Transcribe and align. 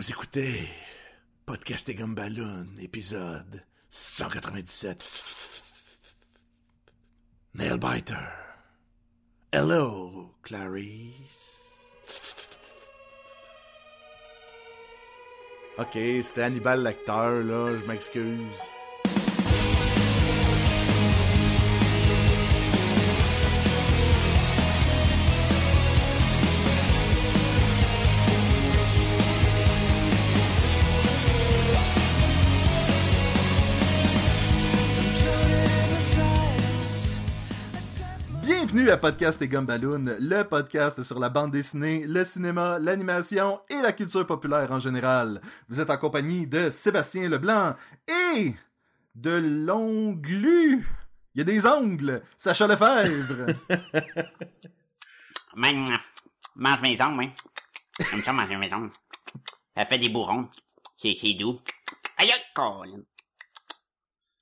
Vous 0.00 0.10
écoutez 0.10 0.66
Podcast 1.44 1.86
et 1.90 1.94
Gumballoon, 1.94 2.68
épisode 2.80 3.62
197. 3.90 4.98
Nailbiter. 7.52 8.14
Hello, 9.52 10.34
Clarice. 10.42 11.12
Ok, 15.76 15.92
c'était 15.92 16.44
Hannibal 16.44 16.82
l'acteur, 16.82 17.42
là, 17.42 17.78
je 17.78 17.84
m'excuse. 17.84 18.62
À 38.90 38.96
Podcast 38.96 39.40
et 39.40 39.46
Gumballoon, 39.46 40.16
le 40.18 40.42
podcast 40.42 41.04
sur 41.04 41.20
la 41.20 41.28
bande 41.28 41.52
dessinée, 41.52 42.04
le 42.08 42.24
cinéma, 42.24 42.80
l'animation 42.80 43.60
et 43.68 43.80
la 43.80 43.92
culture 43.92 44.26
populaire 44.26 44.72
en 44.72 44.80
général. 44.80 45.40
Vous 45.68 45.80
êtes 45.80 45.90
en 45.90 45.96
compagnie 45.96 46.48
de 46.48 46.70
Sébastien 46.70 47.28
Leblanc 47.28 47.76
et 48.08 48.52
de 49.14 49.30
l'onglu. 49.30 50.88
Il 51.34 51.38
y 51.38 51.40
a 51.40 51.44
des 51.44 51.66
ongles, 51.66 52.20
Sacha 52.36 52.66
Lefebvre. 52.66 53.54
Man, 55.54 55.96
mange 56.56 56.80
mes 56.82 57.00
ongles, 57.00 57.18
oui. 57.18 57.30
Comme 58.10 58.22
ça, 58.22 58.32
manger 58.32 58.56
mes 58.56 58.74
ongles. 58.74 58.90
Ça 59.76 59.84
fait 59.84 59.98
des 59.98 60.08
bourrons. 60.08 60.48
C'est 61.00 61.14
doux. 61.34 61.60
Aïe, 62.18 62.32
aïe, 62.32 62.40
Colin. 62.56 63.02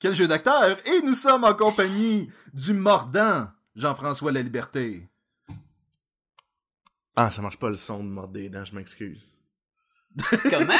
Quel 0.00 0.14
jeu 0.14 0.26
d'acteur 0.26 0.78
Et 0.86 1.02
nous 1.02 1.14
sommes 1.14 1.44
en 1.44 1.52
compagnie 1.52 2.30
du 2.54 2.72
mordant 2.72 3.48
Jean-François 3.78 4.32
La 4.32 4.42
Liberté. 4.42 5.08
Ah, 7.16 7.30
ça 7.30 7.42
marche 7.42 7.58
pas 7.58 7.70
le 7.70 7.76
son 7.76 8.02
de 8.04 8.08
mordre 8.08 8.32
des 8.32 8.48
dents, 8.48 8.64
je 8.64 8.74
m'excuse. 8.74 9.22
Comment? 10.50 10.74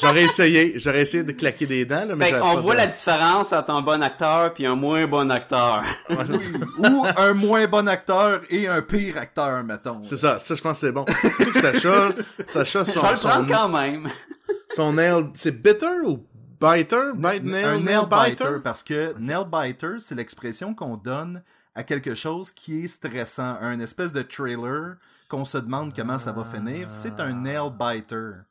J'aurais 0.00 0.24
essayé, 0.24 0.78
j'aurais 0.78 1.02
essayé 1.02 1.22
de 1.22 1.30
claquer 1.32 1.66
des 1.66 1.84
dents, 1.84 2.06
là, 2.06 2.16
mais 2.16 2.30
Fait 2.30 2.38
pas 2.40 2.54
voit 2.56 2.72
de- 2.74 2.78
la 2.78 2.86
différence 2.88 3.52
entre 3.52 3.70
un 3.70 3.82
bon 3.82 4.02
acteur 4.02 4.52
puis 4.54 4.66
un 4.66 4.74
moins 4.74 5.06
bon 5.06 5.30
acteur. 5.30 5.84
Ou 6.78 7.04
un 7.16 7.34
moins 7.34 7.66
bon 7.68 7.86
acteur 7.88 8.40
et 8.50 8.66
un 8.66 8.82
pire 8.82 9.16
acteur, 9.18 9.62
mettons. 9.62 10.02
C'est 10.02 10.16
ça, 10.16 10.38
ça 10.40 10.54
je 10.56 10.60
pense 10.62 10.80
que 10.80 10.86
c'est 10.86 10.92
bon. 10.92 11.04
Surtout 11.20 11.52
que 11.52 11.60
Sacha, 11.60 12.10
Sacha 12.48 12.84
Je 12.84 12.90
son, 12.90 13.00
vais 13.02 13.10
le 13.10 13.16
son, 13.16 13.46
quand 13.46 13.68
même. 13.68 14.08
son 14.74 14.92
nail, 14.94 15.26
c'est 15.34 15.52
bitter 15.62 16.00
ou 16.06 16.26
biter? 16.60 17.12
Bite 17.14 17.44
nail, 17.44 17.64
un 17.64 17.80
nail 17.80 17.82
nail 17.82 18.06
biter, 18.06 18.44
biter? 18.44 18.60
parce 18.64 18.82
que 18.82 19.14
nail 19.18 19.44
biter, 19.44 19.98
c'est 20.00 20.14
l'expression 20.16 20.74
qu'on 20.74 20.96
donne 20.96 21.42
à 21.74 21.84
quelque 21.84 22.14
chose 22.14 22.50
qui 22.50 22.84
est 22.84 22.88
stressant, 22.88 23.56
un 23.60 23.80
espèce 23.80 24.12
de 24.12 24.22
trailer 24.22 24.96
qu'on 25.28 25.44
se 25.44 25.58
demande 25.58 25.94
comment 25.94 26.18
ça 26.18 26.32
va 26.32 26.44
finir. 26.44 26.90
C'est 26.90 27.20
un 27.20 27.32
nail 27.32 27.70
biter. 27.78 28.42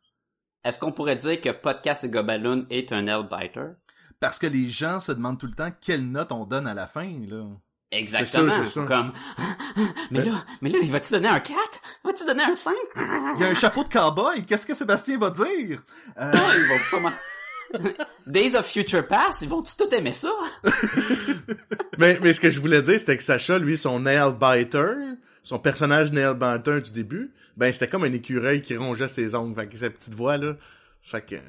Est-ce 0.63 0.79
qu'on 0.79 0.91
pourrait 0.91 1.15
dire 1.15 1.39
que 1.41 1.49
Podcast 1.49 2.03
et 2.03 2.09
Gobaloon 2.09 2.65
est 2.69 2.91
un 2.91 3.03
nail 3.03 3.23
biter? 3.29 3.71
Parce 4.19 4.39
que 4.39 4.47
les 4.47 4.69
gens 4.69 4.99
se 4.99 5.11
demandent 5.11 5.39
tout 5.39 5.47
le 5.47 5.53
temps 5.53 5.71
quelle 5.79 6.09
note 6.09 6.31
on 6.31 6.45
donne 6.45 6.67
à 6.67 6.73
la 6.73 6.87
fin, 6.87 7.09
là. 7.27 7.45
Exactement. 7.91 8.51
C'est 8.51 8.65
ça. 8.65 8.85
Comme, 8.85 9.13
mais 10.11 10.23
là, 10.23 10.45
mais 10.61 10.69
là, 10.69 10.79
il 10.81 10.91
va-tu 10.91 11.11
donner 11.13 11.27
un 11.27 11.39
4? 11.39 11.59
Va-tu 12.03 12.25
donner 12.25 12.43
un 12.43 12.53
5? 12.53 12.73
Il 13.35 13.41
y 13.41 13.43
a 13.43 13.47
un 13.47 13.53
chapeau 13.55 13.83
de 13.83 13.89
cowboy, 13.89 14.45
qu'est-ce 14.45 14.67
que 14.67 14.75
Sébastien 14.75 15.17
va 15.17 15.31
dire? 15.31 15.83
Euh, 16.19 16.31
ils 16.57 16.67
vont 16.67 16.83
sûrement... 16.83 17.11
Days 18.27 18.55
of 18.55 18.65
Future 18.65 19.05
Past, 19.07 19.41
ils 19.41 19.49
vont-tu 19.49 19.73
tout 19.75 19.93
aimer 19.93 20.13
ça? 20.13 20.31
Mais, 21.97 22.17
mais 22.21 22.33
ce 22.33 22.39
que 22.39 22.49
je 22.49 22.59
voulais 22.61 22.81
dire, 22.81 22.97
c'était 22.99 23.17
que 23.17 23.23
Sacha, 23.23 23.59
lui, 23.59 23.77
son 23.77 23.99
nail 23.99 24.31
biter, 24.39 24.93
son 25.43 25.59
personnage 25.59 26.11
nail 26.13 26.33
biter 26.35 26.79
du 26.81 26.91
début, 26.91 27.33
ben 27.57 27.73
c'était 27.73 27.87
comme 27.89 28.05
un 28.05 28.13
écureuil 28.13 28.61
qui 28.61 28.77
rongeait 28.77 29.09
ses 29.09 29.35
ongles, 29.35 29.53
fait 29.59 29.67
que 29.67 29.77
sa 29.77 29.89
petite 29.89 30.13
voix, 30.13 30.37
là. 30.37 30.55
Fait 31.01 31.21
que... 31.25 31.35
euh, 31.35 31.39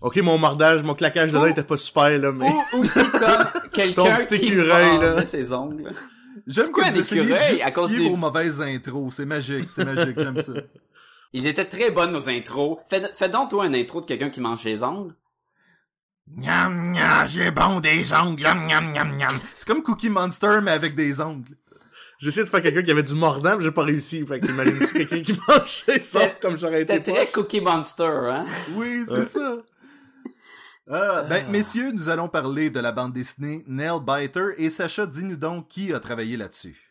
Ok, 0.00 0.16
mon 0.18 0.36
mordage, 0.36 0.82
mon 0.82 0.94
claquage 0.94 1.30
de 1.30 1.36
dents 1.36 1.44
Oh. 1.44 1.48
était 1.50 1.62
pas 1.62 1.76
super, 1.76 2.18
là, 2.18 2.32
mais... 2.32 2.48
Ou 2.74 2.78
aussi 2.80 2.98
comme 3.12 3.12
Ton 3.20 3.68
quelqu'un 3.72 4.16
petit 4.16 4.38
qui 4.40 4.46
écureuil, 4.48 4.98
là. 4.98 5.24
ses 5.24 5.52
ongles. 5.52 5.92
J'aime 6.46 6.66
que 6.66 6.70
Pourquoi 6.72 6.90
vous 6.90 6.98
un 6.98 7.00
essayez 7.00 7.22
de 7.22 7.26
écureuil 7.30 7.62
à 7.62 7.70
cause 7.70 7.92
vos 7.92 8.16
mauvaises 8.16 8.60
intros. 8.60 9.14
C'est 9.14 9.24
magique, 9.24 9.68
c'est 9.74 9.84
magique, 9.84 10.18
j'aime 10.18 10.42
ça. 10.42 10.52
Ils 11.32 11.46
étaient 11.46 11.64
très 11.68 11.90
bonnes, 11.90 12.12
nos 12.12 12.28
intros. 12.28 12.78
Fais, 12.90 13.02
fais 13.14 13.28
donc, 13.28 13.50
toi, 13.50 13.64
un 13.64 13.72
intro 13.74 14.00
de 14.00 14.06
quelqu'un 14.06 14.28
qui 14.30 14.40
mange 14.40 14.62
ses 14.62 14.82
ongles. 14.82 15.14
Miam, 16.26 16.92
miam, 16.92 17.28
j'ai 17.28 17.50
bon 17.50 17.80
des 17.80 18.12
ongles, 18.12 18.42
miam, 18.42 18.66
miam, 18.66 18.92
miam, 18.92 19.16
miam. 19.16 19.38
C'est 19.56 19.66
comme 19.66 19.82
Cookie 19.82 20.08
Monster, 20.10 20.60
mais 20.62 20.70
avec 20.72 20.94
des 20.94 21.20
ongles. 21.20 21.54
J'ai 22.18 22.28
essayé 22.28 22.44
de 22.44 22.48
faire 22.48 22.62
quelqu'un 22.62 22.82
qui 22.82 22.90
avait 22.90 23.02
du 23.02 23.14
mordant, 23.14 23.56
mais 23.56 23.62
j'ai 23.64 23.70
pas 23.70 23.82
réussi. 23.82 24.24
Fait 24.26 24.40
que 24.40 24.46
imagine-tu 24.46 24.92
quelqu'un 25.06 25.20
qui 25.22 25.38
mangeait 25.46 26.00
ça 26.00 26.26
comme 26.40 26.56
j'aurais 26.56 26.82
été 26.82 26.94
C'était 26.94 27.12
très. 27.12 27.26
Cookie 27.26 27.60
Monster, 27.60 28.04
hein? 28.30 28.44
Oui, 28.74 29.04
c'est 29.06 29.12
Ouais. 29.12 29.24
ça. 29.26 29.56
Ah, 30.90 31.22
ben, 31.22 31.48
messieurs, 31.50 31.92
nous 31.92 32.08
allons 32.10 32.28
parler 32.28 32.68
de 32.70 32.78
la 32.78 32.92
bande 32.92 33.12
dessinée 33.14 33.64
Nail 33.66 34.00
Biter 34.06 34.48
et 34.58 34.68
Sacha, 34.70 35.06
dis-nous 35.06 35.36
donc 35.36 35.68
qui 35.68 35.92
a 35.94 36.00
travaillé 36.00 36.36
là-dessus? 36.36 36.90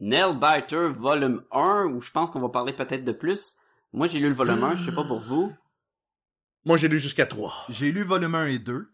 Nail 0.00 0.34
Biter, 0.38 0.88
volume 0.96 1.42
1, 1.52 1.86
où 1.92 2.00
je 2.00 2.10
pense 2.10 2.30
qu'on 2.30 2.40
va 2.40 2.48
parler 2.50 2.72
peut-être 2.72 3.04
de 3.04 3.12
plus. 3.12 3.56
Moi, 3.92 4.06
j'ai 4.06 4.18
lu 4.20 4.28
le 4.28 4.34
volume 4.34 4.62
1, 4.62 4.76
je 4.76 4.90
sais 4.90 4.94
pas 4.94 5.04
pour 5.04 5.20
vous. 5.20 5.52
Moi, 6.66 6.76
j'ai 6.76 6.88
lu 6.88 6.98
jusqu'à 6.98 7.24
3. 7.26 7.52
J'ai 7.70 7.90
lu 7.92 8.02
volume 8.02 8.34
1 8.34 8.46
et 8.48 8.58
2. 8.58 8.86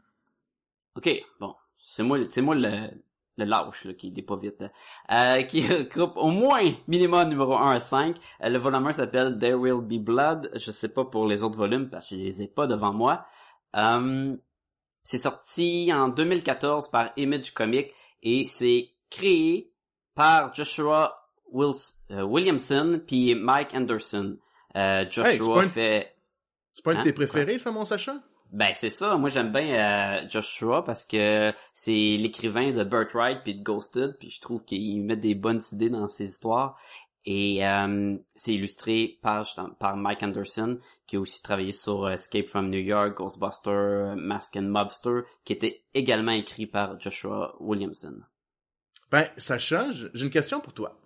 Ok, 0.95 1.11
bon. 1.41 1.55
C'est 1.85 2.03
moi, 2.05 2.19
c'est 2.29 2.43
moi 2.43 2.55
le, 2.55 2.91
le 3.39 3.45
lâche, 3.45 3.85
là, 3.87 3.95
qui 3.95 4.13
est 4.17 4.23
pas 4.23 4.37
vite, 4.37 4.61
là. 4.61 4.71
Euh, 5.11 5.43
qui 5.43 5.67
regroupe 5.67 6.13
au 6.17 6.29
moins 6.29 6.73
minimum 6.87 7.29
numéro 7.29 7.57
1 7.57 7.73
à 7.73 7.79
5. 7.81 8.17
Euh, 8.43 8.49
le 8.49 8.59
volume 8.59 8.87
1 8.87 8.93
s'appelle 8.93 9.37
There 9.39 9.55
Will 9.55 9.81
Be 9.81 10.01
Blood. 10.05 10.51
Je 10.55 10.71
sais 10.71 10.91
pas 10.91 11.05
pour 11.07 11.27
les 11.27 11.43
autres 11.43 11.57
volumes, 11.59 11.89
parce 11.91 12.09
que 12.09 12.15
je 12.15 12.21
les 12.21 12.43
ai 12.43 12.47
pas 12.47 12.67
devant 12.69 12.93
moi. 12.93 13.25
Euh, 13.75 14.37
c'est 15.03 15.19
sorti 15.19 15.91
en 15.93 16.09
2014 16.09 16.89
par 16.91 17.11
Image 17.17 17.53
Comics 17.55 17.91
et 18.23 18.45
c'est 18.45 18.91
créé 19.11 19.73
par 20.15 20.55
Joshua 20.55 21.27
Wils- 21.53 21.97
euh, 22.13 22.23
Williamson 22.23 23.01
puis 23.07 23.35
Mike 23.35 23.75
Anderson. 23.75 24.37
Euh, 24.77 25.05
Joshua 25.11 25.31
Hey, 25.33 25.39
c'est 25.39 25.53
pas 25.53 25.65
une- 25.65 25.69
fait 25.71 26.15
C'est 26.73 26.85
pas 26.85 26.93
un 26.93 26.95
de 26.95 27.01
Hein? 27.01 27.03
tes 27.03 27.13
préférés, 27.13 27.59
ça, 27.59 27.71
mon 27.71 27.85
Sacha? 27.85 28.23
ben 28.51 28.73
c'est 28.75 28.91
ça, 28.91 29.17
moi 29.17 29.31
j'aime 29.31 29.51
bien 29.51 30.21
euh, 30.25 30.29
Joshua 30.29 30.85
parce 30.85 31.07
que 31.07 31.53
c'est 31.73 31.91
l'écrivain 32.19 32.71
de 32.73 32.85
Birthright 32.85 33.39
puis 33.45 33.55
de 33.55 33.63
Ghosted, 33.63 34.17
puis 34.19 34.31
je 34.31 34.41
trouve 34.43 34.63
qu'il 34.65 35.03
met 35.05 35.17
des 35.17 35.35
bonnes 35.35 35.63
idées 35.73 35.89
dans 35.89 36.07
ses 36.07 36.25
histoires. 36.27 36.79
Et 37.25 37.65
euh, 37.67 38.17
c'est 38.35 38.53
illustré 38.53 39.19
par, 39.23 39.47
par 39.79 39.97
Mike 39.97 40.23
Anderson, 40.25 40.79
qui 41.07 41.17
a 41.17 41.21
aussi 41.21 41.41
travaillé 41.41 41.71
sur 41.73 42.05
euh, 42.07 42.11
Escape 42.13 42.49
from 42.49 42.69
New 42.69 42.81
York, 42.81 43.17
Ghostbuster, 43.17 44.15
Mask 44.17 44.57
and 44.57 44.63
Mobster, 44.63 45.21
qui 45.45 45.53
était 45.55 45.85
également 45.95 46.33
écrit 46.33 46.67
par 46.67 46.99
Joshua 47.01 47.55
Williamson. 47.61 48.21
Ben, 49.11 49.25
Sacha, 49.37 49.87
j'ai 49.93 50.25
une 50.27 50.31
question 50.31 50.59
pour 50.61 50.73
toi. 50.73 50.99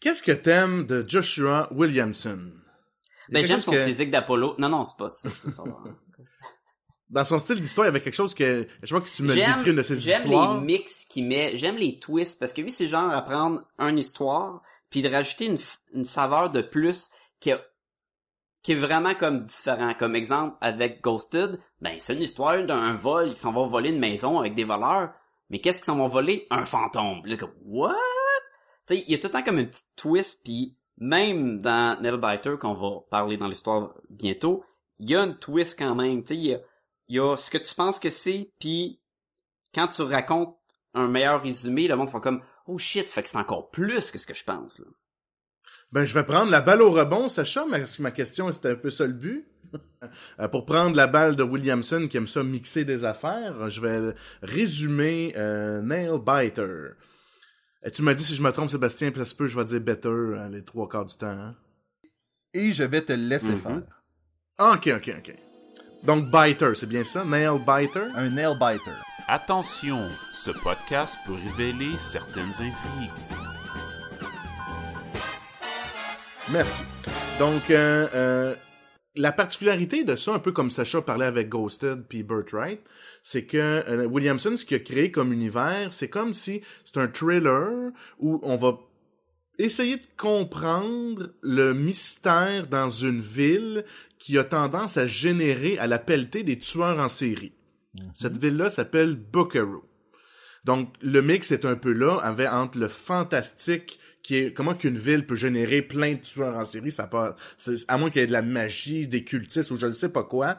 Qu'est-ce 0.00 0.22
que 0.22 0.32
t'aimes 0.32 0.86
de 0.86 1.04
Joshua 1.06 1.68
Williamson? 1.72 2.52
Ben 3.30 3.44
j'aime 3.44 3.60
son 3.60 3.72
que- 3.72 3.84
physique 3.86 4.10
d'Apollo. 4.10 4.54
Non, 4.58 4.68
non, 4.68 4.84
c'est 4.84 4.96
pas 4.96 5.10
ça. 5.10 5.28
Dans 7.10 7.24
son 7.24 7.38
style 7.38 7.60
d'histoire, 7.60 7.86
il 7.86 7.88
y 7.88 7.90
avait 7.90 8.00
quelque 8.00 8.14
chose 8.14 8.34
que... 8.34 8.66
Je 8.82 8.94
vois 8.94 9.00
que 9.04 9.10
tu 9.10 9.22
me 9.22 9.32
J'aime- 9.34 9.56
décris 9.58 9.70
une 9.70 9.76
de 9.76 9.82
ses 9.82 9.96
J'aime 9.98 10.22
histoires. 10.24 10.54
les 10.58 10.64
mix 10.64 11.04
qu'il 11.04 11.26
met, 11.26 11.54
j'aime 11.54 11.76
les 11.76 11.98
twists, 11.98 12.40
parce 12.40 12.52
que 12.52 12.60
lui, 12.62 12.70
c'est 12.70 12.88
genre 12.88 13.10
à 13.12 13.22
prendre 13.22 13.62
une 13.78 13.98
histoire, 13.98 14.62
puis 14.90 15.02
de 15.02 15.08
rajouter 15.10 15.46
une, 15.46 15.58
une 15.92 16.04
saveur 16.04 16.50
de 16.50 16.60
plus 16.62 17.08
qui, 17.40 17.52
a- 17.52 17.62
qui 18.62 18.72
est 18.72 18.76
vraiment 18.80 19.14
comme 19.14 19.44
différent. 19.46 19.94
Comme 19.94 20.16
exemple, 20.16 20.56
avec 20.60 21.02
Ghosted, 21.02 21.60
ben 21.80 21.96
c'est 22.00 22.14
une 22.14 22.22
histoire 22.22 22.64
d'un 22.64 22.94
vol, 22.96 23.28
ils 23.28 23.36
s'en 23.36 23.52
vont 23.52 23.68
voler 23.68 23.90
une 23.90 24.00
maison 24.00 24.40
avec 24.40 24.54
des 24.54 24.64
voleurs, 24.64 25.12
mais 25.50 25.60
qu'est-ce 25.60 25.78
qu'ils 25.78 25.86
s'en 25.86 25.98
vont 25.98 26.08
voler? 26.08 26.46
Un 26.50 26.64
fantôme. 26.64 27.20
Là, 27.26 27.36
comme, 27.36 27.52
what? 27.64 27.94
Tu 28.88 28.94
il 28.96 29.10
y 29.10 29.14
a 29.14 29.18
tout 29.18 29.28
le 29.28 29.32
temps 29.34 29.42
comme 29.42 29.58
une 29.58 29.68
petite 29.68 29.86
twist, 29.94 30.40
puis 30.42 30.76
même 30.98 31.60
dans 31.60 32.00
Nailbiter, 32.00 32.56
qu'on 32.60 32.74
va 32.74 33.00
parler 33.10 33.36
dans 33.36 33.48
l'histoire 33.48 33.94
bientôt, 34.10 34.64
il 34.98 35.10
y 35.10 35.16
a 35.16 35.22
une 35.22 35.36
twist 35.36 35.78
quand 35.78 35.94
même, 35.94 36.22
il 36.30 36.36
y 36.36 36.56
y 37.08 37.18
a 37.18 37.36
ce 37.36 37.50
que 37.50 37.58
tu 37.58 37.74
penses 37.74 37.98
que 37.98 38.10
c'est, 38.10 38.52
puis 38.60 39.00
quand 39.74 39.88
tu 39.88 40.02
racontes 40.02 40.56
un 40.94 41.08
meilleur 41.08 41.42
résumé, 41.42 41.88
le 41.88 41.96
monde 41.96 42.10
fait 42.10 42.20
comme 42.20 42.42
oh 42.66 42.78
shit, 42.78 43.10
fait 43.10 43.22
que 43.22 43.28
c'est 43.28 43.38
encore 43.38 43.70
plus 43.70 44.10
que 44.10 44.18
ce 44.18 44.26
que 44.26 44.34
je 44.34 44.44
pense. 44.44 44.80
Ben, 45.92 46.04
je 46.04 46.14
vais 46.14 46.24
prendre 46.24 46.50
la 46.50 46.60
balle 46.60 46.82
au 46.82 46.90
rebond, 46.90 47.28
Sacha, 47.28 47.64
parce 47.70 47.96
que 47.96 48.02
ma 48.02 48.10
question, 48.10 48.52
c'était 48.52 48.70
un 48.70 48.76
peu 48.76 48.90
ça 48.90 49.06
le 49.06 49.12
but. 49.12 49.48
Euh, 50.38 50.48
pour 50.48 50.66
prendre 50.66 50.94
la 50.96 51.06
balle 51.06 51.34
de 51.34 51.42
Williamson, 51.42 52.08
qui 52.08 52.18
aime 52.18 52.28
ça 52.28 52.44
mixer 52.44 52.84
des 52.84 53.04
affaires, 53.04 53.70
je 53.70 53.80
vais 53.80 54.14
résumer 54.42 55.32
euh, 55.36 55.80
Nail 55.80 56.18
Biter. 56.18 56.90
Et 57.84 57.90
tu 57.90 58.02
m'as 58.02 58.14
dit 58.14 58.24
si 58.24 58.34
je 58.34 58.42
me 58.42 58.50
trompe, 58.50 58.70
Sébastien, 58.70 59.10
puis 59.10 59.20
ça 59.20 59.26
se 59.26 59.34
peut, 59.34 59.46
je 59.46 59.58
vais 59.58 59.64
dire 59.64 59.80
better 59.80 60.08
euh, 60.08 60.48
les 60.48 60.62
trois 60.64 60.88
quarts 60.88 61.04
du 61.04 61.16
temps. 61.16 61.26
hein. 61.26 61.54
Et 62.54 62.72
je 62.72 62.84
vais 62.84 63.02
te 63.02 63.12
laisser 63.12 63.52
Mhm. 63.52 63.58
faire. 63.58 63.82
Ah, 64.58 64.72
ok, 64.76 64.88
ok, 64.96 65.14
ok. 65.18 65.34
Donc, 66.04 66.30
Biter, 66.30 66.74
c'est 66.74 66.86
bien 66.88 67.02
ça? 67.04 67.24
Nail 67.24 67.58
Biter? 67.58 68.04
Un 68.14 68.30
nail 68.30 68.54
biter. 68.58 68.92
Attention, 69.26 70.06
ce 70.34 70.50
podcast 70.50 71.14
peut 71.26 71.32
révéler 71.34 71.90
certaines 71.98 72.50
intrigues. 72.52 73.10
Merci. 76.52 76.82
Donc, 77.38 77.70
euh, 77.70 78.06
euh, 78.14 78.54
la 79.16 79.32
particularité 79.32 80.04
de 80.04 80.16
ça, 80.16 80.34
un 80.34 80.38
peu 80.38 80.52
comme 80.52 80.70
Sacha 80.70 81.00
parlait 81.02 81.26
avec 81.26 81.48
Ghosted 81.48 82.04
puis 82.08 82.22
Wright, 82.22 82.80
c'est 83.22 83.44
que 83.44 83.56
euh, 83.58 84.06
Williamson, 84.06 84.56
ce 84.56 84.64
qu'il 84.64 84.76
a 84.76 84.80
créé 84.80 85.10
comme 85.10 85.32
univers, 85.32 85.92
c'est 85.92 86.08
comme 86.08 86.34
si 86.34 86.62
c'est 86.84 86.98
un 86.98 87.08
thriller 87.08 87.92
où 88.18 88.40
on 88.42 88.56
va 88.56 88.78
essayer 89.58 89.96
de 89.96 90.06
comprendre 90.16 91.28
le 91.42 91.74
mystère 91.74 92.66
dans 92.66 92.90
une 92.90 93.20
ville 93.20 93.84
qui 94.18 94.36
a 94.38 94.44
tendance 94.44 94.96
à 94.96 95.06
générer 95.06 95.78
à 95.78 95.86
la 95.86 95.98
pelletée 95.98 96.42
des 96.42 96.58
tueurs 96.58 96.98
en 96.98 97.08
série. 97.08 97.52
Cette 98.14 98.38
ville-là 98.38 98.70
s'appelle 98.70 99.14
Buckaroo. 99.14 99.84
Donc, 100.64 100.94
le 101.02 101.20
mix 101.20 101.52
est 101.52 101.64
un 101.64 101.76
peu 101.76 101.92
là, 101.92 102.18
avec 102.22 102.48
entre 102.48 102.78
le 102.78 102.88
fantastique 102.88 104.00
qui 104.24 104.36
est 104.36 104.52
comment 104.54 104.74
qu'une 104.74 104.96
ville 104.96 105.26
peut 105.26 105.36
générer 105.36 105.82
plein 105.82 106.14
de 106.14 106.20
tueurs 106.20 106.56
en 106.56 106.64
série, 106.64 106.90
ça 106.90 107.06
pas, 107.06 107.36
à 107.88 107.98
moins 107.98 108.10
qu'il 108.10 108.22
y 108.22 108.24
ait 108.24 108.26
de 108.26 108.32
la 108.32 108.42
magie, 108.42 109.06
des 109.06 109.22
cultistes 109.22 109.70
ou 109.70 109.78
je 109.78 109.86
ne 109.86 109.92
sais 109.92 110.08
pas 110.08 110.24
quoi, 110.24 110.58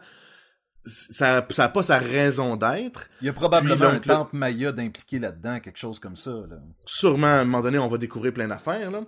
ça, 0.86 1.46
ça 1.50 1.64
a 1.66 1.70
pas 1.70 1.82
sa 1.82 1.98
raison 1.98 2.58
d'être. 2.58 3.10
Il 3.22 3.26
y 3.26 3.30
a 3.30 3.34
probablement 3.34 3.76
Puis 3.76 3.86
un 3.86 3.94
donc, 3.94 4.04
temple 4.04 4.36
maya 4.38 4.72
d'impliqué 4.72 5.18
là-dedans, 5.18 5.60
quelque 5.60 5.80
chose 5.80 6.00
comme 6.00 6.16
ça. 6.16 6.30
Là. 6.30 6.58
Sûrement, 6.86 7.26
à 7.26 7.40
un 7.40 7.44
moment 7.44 7.64
donné, 7.64 7.80
on 7.80 7.88
va 7.88 7.98
découvrir 7.98 8.34
plein 8.34 8.48
d'affaires, 8.48 8.92
là. 8.92 9.04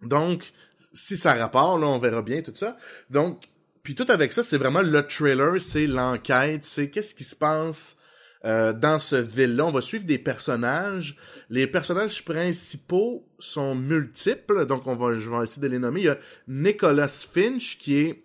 Donc, 0.00 0.52
si 0.94 1.18
ça 1.18 1.34
rapporte, 1.34 1.78
là, 1.78 1.86
on 1.86 1.98
verra 1.98 2.22
bien 2.22 2.40
tout 2.40 2.54
ça. 2.54 2.78
Donc, 3.10 3.44
puis 3.82 3.94
tout 3.94 4.06
avec 4.08 4.32
ça, 4.32 4.42
c'est 4.42 4.56
vraiment 4.56 4.80
le 4.80 5.06
trailer, 5.06 5.60
c'est 5.60 5.86
l'enquête, 5.86 6.64
c'est 6.64 6.88
qu'est-ce 6.88 7.14
qui 7.14 7.24
se 7.24 7.36
passe 7.36 7.98
euh, 8.46 8.72
dans 8.72 8.98
ce 8.98 9.16
ville-là. 9.16 9.66
On 9.66 9.72
va 9.72 9.82
suivre 9.82 10.04
des 10.04 10.18
personnages. 10.18 11.16
Les 11.50 11.66
personnages 11.66 12.24
principaux 12.24 13.26
sont 13.38 13.74
multiples, 13.74 14.66
donc 14.66 14.86
on 14.86 14.94
va, 14.94 15.14
je 15.14 15.28
vais 15.28 15.42
essayer 15.42 15.62
de 15.62 15.66
les 15.66 15.78
nommer. 15.78 16.00
Il 16.00 16.06
y 16.06 16.08
a 16.08 16.18
Nicholas 16.48 17.26
Finch, 17.32 17.76
qui 17.78 17.98
est... 17.98 18.22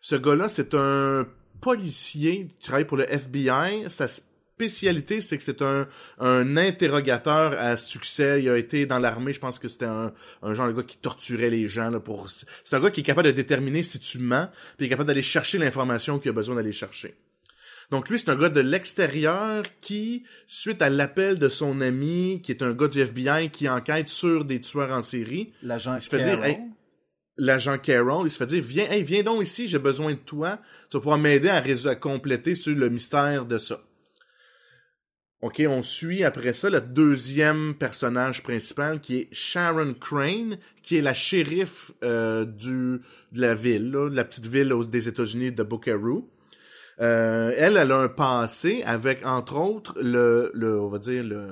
Ce 0.00 0.14
gars-là, 0.14 0.48
c'est 0.48 0.74
un 0.74 1.26
policier 1.60 2.46
qui 2.46 2.68
travaille 2.68 2.84
pour 2.84 2.96
le 2.96 3.12
FBI. 3.12 3.86
Sa 3.88 4.06
spécialité, 4.56 5.20
c'est 5.20 5.36
que 5.36 5.42
c'est 5.42 5.62
un, 5.62 5.88
un 6.20 6.56
interrogateur 6.56 7.52
à 7.58 7.76
succès. 7.76 8.42
Il 8.42 8.48
a 8.48 8.56
été 8.56 8.86
dans 8.86 9.00
l'armée, 9.00 9.32
je 9.32 9.40
pense 9.40 9.58
que 9.58 9.68
c'était 9.68 9.86
un, 9.86 10.12
un 10.42 10.54
genre 10.54 10.68
de 10.68 10.72
gars 10.72 10.82
qui 10.82 10.96
torturait 10.96 11.50
les 11.50 11.68
gens. 11.68 11.90
Là, 11.90 11.98
pour... 11.98 12.30
C'est 12.30 12.76
un 12.76 12.80
gars 12.80 12.90
qui 12.90 13.00
est 13.00 13.04
capable 13.04 13.26
de 13.26 13.32
déterminer 13.32 13.82
si 13.82 13.98
tu 13.98 14.18
mens, 14.18 14.48
puis 14.76 14.84
il 14.84 14.86
est 14.86 14.90
capable 14.90 15.08
d'aller 15.08 15.22
chercher 15.22 15.58
l'information 15.58 16.18
qu'il 16.18 16.30
a 16.30 16.32
besoin 16.34 16.54
d'aller 16.54 16.72
chercher. 16.72 17.16
Donc 17.90 18.08
lui, 18.08 18.18
c'est 18.18 18.28
un 18.30 18.36
gars 18.36 18.48
de 18.48 18.60
l'extérieur 18.60 19.62
qui, 19.80 20.24
suite 20.46 20.82
à 20.82 20.90
l'appel 20.90 21.38
de 21.38 21.48
son 21.48 21.80
ami, 21.80 22.40
qui 22.42 22.50
est 22.52 22.62
un 22.62 22.72
gars 22.72 22.88
du 22.88 23.00
FBI 23.00 23.50
qui 23.50 23.68
enquête 23.68 24.08
sur 24.08 24.44
des 24.44 24.60
tueurs 24.60 24.90
en 24.92 25.02
série, 25.02 25.52
L'agent 25.62 25.94
Il 25.96 26.00
se 26.02 26.08
fait 26.10 26.20
dire, 26.20 26.44
hey, 26.44 26.58
l'agent 27.36 27.78
Carroll, 27.78 28.26
il 28.26 28.30
se 28.30 28.38
fait 28.38 28.46
dire, 28.46 28.62
viens, 28.64 28.90
hey, 28.90 29.02
viens 29.04 29.22
donc 29.22 29.42
ici, 29.42 29.68
j'ai 29.68 29.78
besoin 29.78 30.12
de 30.12 30.18
toi. 30.18 30.58
Tu 30.90 30.96
vas 30.96 31.00
pouvoir 31.00 31.18
m'aider 31.18 31.48
à, 31.48 31.62
à 31.62 31.94
compléter 31.94 32.54
sur 32.56 32.74
le 32.76 32.88
mystère 32.88 33.46
de 33.46 33.58
ça. 33.58 33.80
OK, 35.42 35.62
on 35.68 35.82
suit 35.82 36.24
après 36.24 36.54
ça 36.54 36.70
le 36.70 36.80
deuxième 36.80 37.74
personnage 37.74 38.42
principal 38.42 39.00
qui 39.00 39.16
est 39.18 39.28
Sharon 39.32 39.92
Crane, 39.94 40.58
qui 40.82 40.96
est 40.96 41.02
la 41.02 41.12
shérif 41.14 41.92
euh, 42.02 42.44
du 42.46 43.00
de 43.32 43.40
la 43.40 43.54
ville, 43.54 43.90
là, 43.90 44.08
de 44.08 44.16
la 44.16 44.24
petite 44.24 44.46
ville 44.46 44.72
aux- 44.72 44.84
des 44.84 45.08
États-Unis 45.08 45.52
de 45.52 45.62
Buckaroo. 45.62 46.28
Euh, 47.00 47.52
elle, 47.56 47.76
elle 47.76 47.92
a 47.92 47.98
un 47.98 48.08
passé 48.08 48.82
avec, 48.86 49.24
entre 49.26 49.56
autres, 49.56 49.94
le, 50.00 50.50
le 50.54 50.80
on 50.80 50.88
va 50.88 50.98
dire, 50.98 51.22
le, 51.22 51.48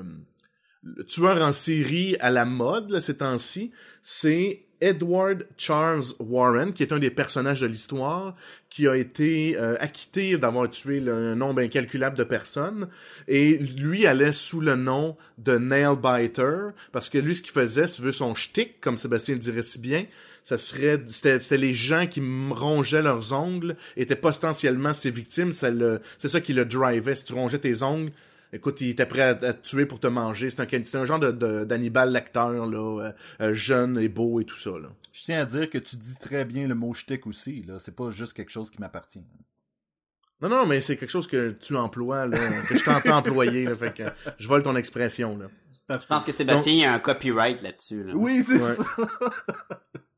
le 0.83 1.05
tueur 1.05 1.43
en 1.43 1.53
série 1.53 2.17
à 2.21 2.31
la 2.31 2.45
mode, 2.45 2.91
là, 2.91 3.01
ces 3.01 3.19
temps-ci, 3.19 3.73
c'est 4.03 4.65
Edward 4.81 5.47
Charles 5.57 6.05
Warren, 6.19 6.73
qui 6.73 6.83
est 6.83 6.93
un 6.93 6.99
des 6.99 7.11
personnages 7.11 7.63
de 7.63 7.67
l'histoire, 7.67 8.35
qui 8.69 8.87
a 8.87 8.97
été 8.97 9.57
euh, 9.59 9.77
acquitté 9.81 10.37
d'avoir 10.37 10.69
tué 10.69 11.03
un 11.09 11.35
nombre 11.37 11.63
incalculable 11.63 12.19
de 12.19 12.25
personnes, 12.25 12.89
et 13.29 13.57
lui 13.57 14.07
allait 14.07 14.33
sous 14.33 14.61
le 14.61 14.75
nom 14.75 15.17
de 15.39 15.57
Nailbiter, 15.57 16.71
parce 16.93 17.09
que 17.09 17.19
lui, 17.19 17.35
ce 17.35 17.43
qu'il 17.43 17.53
faisait, 17.53 17.89
si 17.89 17.97
tu 17.97 18.03
veux 18.03 18.13
son 18.13 18.35
shtick, 18.35 18.81
comme 18.81 18.99
Sébastien 18.99 19.35
le 19.35 19.41
dirait 19.41 19.63
si 19.63 19.79
bien, 19.79 20.05
ça 20.45 20.59
serait 20.59 21.03
c'était 21.11 21.41
c'était 21.41 21.57
les 21.57 21.75
gens 21.75 22.07
qui 22.07 22.21
rongeaient 22.51 23.03
leurs 23.03 23.33
ongles 23.33 23.77
étaient 23.97 24.15
potentiellement 24.17 24.95
ses 24.95 25.11
victimes 25.11 25.53
ça 25.53 25.71
le 25.71 26.01
c'est 26.19 26.29
ça 26.29 26.41
qui 26.41 26.53
le 26.53 26.65
drivait 26.65 27.15
si 27.17 27.25
tu 27.25 27.33
rongeais 27.33 27.59
tes 27.59 27.83
ongles 27.83 28.13
écoute 28.53 28.81
il 28.83 28.91
était 28.91 29.07
prêt 29.07 29.23
à, 29.23 29.29
à 29.31 29.53
te 29.55 29.67
tuer 29.69 29.87
pour 29.87 29.99
te 30.01 30.07
manger 30.07 30.51
c'est 30.51 30.61
un 30.61 30.67
c'est 30.85 30.97
un 30.97 31.05
genre 31.07 31.19
de 31.19 31.33
de- 31.33 31.65
d'Hannibal 31.65 32.13
lecteur 32.13 32.67
là 32.67 33.01
euh, 33.07 33.13
euh, 33.41 33.55
jeune 33.55 33.99
et 33.99 34.09
beau 34.09 34.41
et 34.41 34.45
tout 34.45 34.57
ça 34.57 34.71
là 34.79 34.89
Je 35.13 35.23
tiens 35.25 35.41
à 35.41 35.45
dire 35.47 35.69
que 35.71 35.79
tu 35.79 35.97
dis 35.97 36.15
très 36.21 36.45
bien 36.45 36.69
le 36.69 36.75
mot 36.75 36.93
shtick 36.95 37.27
aussi. 37.27 37.63
Là. 37.63 37.79
C'est 37.79 37.97
pas 37.97 38.11
juste 38.11 38.33
quelque 38.35 38.51
chose 38.53 38.71
qui 38.71 38.81
m'appartient. 38.81 39.25
non 40.43 40.49
non 40.51 40.67
mais 40.67 40.81
c'est 40.83 40.97
quelque 40.99 41.11
chose 41.11 41.27
que 41.27 41.51
tu 41.53 41.75
emploies 41.75 42.27
là 42.27 42.63
que 42.69 42.77
je 42.77 42.85
t'entends 42.85 43.17
employer 43.17 43.65
là, 43.65 43.75
fait 43.77 43.95
que 43.95 44.03
je 44.39 44.47
vole 44.47 44.63
ton 44.63 44.77
expression 44.77 45.39
là 45.39 45.47
Je 46.01 46.07
pense 46.07 46.25
que 46.25 46.33
Sébastien, 46.33 46.73
il 46.73 46.79
y 46.81 46.85
a 46.85 46.93
un 46.95 46.99
copyright 46.99 47.61
là-dessus. 47.63 48.05
Là. 48.05 48.13
Oui, 48.15 48.43
c'est 48.47 48.55
Ouais. 48.61 48.75
ça. 48.75 48.85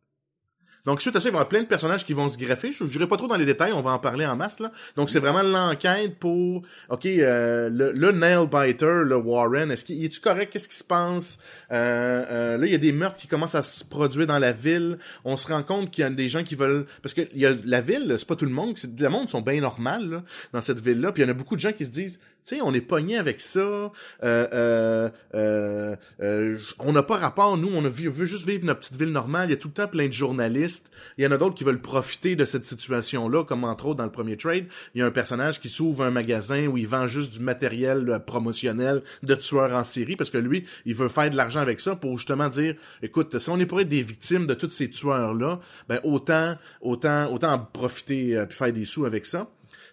Donc, 0.86 1.02
suite 1.02 1.14
à 1.16 1.20
ça, 1.20 1.28
il 1.28 1.32
va 1.32 1.38
y 1.38 1.40
avoir 1.40 1.48
plein 1.48 1.60
de 1.62 1.66
personnages 1.66 2.06
qui 2.06 2.12
vont 2.14 2.28
se 2.28 2.38
greffer. 2.38 2.72
Je 2.72 2.84
n'irai 2.84 3.06
pas 3.08 3.16
trop 3.16 3.26
dans 3.26 3.36
les 3.36 3.44
détails, 3.44 3.72
on 3.72 3.82
va 3.82 3.90
en 3.90 3.98
parler 3.98 4.24
en 4.24 4.36
masse, 4.36 4.60
là. 4.60 4.70
Donc, 4.96 5.10
c'est 5.10 5.18
vraiment 5.18 5.42
l'enquête 5.42 6.18
pour, 6.18 6.62
OK, 6.88 7.06
euh, 7.06 7.68
le, 7.68 7.92
le 7.92 8.12
nail-biter, 8.12 9.02
le 9.04 9.16
Warren, 9.16 9.70
est-ce 9.70 9.84
qu'il 9.84 10.04
est-tu 10.04 10.20
correct? 10.20 10.52
Qu'est-ce 10.52 10.68
qui 10.68 10.76
se 10.76 10.84
passe? 10.84 11.38
Euh, 11.72 12.24
euh, 12.30 12.58
là, 12.58 12.66
il 12.66 12.72
y 12.72 12.74
a 12.74 12.78
des 12.78 12.92
meurtres 12.92 13.16
qui 13.18 13.26
commencent 13.26 13.54
à 13.56 13.62
se 13.62 13.84
produire 13.84 14.26
dans 14.26 14.38
la 14.38 14.52
ville. 14.52 14.98
On 15.24 15.36
se 15.36 15.48
rend 15.48 15.62
compte 15.62 15.90
qu'il 15.90 16.02
y 16.02 16.06
a 16.06 16.10
des 16.10 16.28
gens 16.28 16.42
qui 16.44 16.54
veulent... 16.54 16.86
Parce 17.02 17.14
que 17.14 17.22
il 17.32 17.40
y 17.40 17.46
a 17.46 17.54
la 17.64 17.80
ville, 17.80 18.14
c'est 18.18 18.28
pas 18.28 18.36
tout 18.36 18.44
le 18.44 18.50
monde. 18.52 18.78
c'est- 18.78 18.98
Le 19.00 19.08
monde 19.08 19.28
sont 19.28 19.40
bien 19.42 19.60
normal, 19.60 20.08
là, 20.08 20.22
dans 20.52 20.62
cette 20.62 20.80
ville-là. 20.80 21.12
Puis 21.12 21.22
il 21.22 21.26
y 21.26 21.28
en 21.28 21.32
a 21.32 21.34
beaucoup 21.36 21.56
de 21.56 21.60
gens 21.60 21.72
qui 21.72 21.84
se 21.84 21.90
disent, 21.90 22.20
sais, 22.54 22.60
on 22.62 22.72
est 22.74 22.80
pogné 22.80 23.16
avec 23.16 23.40
ça. 23.40 23.60
Euh, 23.60 23.92
euh, 24.22 25.10
euh, 25.34 25.96
euh, 26.20 26.58
on 26.78 26.92
n'a 26.92 27.02
pas 27.02 27.16
rapport, 27.16 27.56
nous, 27.56 27.70
on 27.74 27.82
veut 27.82 28.26
juste 28.26 28.46
vivre 28.46 28.64
notre 28.64 28.80
petite 28.80 28.96
ville 28.96 29.12
normale. 29.12 29.48
Il 29.48 29.52
y 29.52 29.54
a 29.54 29.56
tout 29.56 29.68
le 29.68 29.74
temps 29.74 29.88
plein 29.88 30.06
de 30.06 30.12
journalistes. 30.12 30.90
Il 31.18 31.24
y 31.24 31.26
en 31.26 31.32
a 31.32 31.38
d'autres 31.38 31.54
qui 31.54 31.64
veulent 31.64 31.80
profiter 31.80 32.36
de 32.36 32.44
cette 32.44 32.64
situation-là, 32.64 33.44
comme 33.44 33.64
entre 33.64 33.86
autres 33.86 33.96
dans 33.96 34.04
le 34.04 34.12
premier 34.12 34.36
trade. 34.36 34.66
Il 34.94 35.00
y 35.00 35.02
a 35.02 35.06
un 35.06 35.10
personnage 35.10 35.60
qui 35.60 35.68
s'ouvre 35.68 36.04
un 36.04 36.10
magasin 36.10 36.66
où 36.66 36.76
il 36.76 36.86
vend 36.86 37.06
juste 37.06 37.32
du 37.32 37.40
matériel 37.40 38.08
euh, 38.08 38.18
promotionnel 38.18 39.02
de 39.22 39.34
tueurs 39.34 39.72
en 39.72 39.84
série, 39.84 40.16
parce 40.16 40.30
que 40.30 40.38
lui, 40.38 40.64
il 40.84 40.94
veut 40.94 41.08
faire 41.08 41.30
de 41.30 41.36
l'argent 41.36 41.60
avec 41.60 41.80
ça 41.80 41.96
pour 41.96 42.16
justement 42.16 42.48
dire, 42.48 42.76
écoute, 43.02 43.38
si 43.38 43.50
on 43.50 43.58
est 43.58 43.66
pour 43.66 43.80
être 43.80 43.88
des 43.88 44.02
victimes 44.02 44.46
de 44.46 44.54
tous 44.54 44.70
ces 44.70 44.88
tueurs-là, 44.88 45.60
ben 45.88 46.00
autant, 46.04 46.54
autant, 46.80 47.32
autant 47.32 47.52
en 47.52 47.58
profiter 47.58 48.36
euh, 48.36 48.46
puis 48.46 48.56
faire 48.56 48.72
des 48.72 48.84
sous 48.84 49.04
avec 49.04 49.26
ça. 49.26 49.48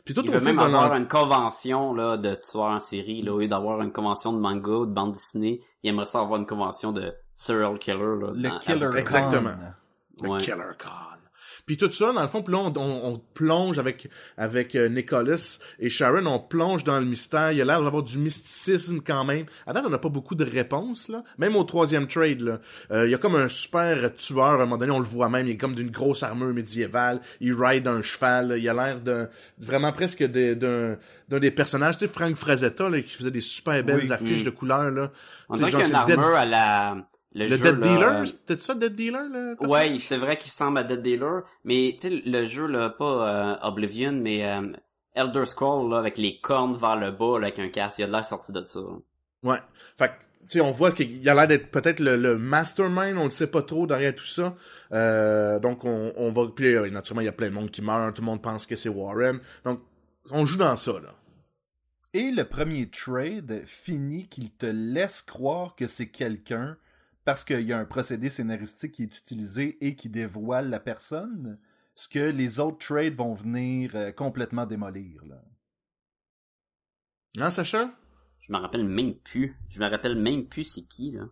Puis 0.06 0.14
tout 0.14 0.22
Il 0.24 0.30
au 0.30 0.34
veut 0.34 0.42
même 0.42 0.60
avoir 0.60 0.94
une 0.96 1.08
convention 1.08 1.94
là, 1.94 2.18
de 2.18 2.36
tueurs 2.36 2.64
en 2.66 2.80
série. 2.80 3.22
Là, 3.22 3.34
au 3.34 3.40
lieu 3.40 3.48
d'avoir 3.48 3.82
une 3.82 3.92
convention 3.94 4.34
de 4.34 4.38
manga 4.40 4.72
ou 4.72 4.86
de 4.86 4.92
bande 4.94 5.14
dessinée, 5.14 5.62
il 5.82 5.90
aimerait 5.90 6.06
ça 6.06 6.20
avoir 6.20 6.40
une 6.40 6.46
convention 6.46 6.92
de 6.92 7.14
serial 7.34 7.80
killer. 7.80 7.98
Là, 7.98 8.32
Le 8.34 8.42
dans- 8.50 8.60
Killer 8.60 8.84
avec- 8.86 9.00
Exactement. 9.00 9.50
Con. 9.50 10.24
Le 10.24 10.30
Ouais. 10.30 10.40
Killer 10.40 10.72
Con. 10.78 11.20
Puis 11.66 11.78
tout 11.78 11.90
ça, 11.94 12.12
dans 12.12 12.22
le 12.22 12.28
fond, 12.28 12.42
puis 12.42 12.54
là, 12.54 12.60
on, 12.60 12.74
on- 12.76 13.14
on 13.14 13.22
plonge 13.34 13.80
avec 13.80 14.10
avec 14.38 14.76
euh, 14.76 14.90
Nicholas 14.90 15.60
et 15.80 15.90
Sharon, 15.90 16.26
on 16.26 16.38
plonge 16.40 16.84
dans 16.84 17.00
le 17.00 17.06
mystère. 17.06 17.54
Il 17.54 17.58
y 17.58 17.62
a 17.62 17.66
l'air 17.66 17.82
d'avoir 17.82 18.04
du 18.04 18.18
mysticisme 18.18 19.00
quand 19.00 19.24
même. 19.24 19.46
À 19.66 19.72
date, 19.72 19.86
on 19.88 19.90
n'a 19.90 19.98
pas 19.98 20.10
beaucoup 20.10 20.36
de 20.36 20.44
réponses, 20.44 21.08
là. 21.08 21.24
Même 21.38 21.56
au 21.56 21.64
troisième 21.64 22.06
trade, 22.08 22.42
là. 22.42 22.60
Euh, 22.92 23.06
il 23.08 23.12
y 23.12 23.16
a 23.16 23.18
comme 23.18 23.36
un 23.36 23.48
super 23.48 24.14
tueur, 24.16 24.44
à 24.46 24.54
un 24.56 24.58
moment 24.58 24.78
donné, 24.78 24.92
on 24.92 25.00
le 25.00 25.06
voit 25.06 25.30
même, 25.30 25.48
il 25.48 25.52
est 25.52 25.58
comme 25.58 25.74
d'une 25.76 25.90
grosse 25.92 26.22
armure 26.24 26.54
médiévale. 26.54 27.22
Il 27.40 27.54
ride 27.54 27.88
un 27.88 28.02
cheval, 28.02 28.50
là. 28.50 28.58
Il 28.58 28.68
a 28.68 28.74
l'air 28.74 29.00
d'un, 29.00 29.30
vraiment 29.58 29.94
presque 29.94 30.22
d'un, 30.24 30.98
d'un 31.30 31.40
des 31.40 31.52
personnages, 31.52 31.98
tu 31.98 32.06
sais, 32.08 32.12
Frank 32.12 32.36
Frazetta, 32.36 32.90
là, 32.90 33.02
qui 33.02 33.16
faisait 33.16 33.32
des 33.32 33.42
super 33.42 33.82
belles 33.84 34.02
Oui. 34.04 34.12
affiches 34.12 34.42
Mm. 34.42 34.46
de 34.46 34.50
couleurs, 34.50 34.92
là. 34.92 35.12
On 35.48 35.54
dirait 35.56 35.70
qu'il 35.70 35.80
y 35.80 35.82
a 35.82 35.86
genre, 35.86 36.02
une 36.02 36.08
c'est 36.08 36.14
Dead- 36.16 36.20
armure 36.24 36.38
à 36.38 36.46
la... 36.46 36.98
Le, 37.36 37.48
Le 37.48 37.58
jeu, 37.58 37.64
Dead 37.64 37.80
là, 37.80 37.88
Dealer? 37.88 38.22
euh, 38.22 38.26
C'était 38.26 38.58
ça, 38.60 38.76
Dead 38.76 38.96
Dealer, 38.96 39.30
là? 39.30 39.54
Ouais, 39.62 39.98
c'est 40.00 40.18
vrai 40.18 40.38
qu'il 40.38 40.52
ressemble 40.52 40.78
à 40.78 40.84
Dead 40.84 41.02
Dealer, 41.02 41.42
mais 41.64 41.98
tu 42.00 42.10
sais, 42.10 42.22
le 42.26 42.46
jeu, 42.46 42.68
là, 42.68 42.90
pas 42.92 43.56
euh, 43.64 43.68
Oblivion, 43.68 44.12
mais 44.12 44.46
euh, 44.46 44.72
Elder 45.16 45.46
Scroll, 45.46 45.90
là, 45.90 45.98
avec 45.98 46.18
les 46.18 46.40
cornes 46.40 46.78
vers 46.78 46.96
le 46.96 47.12
bas, 47.12 47.40
là, 47.40 47.48
avec 47.48 47.60
un 47.60 47.70
casque, 47.70 47.98
il 48.00 48.04
a 48.04 48.08
de 48.08 48.12
l'air 48.12 48.26
sorti 48.26 48.52
de 48.52 48.64
ça. 48.64 48.80
Ouais. 49.42 49.58
Fait 49.98 50.10
que, 50.10 50.14
tu 50.48 50.60
sais, 50.60 50.62
on 50.62 50.72
voit 50.72 50.92
qu'il 50.92 51.28
a 51.28 51.34
l'air 51.34 51.48
d'être 51.48 51.72
peut-être 51.72 52.00
le, 52.00 52.18
le 52.18 52.38
mastermind, 52.38 53.18
on 53.18 53.26
ne 53.26 53.30
sait 53.32 53.50
pas 53.50 53.64
trop 53.64 53.88
derrière 53.88 54.14
tout 54.14 54.26
ça. 54.26 54.56
Euh, 54.92 55.60
donc, 55.60 55.86
on, 55.86 56.14
on 56.16 56.32
va... 56.32 56.48
Puis, 56.56 56.76
euh, 56.76 56.90
naturellement, 56.92 57.22
il 57.22 57.26
y 57.26 57.30
a 57.30 57.34
plein 57.34 57.50
de 57.50 57.54
monde 57.54 57.72
qui 57.72 57.82
meurt, 57.82 58.16
tout 58.16 58.22
le 58.22 58.28
monde 58.28 58.42
pense 58.44 58.68
que 58.68 58.76
c'est 58.76 58.90
Warren. 58.90 59.40
Donc, 59.66 59.82
on 60.32 60.46
joue 60.46 60.60
dans 60.60 60.76
ça, 60.76 60.94
là. 60.94 61.10
Et 62.14 62.30
le 62.32 62.44
premier 62.44 62.90
trade 62.92 63.64
finit 63.66 64.28
qu'il 64.28 64.52
te 64.52 64.68
laisse 64.68 65.24
croire 65.24 65.76
que 65.76 65.88
c'est 65.88 66.10
quelqu'un 66.10 66.78
parce 67.26 67.44
qu'il 67.44 67.62
y 67.62 67.74
a 67.74 67.78
un 67.80 67.86
procédé 67.86 68.30
scénaristique 68.30 68.94
qui 68.94 69.04
est 69.04 69.18
utilisé 69.18 69.78
et 69.86 69.96
qui 69.96 70.10
dévoile 70.10 70.70
la 70.70 70.80
personne. 70.80 71.58
ce 71.96 72.08
que 72.10 72.20
les 72.20 72.60
autres 72.60 72.80
trades 72.86 73.16
vont 73.16 73.34
venir 73.34 73.96
euh, 73.96 74.12
complètement 74.12 74.66
démolir. 74.66 75.24
Là. 75.26 75.42
Hein, 77.40 77.52
Sacha? 77.52 77.92
Je 78.40 78.52
me 78.52 78.58
rappelle 78.58 78.84
même 78.84 79.16
plus. 79.16 79.56
Je 79.70 79.80
me 79.80 79.90
rappelle 79.90 80.16
même 80.20 80.46
plus 80.48 80.64
c'est 80.64 80.82
qui, 80.84 81.12
là. 81.12 81.26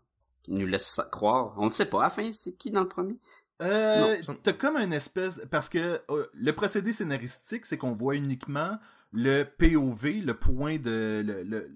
Qui 0.43 0.53
nous 0.53 0.65
laisse 0.65 0.87
ça 0.87 1.03
croire. 1.03 1.53
On 1.57 1.65
ne 1.65 1.69
sait 1.71 1.85
pas, 1.85 1.99
à 1.99 2.03
la 2.05 2.09
fin, 2.09 2.31
c'est 2.31 2.53
qui 2.53 2.71
dans 2.71 2.81
le 2.81 2.87
premier? 2.87 3.17
Euh, 3.61 4.15
T'as 4.41 4.53
comme 4.53 4.77
une 4.77 4.93
espèce... 4.93 5.45
Parce 5.51 5.69
que 5.69 6.01
euh, 6.09 6.25
le 6.33 6.51
procédé 6.53 6.93
scénaristique, 6.93 7.65
c'est 7.67 7.77
qu'on 7.77 7.93
voit 7.93 8.15
uniquement 8.15 8.79
le 9.11 9.43
POV, 9.43 10.23
le 10.25 10.33
point 10.33 10.79
de... 10.79 11.21
Le, 11.23 11.43
le, 11.43 11.69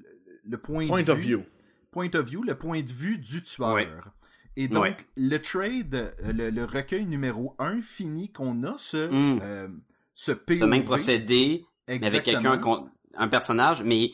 le 0.48 0.58
point, 0.58 0.88
Point 0.88 1.04
de 1.04 1.12
of 1.12 1.18
vue, 1.18 1.24
view. 1.24 1.44
Point 1.96 2.14
of 2.16 2.25
view, 2.25 2.44
le 2.44 2.56
point 2.58 2.82
de 2.84 2.92
vue 2.92 3.18
du 3.18 3.42
tueur. 3.42 3.74
Ouais. 3.74 3.88
Et 4.58 4.68
donc, 4.68 4.84
Ouais. 4.84 4.98
le 5.16 5.38
trade, 5.42 5.96
euh, 5.96 6.34
le, 6.34 6.50
le 6.50 6.66
recueil 6.66 7.06
numéro 7.06 7.56
1 7.58 7.82
finit 7.82 8.34
qu'on 8.34 8.64
a 8.64 8.78
ce, 8.78 9.08
Mm. 9.10 9.40
euh, 9.42 9.68
ce 10.14 10.34
POV. 10.34 10.58
Ce 10.60 10.66
même 10.66 10.84
procédé, 10.84 11.66
mais 11.88 12.06
avec 12.06 12.24
quelqu'un, 12.24 12.60
un 13.16 13.28
personnage, 13.30 13.82
mais 13.82 14.12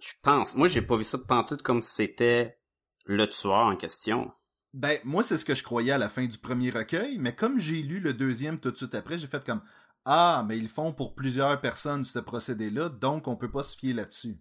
je 0.00 0.12
pense, 0.22 0.54
moi 0.56 0.66
j'ai 0.68 0.80
pas 0.80 0.96
vu 0.96 1.04
ça 1.04 1.18
de 1.18 1.24
pantoute 1.24 1.60
comme 1.62 1.82
si 1.82 1.92
c'était 1.94 2.58
le 3.04 3.26
tueur 3.28 3.66
en 3.66 3.76
question. 3.76 4.32
Ben, 4.72 4.98
moi, 5.04 5.22
c'est 5.22 5.36
ce 5.36 5.44
que 5.44 5.54
je 5.54 5.62
croyais 5.62 5.92
à 5.92 5.98
la 5.98 6.08
fin 6.08 6.24
du 6.26 6.38
premier 6.38 6.70
recueil, 6.70 7.18
mais 7.18 7.34
comme 7.34 7.58
j'ai 7.58 7.82
lu 7.82 8.00
le 8.00 8.14
deuxième 8.14 8.58
tout 8.58 8.70
de 8.70 8.76
suite 8.76 8.94
après, 8.94 9.18
j'ai 9.18 9.26
fait 9.28 9.44
comme 9.44 9.60
Ah, 10.06 10.42
mais 10.48 10.56
ils 10.58 10.68
font 10.68 10.92
pour 10.94 11.14
plusieurs 11.14 11.60
personnes 11.60 12.02
ce 12.04 12.18
procédé-là, 12.18 12.88
donc 12.88 13.28
on 13.28 13.36
peut 13.36 13.50
pas 13.50 13.62
se 13.62 13.76
fier 13.76 13.92
là-dessus. 13.92 14.36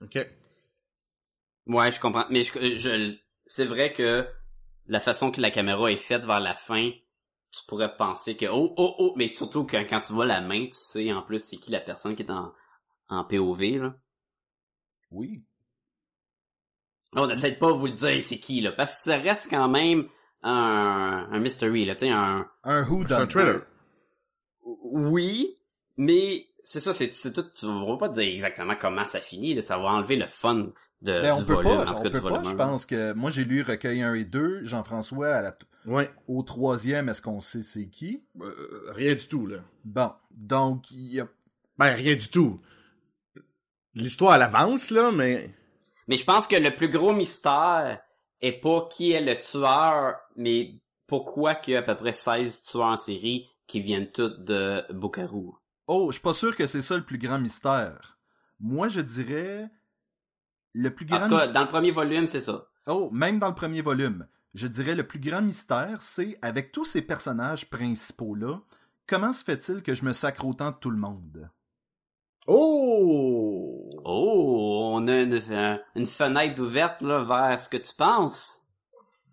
OK. 0.00 0.18
Ouais, 1.66 1.92
je 1.92 2.00
comprends. 2.00 2.26
Mais 2.30 2.42
je, 2.42 2.76
je- 2.76 3.16
c'est 3.46 3.64
vrai 3.64 3.92
que 3.92 4.26
la 4.86 5.00
façon 5.00 5.30
que 5.30 5.40
la 5.40 5.50
caméra 5.50 5.90
est 5.90 5.96
faite 5.96 6.24
vers 6.24 6.40
la 6.40 6.54
fin, 6.54 6.90
tu 7.52 7.60
pourrais 7.68 7.96
penser 7.96 8.36
que 8.36 8.46
oh 8.46 8.72
oh 8.76 8.94
oh, 8.98 9.12
mais 9.16 9.28
surtout 9.28 9.64
que 9.64 9.76
quand 9.88 10.00
tu 10.00 10.12
vois 10.12 10.26
la 10.26 10.40
main, 10.40 10.66
tu 10.66 10.72
sais 10.74 11.12
en 11.12 11.22
plus 11.22 11.38
c'est 11.42 11.58
qui 11.58 11.70
la 11.70 11.80
personne 11.80 12.16
qui 12.16 12.22
est 12.22 12.30
en, 12.30 12.52
en 13.08 13.24
POV 13.24 13.78
là. 13.78 13.94
Oui. 15.10 15.44
On 17.14 17.28
essaie 17.28 17.52
de 17.52 17.56
pas 17.58 17.72
vous 17.72 17.86
le 17.86 17.92
dire 17.92 18.24
c'est 18.24 18.38
qui 18.38 18.60
là, 18.62 18.72
parce 18.72 18.96
que 18.96 19.02
ça 19.10 19.18
reste 19.18 19.48
quand 19.50 19.68
même 19.68 20.08
un, 20.42 21.28
un 21.30 21.38
mystery 21.40 21.84
là, 21.84 21.94
tu 21.94 22.06
sais 22.06 22.10
un 22.10 22.48
Un 22.64 22.82
who 22.88 23.02
un 23.12 23.26
thriller. 23.26 23.60
oui, 24.64 25.58
mais 25.96 26.46
c'est 26.64 26.80
ça, 26.80 26.94
c'est 26.94 27.10
tout. 27.32 27.44
Tu 27.54 27.66
vas 27.66 27.96
pas 27.98 28.08
te 28.08 28.14
dire 28.14 28.32
exactement 28.32 28.74
comment 28.80 29.04
ça 29.06 29.20
finit, 29.20 29.54
là, 29.54 29.60
ça 29.60 29.76
va 29.76 29.84
enlever 29.90 30.16
le 30.16 30.26
fun 30.26 30.70
de 31.02 31.20
Mais 31.20 31.30
on 31.30 31.38
du 31.40 31.44
peut 31.44 31.54
volume, 31.54 31.84
pas, 31.84 31.94
on 31.96 32.02
peut 32.02 32.20
pas, 32.20 32.42
je 32.44 32.54
pense 32.54 32.86
que 32.86 33.12
moi 33.12 33.30
j'ai 33.30 33.44
lu 33.44 33.62
recueil 33.62 34.02
1 34.02 34.14
et 34.14 34.24
2, 34.24 34.64
Jean-François 34.64 35.28
à 35.34 35.42
la 35.42 35.56
Ouais. 35.84 36.08
au 36.28 36.42
troisième, 36.42 37.08
est-ce 37.08 37.20
qu'on 37.20 37.40
sait 37.40 37.60
c'est 37.60 37.88
qui? 37.88 38.22
Euh, 38.40 38.54
rien 38.92 39.14
du 39.16 39.26
tout, 39.26 39.46
là. 39.46 39.58
Bon, 39.84 40.12
donc 40.30 40.90
il 40.92 41.14
y 41.14 41.20
a 41.20 41.26
Ben, 41.76 41.94
rien 41.94 42.14
du 42.14 42.28
tout. 42.28 42.60
L'histoire, 43.94 44.34
elle 44.36 44.42
avance, 44.42 44.90
là, 44.90 45.10
mais... 45.12 45.50
Mais 46.08 46.16
je 46.16 46.24
pense 46.24 46.46
que 46.46 46.56
le 46.56 46.74
plus 46.74 46.88
gros 46.88 47.12
mystère 47.12 48.00
est 48.40 48.60
pas 48.60 48.88
qui 48.90 49.12
est 49.12 49.20
le 49.20 49.38
tueur, 49.38 50.16
mais 50.36 50.74
pourquoi 51.06 51.54
qu'il 51.56 51.74
y 51.74 51.76
a 51.76 51.80
à 51.80 51.82
peu 51.82 51.96
près 51.96 52.12
16 52.12 52.62
tueurs 52.62 52.86
en 52.86 52.96
série 52.96 53.48
qui 53.66 53.80
viennent 53.80 54.10
tous 54.10 54.30
de 54.38 54.82
Bukaru. 54.92 55.50
Oh, 55.86 56.06
je 56.08 56.12
suis 56.14 56.22
pas 56.22 56.32
sûr 56.34 56.54
que 56.56 56.66
c'est 56.66 56.80
ça 56.80 56.96
le 56.96 57.04
plus 57.04 57.18
grand 57.18 57.38
mystère. 57.38 58.18
Moi, 58.60 58.88
je 58.88 59.00
dirais 59.00 59.68
le 60.74 60.90
plus 60.90 61.04
En 61.06 61.08
grand 61.18 61.28
tout 61.28 61.36
cas, 61.36 61.42
mystère. 61.42 61.52
dans 61.54 61.62
le 61.62 61.68
premier 61.68 61.90
volume, 61.90 62.26
c'est 62.26 62.40
ça. 62.40 62.66
Oh, 62.86 63.10
même 63.12 63.38
dans 63.38 63.48
le 63.48 63.54
premier 63.54 63.82
volume, 63.82 64.26
je 64.54 64.66
dirais 64.66 64.94
le 64.94 65.06
plus 65.06 65.18
grand 65.20 65.42
mystère, 65.42 66.02
c'est 66.02 66.38
avec 66.42 66.72
tous 66.72 66.84
ces 66.84 67.02
personnages 67.02 67.70
principaux-là, 67.70 68.60
comment 69.06 69.32
se 69.32 69.44
fait-il 69.44 69.82
que 69.82 69.94
je 69.94 70.04
me 70.04 70.12
sacre 70.12 70.44
autant 70.46 70.70
de 70.70 70.76
tout 70.76 70.90
le 70.90 70.96
monde? 70.98 71.48
Oh! 72.46 73.88
Oh, 74.04 74.90
on 74.94 75.06
a 75.08 75.20
une, 75.20 75.78
une 75.94 76.06
fenêtre 76.06 76.60
ouverte 76.60 77.00
là, 77.02 77.22
vers 77.24 77.60
ce 77.60 77.68
que 77.68 77.76
tu 77.76 77.94
penses. 77.94 78.58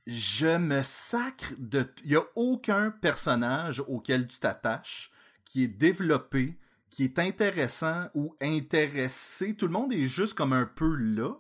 Je 0.06 0.58
me 0.58 0.82
sacre 0.84 1.54
de... 1.58 1.86
Il 2.04 2.12
y 2.12 2.16
a 2.16 2.24
aucun 2.36 2.92
personnage 2.92 3.82
auquel 3.88 4.28
tu 4.28 4.40
t'attaches 4.40 5.12
qui 5.46 5.64
est 5.64 5.68
développé, 5.68 6.58
qui 6.90 7.04
est 7.04 7.20
intéressant 7.20 8.08
ou 8.16 8.36
intéressé. 8.42 9.56
Tout 9.56 9.68
le 9.68 9.74
monde 9.74 9.94
est 9.94 10.08
juste 10.08 10.34
comme 10.34 10.54
un 10.54 10.66
peu 10.66 10.96
là. 10.96 11.34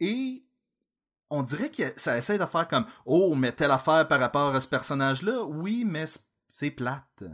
Et 0.00 0.44
on 1.28 1.42
dirait 1.42 1.70
que 1.70 1.82
ça 1.96 2.16
essaie 2.16 2.38
de 2.38 2.46
faire 2.46 2.68
comme 2.68 2.86
«Oh, 3.06 3.34
mais 3.34 3.52
telle 3.52 3.70
affaire 3.70 4.08
par 4.08 4.20
rapport 4.20 4.54
à 4.54 4.60
ce 4.60 4.68
personnage-là. 4.68 5.44
Oui, 5.44 5.84
mais 5.84 6.04
c'est 6.48 6.70
plate.» 6.70 7.24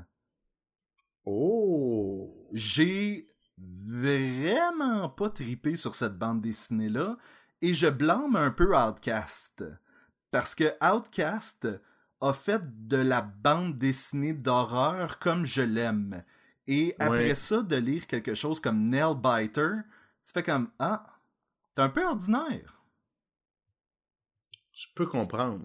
Oh! 1.24 2.36
j'ai 2.52 3.26
vraiment 3.58 5.08
pas 5.08 5.30
tripé 5.30 5.76
sur 5.76 5.94
cette 5.94 6.18
bande 6.18 6.40
dessinée-là 6.40 7.16
et 7.62 7.74
je 7.74 7.86
blâme 7.86 8.36
un 8.36 8.50
peu 8.50 8.76
Outcast. 8.76 9.64
Parce 10.30 10.54
que 10.54 10.64
Outcast 10.84 11.68
a 12.20 12.32
fait 12.32 12.62
de 12.86 12.96
la 12.96 13.22
bande 13.22 13.78
dessinée 13.78 14.34
d'horreur 14.34 15.18
comme 15.18 15.44
je 15.44 15.62
l'aime. 15.62 16.22
Et 16.68 16.94
après 16.98 17.28
Ouais. 17.28 17.34
ça, 17.34 17.62
de 17.62 17.76
lire 17.76 18.06
quelque 18.06 18.34
chose 18.34 18.60
comme 18.60 18.88
Nail 18.88 19.14
Biter, 19.16 19.70
tu 20.22 20.32
fais 20.32 20.42
comme 20.42 20.70
Ah, 20.78 21.06
t'es 21.74 21.82
un 21.82 21.88
peu 21.88 22.04
ordinaire. 22.04 22.80
Je 24.72 24.86
peux 24.94 25.06
comprendre. 25.06 25.60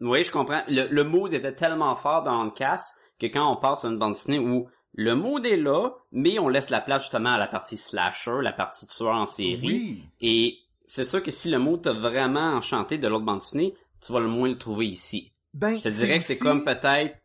Oui, 0.00 0.22
je 0.24 0.30
comprends. 0.30 0.62
Le, 0.68 0.86
le 0.90 1.04
mood 1.04 1.32
était 1.34 1.54
tellement 1.54 1.94
fort 1.94 2.22
dans 2.22 2.44
le 2.44 2.50
cast 2.50 2.96
que 3.18 3.26
quand 3.26 3.50
on 3.52 3.56
passe 3.56 3.84
à 3.84 3.88
une 3.88 3.98
bande 3.98 4.12
dessinée 4.14 4.38
où 4.38 4.68
le 4.94 5.14
mood 5.14 5.44
est 5.44 5.56
là, 5.56 5.90
mais 6.12 6.38
on 6.38 6.48
laisse 6.48 6.70
la 6.70 6.80
place 6.80 7.02
justement 7.02 7.32
à 7.32 7.38
la 7.38 7.46
partie 7.46 7.76
slasher, 7.76 8.38
la 8.42 8.52
partie 8.52 8.86
tueur 8.86 9.14
en 9.14 9.26
série. 9.26 9.60
Oui. 9.66 10.04
Et 10.20 10.58
c'est 10.86 11.04
sûr 11.04 11.22
que 11.22 11.30
si 11.30 11.50
le 11.50 11.58
mood 11.58 11.82
t'a 11.82 11.92
vraiment 11.92 12.52
enchanté 12.54 12.96
de 12.98 13.08
l'autre 13.08 13.24
bande 13.24 13.38
dessinée, 13.40 13.74
tu 14.00 14.12
vas 14.12 14.20
le 14.20 14.28
moins 14.28 14.48
le 14.48 14.58
trouver 14.58 14.86
ici. 14.86 15.32
Ben, 15.52 15.76
Je 15.76 15.82
te 15.82 15.88
dirais 15.88 16.18
que 16.18 16.24
c'est 16.24 16.34
aussi- 16.34 16.42
comme 16.42 16.64
peut-être 16.64 17.16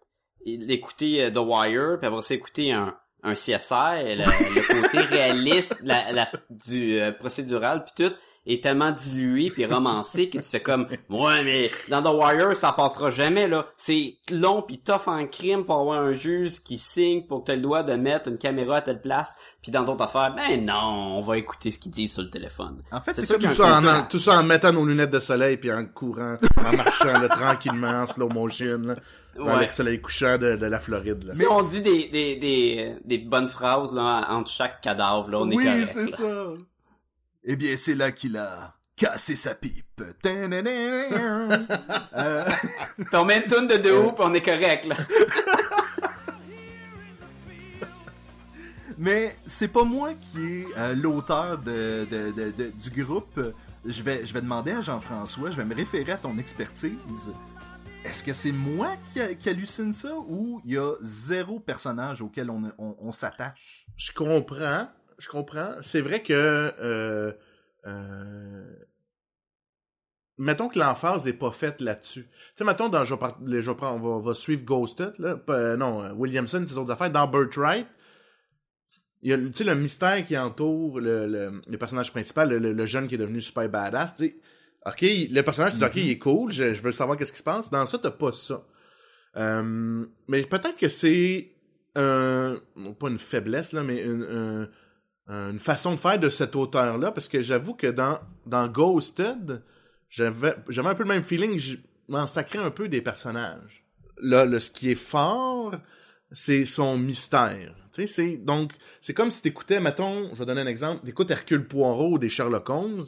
écouter 0.46 1.24
euh, 1.26 1.32
The 1.32 1.38
Wire, 1.38 1.98
puis 2.00 2.08
après 2.08 2.22
ça 2.22 2.34
écouter 2.34 2.72
un, 2.72 2.98
un 3.24 3.34
CSI, 3.34 4.16
le, 4.16 4.24
le 4.24 4.82
côté 4.82 5.00
réaliste 5.10 5.78
la, 5.84 6.12
la- 6.12 6.32
du 6.50 7.00
euh, 7.00 7.12
procédural 7.12 7.84
puis 7.86 8.06
tout 8.08 8.14
est 8.48 8.64
tellement 8.64 8.92
dilué 8.92 9.50
puis 9.50 9.66
romancé 9.66 10.30
que 10.30 10.38
tu 10.40 10.46
fais 10.46 10.62
comme 10.62 10.88
ouais 11.10 11.44
mais 11.44 11.70
dans 11.90 12.02
The 12.02 12.16
Wire 12.16 12.56
ça 12.56 12.72
passera 12.72 13.10
jamais 13.10 13.48
là. 13.48 13.68
C'est 13.76 14.16
long 14.32 14.64
puis 14.66 14.80
tough 14.80 15.08
en 15.08 15.28
crime 15.28 15.66
pour 15.66 15.82
avoir 15.82 16.02
un 16.02 16.14
juge 16.14 16.62
qui 16.64 16.78
signe 16.78 17.24
pour 17.28 17.44
que 17.44 17.52
tu 17.52 17.58
le 17.58 17.62
droit 17.62 17.84
de 17.84 17.94
mettre 17.96 18.30
une 18.30 18.38
caméra 18.38 18.78
à 18.78 18.82
telle 18.82 19.02
place 19.02 19.36
puis 19.62 19.72
dans 19.72 19.84
d'autres 19.84 20.06
affaires 20.06 20.34
ben 20.36 20.66
non 20.66 21.18
on 21.18 21.22
va 21.22 21.38
écouter 21.38 21.70
ce 21.70 21.78
qu'il 21.80 21.92
dit 21.92 22.08
sur 22.08 22.22
le 22.24 22.30
téléphone. 22.30 22.82
En 22.92 23.02
fait, 23.02 23.14
C'est 23.14 23.28
comme 23.28 23.42
Tout 23.42 23.50
ça, 23.50 23.80
en- 23.82 24.08
tout 24.10 24.20
ça 24.20 24.40
en 24.40 24.44
mettant 24.44 24.72
nos 24.72 24.86
lunettes 24.86 25.12
de 25.12 25.20
soleil 25.20 25.58
puis 25.58 25.72
en 25.72 25.86
courant, 25.86 26.38
en 26.58 26.78
marchant 26.78 27.20
là, 27.20 27.28
tranquillement 27.28 27.90
en 27.90 28.08
slow 28.08 28.30
motion 28.30 28.80
là, 28.86 28.96
dans 29.46 29.58
Ouais. 29.58 29.66
le 29.66 29.72
soleil 29.72 30.02
couchant 30.02 30.38
de, 30.38 30.56
de 30.56 30.66
la 30.66 30.80
Floride. 30.80 31.24
Là. 31.24 31.34
si 31.34 31.46
on 31.48 31.62
dit 31.62 31.82
des, 31.82 32.08
des, 32.10 32.36
des, 32.38 32.96
des 33.06 33.18
bonnes 33.20 33.48
phrases 33.48 33.94
là, 33.94 34.26
entre 34.30 34.50
chaque 34.52 34.82
cadavre 34.82 35.30
là 35.30 35.40
on 35.40 35.50
est 35.52 35.56
oui, 35.56 35.66
correct 35.66 35.90
c'est 35.94 36.10
là. 36.12 36.18
ça. 36.18 36.46
Eh 37.46 37.56
bien, 37.56 37.76
c'est 37.78 37.96
là 37.96 38.12
qu'il 38.12 38.36
a 38.38 38.74
cassé 38.98 39.36
sa 39.36 39.56
pipe. 39.56 40.02
Euh, 40.02 40.12
Puis 42.98 43.08
on 43.14 43.26
met 43.26 43.38
une 43.38 43.44
toune 43.50 43.68
de 43.68 43.78
deux 43.78 44.04
puis 44.04 44.14
on 44.20 44.34
est 44.34 44.42
correct, 44.42 44.86
là. 44.86 44.96
Mais 48.98 49.34
c'est 49.46 49.70
pas 49.70 49.84
moi 49.86 50.12
qui 50.20 50.40
est 50.44 50.66
euh, 50.78 50.94
l'auteur 50.96 51.58
de, 51.60 52.06
de- 52.12 52.32
de- 52.32 52.52
de- 52.52 52.72
du 52.72 53.04
groupe. 53.04 53.40
Je 53.86 54.04
vais, 54.04 54.26
je 54.26 54.34
vais 54.34 54.42
demander 54.42 54.72
à 54.74 54.82
Jean-François, 54.82 55.52
je 55.52 55.58
vais 55.58 55.64
me 55.66 55.74
référer 55.76 56.12
à 56.12 56.18
ton 56.18 56.38
expertise. 56.38 57.32
Est-ce 58.10 58.24
que 58.24 58.34
c'est 58.34 58.52
moi 58.52 58.96
qui, 59.14 59.50
hallucine 59.50 59.94
ça 59.94 60.16
ou 60.16 60.60
il 60.66 60.72
y 60.72 60.78
a 60.80 60.96
zéro 61.00 61.60
personnage 61.60 62.24
auquel 62.24 62.50
on, 62.50 63.12
s'attache? 63.12 63.86
Je 63.98 64.12
comprends, 64.12 64.88
je 65.20 65.30
comprends. 65.30 65.74
C'est 65.84 66.02
vrai 66.02 66.24
que 66.24 66.34
euh, 66.34 67.32
euh, 67.86 68.66
mettons 70.40 70.70
que 70.70 70.80
l'emphase 70.80 71.28
est 71.28 71.34
pas 71.34 71.52
faite 71.52 71.82
là-dessus. 71.82 72.24
Tu 72.24 72.32
sais, 72.56 72.64
mettons 72.64 72.90
dans 72.90 73.06
je 73.06 73.14
vais, 73.14 73.84
on 73.84 74.20
va, 74.20 74.34
suivre 74.34 74.64
Ghosted 74.64 75.14
là, 75.20 75.40
euh, 75.50 75.78
non 75.78 76.12
Williamson, 76.14 76.66
ces 76.68 76.80
autres 76.80 76.92
affaires 76.92 77.12
dans 77.12 77.28
Birthright. 77.28 77.86
Il 79.22 79.30
y 79.30 79.34
a 79.34 79.38
le 79.38 79.76
mystère 79.76 80.26
qui 80.26 80.36
entoure 80.36 81.00
le, 81.00 81.62
personnage 81.78 82.10
principal, 82.10 82.50
le- 82.50 82.74
le 82.74 82.86
jeune 82.88 83.08
qui 83.08 83.16
est 83.16 83.20
devenu 83.20 83.40
super 83.40 83.70
badass. 83.70 84.16
Tu 84.16 84.24
sais, 84.24 84.40
ok, 84.86 85.02
le 85.02 85.42
personnage, 85.42 85.72
tu 85.74 85.78
dis 85.78 85.84
ok, 85.86 85.96
il 85.96 86.10
est 86.12 86.18
cool, 86.18 86.52
je, 86.52 86.74
je 86.74 86.82
veux 86.82 86.92
savoir 86.92 87.18
qu'est-ce 87.18 87.32
qui 87.34 87.40
se 87.40 87.44
passe. 87.44 87.70
Dans 87.70 87.86
ça, 87.86 87.98
t'as 87.98 88.12
pas 88.12 88.34
ça. 88.34 88.66
Euh, 89.38 90.06
mais 90.28 90.42
peut-être 90.44 90.78
que 90.78 90.90
c'est 90.90 91.52
un, 91.96 92.60
pas 93.00 93.10
une 93.10 93.18
faiblesse 93.18 93.74
là, 93.74 93.84
mais 93.84 94.02
une, 94.04 94.24
un- 94.24 94.70
une 95.52 95.60
façon 95.60 95.92
de 95.92 95.98
faire 95.98 96.18
de 96.20 96.30
cet 96.30 96.56
auteur-là, 96.56 97.12
parce 97.12 97.28
que 97.28 97.40
j'avoue 97.42 97.76
que 97.76 97.86
dans, 97.88 98.20
dans 98.48 98.68
Ghosted, 98.68 99.62
j'avais, 100.10 100.56
j'avais 100.70 100.90
un 100.90 100.96
peu 100.96 101.04
le 101.04 101.10
même 101.10 101.24
feeling, 101.24 101.56
je 101.60 101.78
m'en 102.08 102.26
sacrais 102.26 102.58
un 102.58 102.72
peu 102.72 102.90
des 102.90 103.02
personnages. 103.04 103.86
Là, 104.22 104.46
le, 104.46 104.60
ce 104.60 104.72
qui 104.72 104.90
est 104.90 104.96
fort, 104.96 105.76
c'est 106.32 106.66
son 106.66 106.98
mystère. 106.98 107.76
Tu 107.94 108.02
sais, 108.02 108.08
c'est 108.08 108.38
donc 108.38 108.72
c'est 109.02 109.14
comme 109.14 109.30
si 109.30 109.44
t'écoutais, 109.44 109.80
mettons, 109.80 110.30
je 110.34 110.40
vais 110.40 110.46
donner 110.48 110.62
un 110.62 110.68
exemple, 110.68 111.06
t'écoutes 111.06 111.30
Hercule 111.30 111.68
Poirot 111.68 112.14
ou 112.14 112.18
des 112.18 112.30
Sherlock 112.30 112.68
Holmes. 112.70 113.04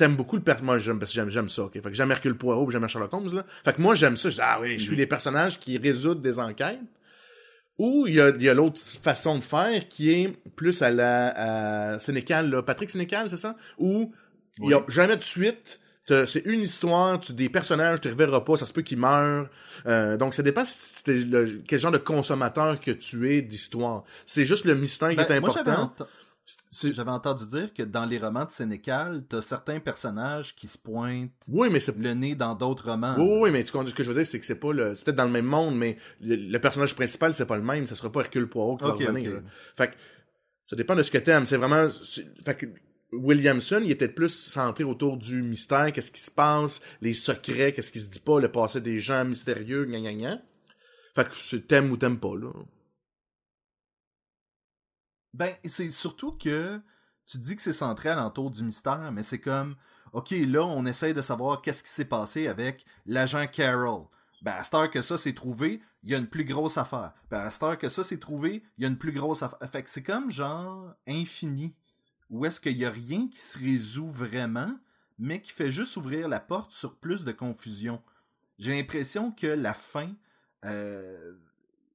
T'aimes 0.00 0.16
beaucoup 0.16 0.36
le 0.36 0.42
personnage. 0.42 0.64
Moi, 0.66 0.78
j'aime, 0.78 0.98
parce 0.98 1.10
que 1.10 1.14
j'aime, 1.14 1.28
j'aime 1.30 1.48
ça, 1.50 1.62
ok? 1.64 1.74
Fait 1.74 1.82
que 1.82 1.92
j'aime 1.92 2.10
Hercule 2.10 2.34
Poirot 2.34 2.70
j'aime 2.70 2.88
Sherlock 2.88 3.12
Holmes, 3.12 3.34
là. 3.34 3.44
Fait 3.64 3.74
que 3.74 3.82
moi, 3.82 3.94
j'aime 3.94 4.16
ça. 4.16 4.30
Je 4.30 4.36
dis, 4.36 4.40
ah 4.42 4.58
oui, 4.60 4.78
je 4.78 4.84
suis 4.84 4.96
les 4.96 5.06
personnages 5.06 5.60
qui 5.60 5.76
résoudent 5.76 6.22
des 6.22 6.38
enquêtes. 6.38 6.78
Ou 7.78 8.06
il 8.06 8.14
y 8.14 8.20
a, 8.20 8.30
il 8.30 8.42
y 8.42 8.48
a 8.48 8.54
l'autre 8.54 8.80
façon 9.02 9.36
de 9.38 9.44
faire 9.44 9.88
qui 9.88 10.10
est 10.10 10.34
plus 10.56 10.80
à 10.82 10.90
la 10.90 11.92
à 11.94 11.98
Sénécal, 12.00 12.48
là. 12.50 12.62
Patrick 12.62 12.88
Sénécal, 12.90 13.28
c'est 13.30 13.36
ça? 13.36 13.56
Où 13.78 14.12
il 14.62 14.70
y 14.70 14.74
a 14.74 14.82
jamais 14.88 15.16
de 15.18 15.22
suite. 15.22 15.78
C'est 16.26 16.44
une 16.44 16.60
histoire, 16.62 17.20
tu, 17.20 17.32
des 17.32 17.48
personnages, 17.48 18.00
tu 18.00 18.08
ne 18.08 18.14
reverras 18.14 18.40
pas, 18.40 18.56
ça 18.56 18.66
se 18.66 18.72
peut 18.72 18.82
qu'ils 18.82 18.98
meurent. 18.98 19.48
Euh, 19.86 20.16
donc, 20.16 20.34
ça 20.34 20.42
dépend 20.42 20.64
si 20.64 20.94
le- 21.06 21.62
quel 21.68 21.78
genre 21.78 21.92
de 21.92 21.98
consommateur 21.98 22.80
que 22.80 22.90
tu 22.90 23.32
es 23.32 23.42
d'histoire. 23.42 24.02
C'est 24.26 24.44
juste 24.44 24.64
le 24.64 24.74
mystère 24.74 25.10
qui 25.10 25.16
Ben, 25.16 25.22
est 25.26 25.32
important. 25.36 25.92
J'avais 26.92 27.10
entendu 27.10 27.46
dire 27.46 27.72
que 27.74 27.82
dans 27.82 28.04
les 28.04 28.18
romans 28.18 28.44
de 28.44 28.50
Sénécal, 28.50 29.24
t'as 29.28 29.40
certains 29.40 29.80
personnages 29.80 30.54
qui 30.54 30.68
se 30.68 30.78
pointent 30.78 31.30
Oui, 31.48 31.68
mais 31.70 31.80
c'est 31.80 31.96
le 31.96 32.14
nez 32.14 32.34
dans 32.34 32.54
d'autres 32.54 32.90
romans. 32.90 33.14
Oui, 33.18 33.24
oui, 33.24 33.38
oui, 33.42 33.50
mais 33.50 33.64
tu 33.64 33.72
comprends 33.72 33.86
ce 33.88 33.94
que 33.94 34.02
je 34.02 34.08
veux 34.10 34.16
dire, 34.16 34.26
c'est 34.26 34.38
que 34.40 34.46
c'est 34.46 34.58
pas 34.60 34.72
le. 34.72 34.94
C'est 34.94 35.04
peut-être 35.04 35.16
dans 35.18 35.24
le 35.24 35.30
même 35.30 35.46
monde, 35.46 35.76
mais 35.76 35.96
le, 36.20 36.36
le 36.36 36.58
personnage 36.58 36.94
principal, 36.94 37.34
c'est 37.34 37.46
pas 37.46 37.56
le 37.56 37.62
même. 37.62 37.86
Ça 37.86 37.94
sera 37.94 38.10
pas 38.10 38.20
Hercule 38.20 38.48
Poirot 38.48 38.76
qui 38.76 38.84
va 38.84 38.90
Ok, 38.90 39.00
revenir. 39.00 39.30
ok. 39.30 39.36
là. 39.36 39.42
Fait 39.76 39.88
que 39.88 39.94
ça 40.66 40.76
dépend 40.76 40.94
de 40.94 41.02
ce 41.02 41.10
que 41.10 41.18
t'aimes. 41.18 41.46
C'est 41.46 41.56
vraiment. 41.56 41.88
Fait 42.44 42.54
que 42.56 42.66
Williamson, 43.12 43.80
il 43.84 43.90
était 43.90 44.08
plus 44.08 44.28
centré 44.28 44.84
autour 44.84 45.16
du 45.16 45.42
mystère, 45.42 45.92
qu'est-ce 45.92 46.12
qui 46.12 46.20
se 46.20 46.30
passe, 46.30 46.80
les 47.00 47.12
secrets, 47.14 47.72
qu'est-ce 47.72 47.90
qui 47.90 47.98
se 47.98 48.08
dit 48.08 48.20
pas, 48.20 48.38
le 48.38 48.50
passé 48.50 48.80
des 48.80 49.00
gens 49.00 49.24
mystérieux, 49.24 49.84
gna 49.84 49.98
gna 50.00 50.12
gna. 50.14 50.42
Fait 51.16 51.26
que 51.28 51.56
t'aimes 51.56 51.90
ou 51.90 51.96
t'aimes 51.96 52.20
pas, 52.20 52.36
là. 52.36 52.50
Ben, 55.40 55.54
c'est 55.64 55.90
surtout 55.90 56.32
que 56.32 56.82
tu 57.26 57.38
dis 57.38 57.56
que 57.56 57.62
c'est 57.62 57.72
centré 57.72 58.10
alentour 58.10 58.50
du 58.50 58.62
mystère, 58.62 59.10
mais 59.10 59.22
c'est 59.22 59.40
comme, 59.40 59.74
ok, 60.12 60.32
là, 60.32 60.66
on 60.66 60.84
essaye 60.84 61.14
de 61.14 61.22
savoir 61.22 61.62
qu'est-ce 61.62 61.82
qui 61.82 61.88
s'est 61.88 62.04
passé 62.04 62.46
avec 62.46 62.84
l'agent 63.06 63.46
Carroll. 63.46 64.04
Ben, 64.42 64.52
à 64.52 64.62
cette 64.62 64.90
que 64.90 65.00
ça 65.00 65.16
s'est 65.16 65.32
trouvé, 65.32 65.80
il 66.02 66.10
y 66.10 66.14
a 66.14 66.18
une 66.18 66.26
plus 66.26 66.44
grosse 66.44 66.76
affaire. 66.76 67.14
Ben, 67.30 67.38
à 67.38 67.48
cette 67.48 67.78
que 67.78 67.88
ça 67.88 68.04
s'est 68.04 68.18
trouvé, 68.18 68.62
il 68.76 68.82
y 68.82 68.84
a 68.84 68.88
une 68.88 68.98
plus 68.98 69.12
grosse 69.12 69.42
affaire. 69.42 69.66
Fait 69.72 69.82
que 69.82 69.88
c'est 69.88 70.02
comme 70.02 70.30
genre 70.30 70.94
infini. 71.08 71.74
Où 72.28 72.44
est-ce 72.44 72.60
qu'il 72.60 72.76
y 72.76 72.84
a 72.84 72.90
rien 72.90 73.26
qui 73.26 73.38
se 73.38 73.58
résout 73.58 74.10
vraiment, 74.10 74.76
mais 75.18 75.40
qui 75.40 75.52
fait 75.52 75.70
juste 75.70 75.96
ouvrir 75.96 76.28
la 76.28 76.40
porte 76.40 76.70
sur 76.70 76.96
plus 76.96 77.24
de 77.24 77.32
confusion. 77.32 78.02
J'ai 78.58 78.74
l'impression 78.74 79.32
que 79.32 79.46
la 79.46 79.72
fin, 79.72 80.12
euh, 80.66 81.32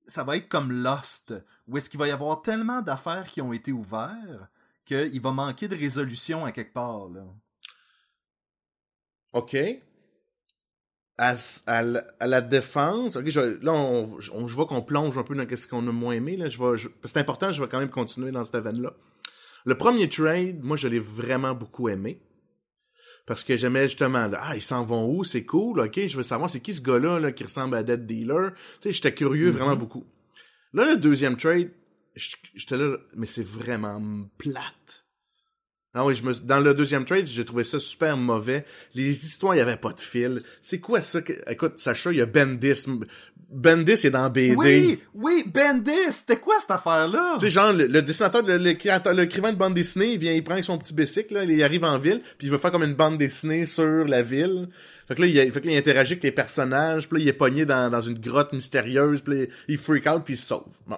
ça 0.08 0.24
va 0.24 0.38
être 0.38 0.48
comme 0.50 0.72
Lost, 0.72 1.34
où 1.68 1.78
est-ce 1.78 1.90
qu'il 1.90 2.00
va 2.00 2.08
y 2.08 2.12
avoir 2.12 2.42
tellement 2.42 2.82
d'affaires 2.82 3.30
qui 3.30 3.42
ont 3.42 3.54
été 3.54 3.72
ouvertes 3.72 4.16
qu'il 4.86 5.20
va 5.22 5.32
manquer 5.32 5.68
de 5.68 5.76
résolution 5.76 6.46
à 6.46 6.52
quelque 6.52 6.74
part. 6.74 7.10
Là. 7.10 7.26
OK. 9.34 9.58
À, 11.18 11.82
la- 11.82 12.42
défense, 12.42 13.18
je, 13.26 13.64
là, 13.64 13.72
on, 13.74 14.20
je 14.20 14.54
vois 14.56 14.66
qu'on 14.66 14.82
plonge 14.82 15.18
un 15.18 15.24
peu 15.24 15.34
dans 15.34 15.58
ce 15.58 15.66
qu'on 15.68 15.88
a 15.88 15.92
moins 15.92 16.14
aimé. 16.14 16.36
Là. 16.38 16.48
Je- 16.50 16.90
c'est 17.04 17.18
important, 17.18 17.52
je 17.52 17.64
vais 17.64 17.70
quand 17.70 17.80
même 17.80 17.90
continuer 17.90 18.32
dans 18.32 18.44
cette 18.44 18.62
veine-là. 18.62 18.94
Le 19.66 19.78
premier 19.78 20.08
trade, 20.10 20.62
moi, 20.64 20.78
je 20.78 20.88
l'ai 20.88 21.00
vraiment 21.00 21.56
beaucoup 21.56 21.90
aimé. 21.90 22.22
Parce 23.26 23.44
que 23.44 23.58
j'aimais 23.58 23.84
justement, 23.86 24.28
là, 24.28 24.40
ah, 24.44 24.56
ils 24.56 24.62
s'en 24.62 24.84
vont 24.86 25.10
où, 25.10 25.24
c'est 25.24 25.46
cool, 25.46 25.80
ok, 25.80 26.00
je 26.08 26.16
veux 26.18 26.24
savoir 26.24 26.50
c'est 26.50 26.60
qui 26.60 26.74
ce 26.74 26.82
gars-là 26.82 27.20
là, 27.20 27.32
qui 27.32 27.44
ressemble 27.44 27.76
à 27.76 27.82
Dead 27.84 28.06
Dealer. 28.06 28.52
Tu 28.82 28.90
sais, 28.90 28.92
j'étais 28.92 29.14
curieux 29.14 29.48
Mhm. 29.52 29.58
vraiment 29.58 29.76
beaucoup. 29.76 30.04
Là, 30.74 30.86
le 30.86 30.98
deuxième 30.98 31.36
trade, 31.38 31.72
j'étais 32.16 32.78
là, 32.78 32.98
mais 33.16 33.26
c'est 33.28 33.46
vraiment 33.46 34.00
plate. 34.38 35.05
Ah 35.98 36.04
oui, 36.04 36.14
je 36.14 36.24
me, 36.24 36.34
dans 36.34 36.60
le 36.60 36.74
deuxième 36.74 37.06
trade, 37.06 37.26
j'ai 37.26 37.46
trouvé 37.46 37.64
ça 37.64 37.80
super 37.80 38.18
mauvais. 38.18 38.66
Les 38.96 39.26
histoires, 39.26 39.56
il 39.56 39.60
y 39.60 39.62
avait 39.62 39.78
pas 39.78 39.94
de 39.94 40.00
fil. 40.02 40.44
C'est 40.62 40.80
quoi 40.82 41.02
ça? 41.02 41.22
que- 41.22 41.32
Écoute, 41.50 41.80
Sacha, 41.80 42.12
il 42.12 42.18
y 42.18 42.22
a 42.22 42.26
Bendis. 42.26 42.86
Bendis 43.50 44.06
est 44.06 44.10
dans 44.10 44.30
BD. 44.30 44.56
Oui, 44.58 45.00
oui, 45.14 45.44
Bendis, 45.48 46.12
c'était 46.12 46.38
quoi 46.38 46.60
cette 46.60 46.72
affaire-là? 46.72 47.36
Tu 47.40 47.46
sais, 47.46 47.50
genre, 47.50 47.72
le, 47.72 47.86
le 47.88 48.02
dessinateur, 48.02 48.44
le, 48.44 48.58
le 48.58 48.74
créateur, 48.74 49.14
le 49.14 49.26
de 49.26 49.52
bande 49.56 49.74
dessinée, 49.74 50.14
il 50.14 50.20
vient, 50.20 50.34
il 50.34 50.44
prend 50.44 50.62
son 50.62 50.78
petit 50.78 50.94
bicycle, 50.94 51.34
là, 51.34 51.46
il 51.46 51.64
arrive 51.64 51.86
en 51.86 51.98
ville, 51.98 52.22
puis 52.38 52.48
il 52.48 52.52
veut 52.52 52.58
faire 52.58 52.72
comme 52.72 52.84
une 52.84 52.96
bande 52.96 53.18
dessinée 53.18 53.66
sur 53.66 54.04
la 54.06 54.22
ville. 54.22 54.68
Fait 55.08 55.16
que 55.16 55.22
là, 55.22 55.28
il, 55.28 55.52
fait 55.54 55.62
que 55.62 55.68
là, 55.68 55.74
il 55.74 55.78
interagit 55.78 56.14
avec 56.14 56.24
les 56.24 56.32
personnages, 56.34 57.08
puis 57.08 57.20
là, 57.20 57.24
il 57.24 57.28
est 57.30 57.34
pogné 57.34 57.66
dans, 57.66 57.90
dans 57.90 58.02
une 58.02 58.20
grotte 58.20 58.52
mystérieuse, 58.52 59.22
puis 59.22 59.40
là, 59.42 59.46
il 59.70 59.78
freak 59.78 60.08
out, 60.08 60.24
puis 60.26 60.34
il 60.34 60.38
se 60.38 60.48
sauve. 60.48 60.66
Bon. 60.88 60.98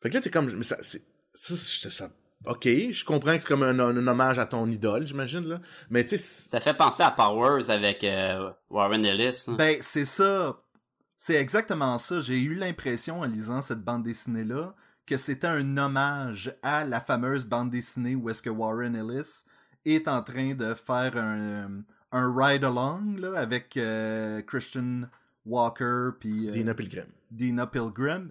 Fait 0.00 0.10
que 0.10 0.14
là, 0.14 0.20
t'es 0.20 0.30
comme, 0.30 0.52
mais 0.54 0.62
ça, 0.62 0.76
c'est, 0.80 1.02
ça, 1.32 1.56
ça, 1.90 2.10
ok, 2.46 2.64
je 2.64 3.04
comprends 3.04 3.34
que 3.34 3.40
c'est 3.40 3.48
comme 3.48 3.62
un, 3.62 3.78
un 3.78 4.06
hommage 4.06 4.38
à 4.38 4.46
ton 4.46 4.66
idole, 4.68 5.06
j'imagine, 5.06 5.46
là. 5.46 5.60
Mais 5.90 6.04
tu 6.04 6.16
Ça 6.18 6.60
fait 6.60 6.74
penser 6.74 7.02
à 7.02 7.10
Powers 7.10 7.70
avec 7.70 8.04
euh, 8.04 8.50
Warren 8.70 9.04
Ellis. 9.04 9.44
hein. 9.46 9.54
Ben, 9.58 9.76
c'est 9.80 10.04
ça. 10.04 10.60
C'est 11.16 11.34
exactement 11.36 11.98
ça. 11.98 12.20
J'ai 12.20 12.40
eu 12.40 12.54
l'impression, 12.54 13.20
en 13.20 13.24
lisant 13.24 13.60
cette 13.60 13.82
bande 13.82 14.02
dessinée-là, 14.02 14.74
que 15.06 15.16
c'était 15.16 15.48
un 15.48 15.76
hommage 15.76 16.54
à 16.62 16.84
la 16.84 17.00
fameuse 17.00 17.44
bande 17.44 17.70
dessinée 17.70 18.14
où 18.14 18.30
est-ce 18.30 18.40
que 18.42 18.50
Warren 18.50 18.94
Ellis 18.96 19.44
est 19.84 20.08
en 20.08 20.22
train 20.22 20.54
de 20.54 20.72
faire 20.74 21.16
un, 21.16 21.82
un 22.12 22.34
ride-along 22.36 23.16
là, 23.18 23.38
avec 23.38 23.76
euh, 23.76 24.40
Christian 24.42 25.02
Walker 25.44 26.10
puis 26.20 26.48
euh, 26.48 26.52
Dina 26.52 26.74
Pilgrim. 26.74 27.06
Dina 27.30 27.66
Pilgrim. 27.66 28.28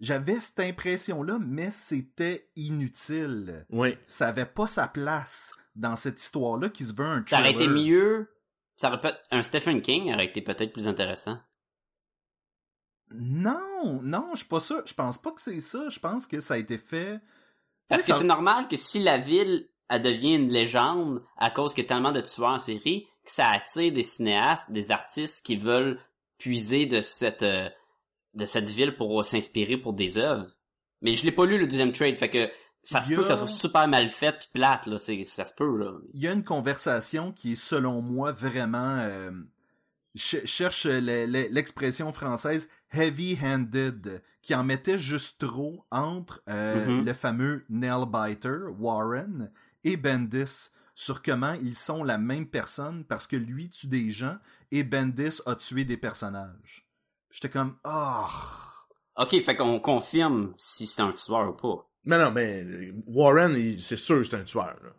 J'avais 0.00 0.40
cette 0.40 0.60
impression-là, 0.60 1.38
mais 1.40 1.70
c'était 1.70 2.50
inutile. 2.56 3.66
Oui. 3.70 3.96
Ça 4.06 4.28
avait 4.28 4.46
pas 4.46 4.66
sa 4.66 4.88
place 4.88 5.52
dans 5.76 5.94
cette 5.96 6.20
histoire-là 6.20 6.70
qui 6.70 6.84
se 6.84 6.94
veut 6.94 7.04
un 7.06 7.22
Ça 7.24 7.40
aurait 7.40 7.50
été 7.50 7.64
thriller. 7.66 7.74
mieux. 7.86 8.34
Ça 8.76 8.88
aurait 8.88 9.00
peut 9.00 9.12
un 9.30 9.42
Stephen 9.42 9.82
King 9.82 10.12
aurait 10.14 10.24
été 10.26 10.40
peut-être 10.40 10.72
plus 10.72 10.88
intéressant. 10.88 11.38
Non, 13.12 14.00
non, 14.02 14.28
je 14.32 14.38
suis 14.38 14.48
pas 14.48 14.60
sûr. 14.60 14.82
Je 14.86 14.94
pense 14.94 15.18
pas 15.18 15.32
que 15.32 15.40
c'est 15.40 15.60
ça. 15.60 15.88
Je 15.88 15.98
pense 15.98 16.26
que 16.26 16.40
ça 16.40 16.54
a 16.54 16.58
été 16.58 16.78
fait. 16.78 17.20
Parce 17.88 18.02
que 18.02 18.12
ça- 18.12 18.18
c'est 18.18 18.24
normal 18.24 18.68
que 18.68 18.76
si 18.76 19.00
la 19.00 19.18
ville 19.18 19.68
elle 19.88 20.02
devient 20.02 20.34
une 20.36 20.50
légende 20.52 21.20
à 21.36 21.50
cause 21.50 21.74
qu'il 21.74 21.82
y 21.82 21.86
a 21.86 21.88
tellement 21.88 22.12
de 22.12 22.20
tueurs 22.20 22.50
en 22.50 22.58
série, 22.60 23.08
que 23.24 23.30
ça 23.32 23.48
attire 23.48 23.92
des 23.92 24.04
cinéastes, 24.04 24.70
des 24.70 24.92
artistes 24.92 25.44
qui 25.44 25.56
veulent 25.56 26.00
puiser 26.38 26.86
de 26.86 27.00
cette 27.00 27.42
euh, 27.42 27.68
de 28.34 28.44
cette 28.44 28.68
ville 28.68 28.96
pour 28.96 29.24
s'inspirer 29.24 29.76
pour 29.76 29.92
des 29.92 30.16
œuvres. 30.18 30.46
Mais 31.02 31.14
je 31.16 31.24
l'ai 31.24 31.32
pas 31.32 31.46
lu 31.46 31.58
le 31.58 31.66
deuxième 31.66 31.92
trade, 31.92 32.16
fait 32.16 32.30
que 32.30 32.48
ça 32.82 33.02
se 33.02 33.10
peut 33.14 33.22
que 33.22 33.28
ça 33.28 33.36
soit 33.36 33.46
super 33.46 33.88
mal 33.88 34.08
fait 34.08 34.38
pis 34.38 34.48
plate 34.54 34.86
là, 34.86 34.98
c'est 34.98 35.22
ça 35.24 35.44
se 35.44 35.52
peut 35.54 35.76
là. 35.78 35.92
Il 36.14 36.20
y 36.20 36.28
a 36.28 36.32
une 36.32 36.44
conversation 36.44 37.32
qui 37.32 37.52
est, 37.52 37.56
selon 37.56 38.00
moi, 38.02 38.32
vraiment. 38.32 38.96
euh, 39.00 39.30
ch- 40.16 40.44
cherche 40.44 40.86
le- 40.86 41.26
le- 41.26 41.48
l'expression 41.52 42.12
française 42.12 42.68
heavy-handed, 42.92 44.22
qui 44.42 44.54
en 44.54 44.64
mettait 44.64 44.98
juste 44.98 45.38
trop 45.46 45.84
entre 45.90 46.42
euh, 46.48 46.86
Mhm. 46.86 47.04
le 47.04 47.12
fameux 47.12 47.64
nail-biter, 47.68 48.70
Warren, 48.78 49.50
et 49.84 49.96
Bendis, 49.96 50.70
sur 50.94 51.22
comment 51.22 51.52
ils 51.54 51.74
sont 51.74 52.02
la 52.04 52.18
même 52.18 52.46
personne 52.46 53.04
parce 53.04 53.26
que 53.26 53.36
lui 53.36 53.70
tue 53.70 53.86
des 53.86 54.10
gens 54.10 54.36
et 54.70 54.82
Bendis 54.84 55.40
a 55.46 55.54
tué 55.54 55.84
des 55.84 55.96
personnages. 55.96 56.86
J'étais 57.30 57.50
comme, 57.50 57.76
ah. 57.84 58.28
Ok, 59.16 59.38
fait 59.40 59.56
qu'on 59.56 59.80
confirme 59.80 60.54
si 60.56 60.86
c'est 60.86 61.02
un 61.02 61.12
tueur 61.12 61.50
ou 61.50 61.52
pas. 61.52 61.86
Mais 62.04 62.18
non, 62.18 62.30
mais 62.30 62.64
Warren, 63.06 63.54
c'est 63.78 63.96
sûr 63.96 64.16
que 64.18 64.24
c'est 64.24 64.36
un 64.36 64.44
tueur, 64.44 64.76
là. 64.82 64.90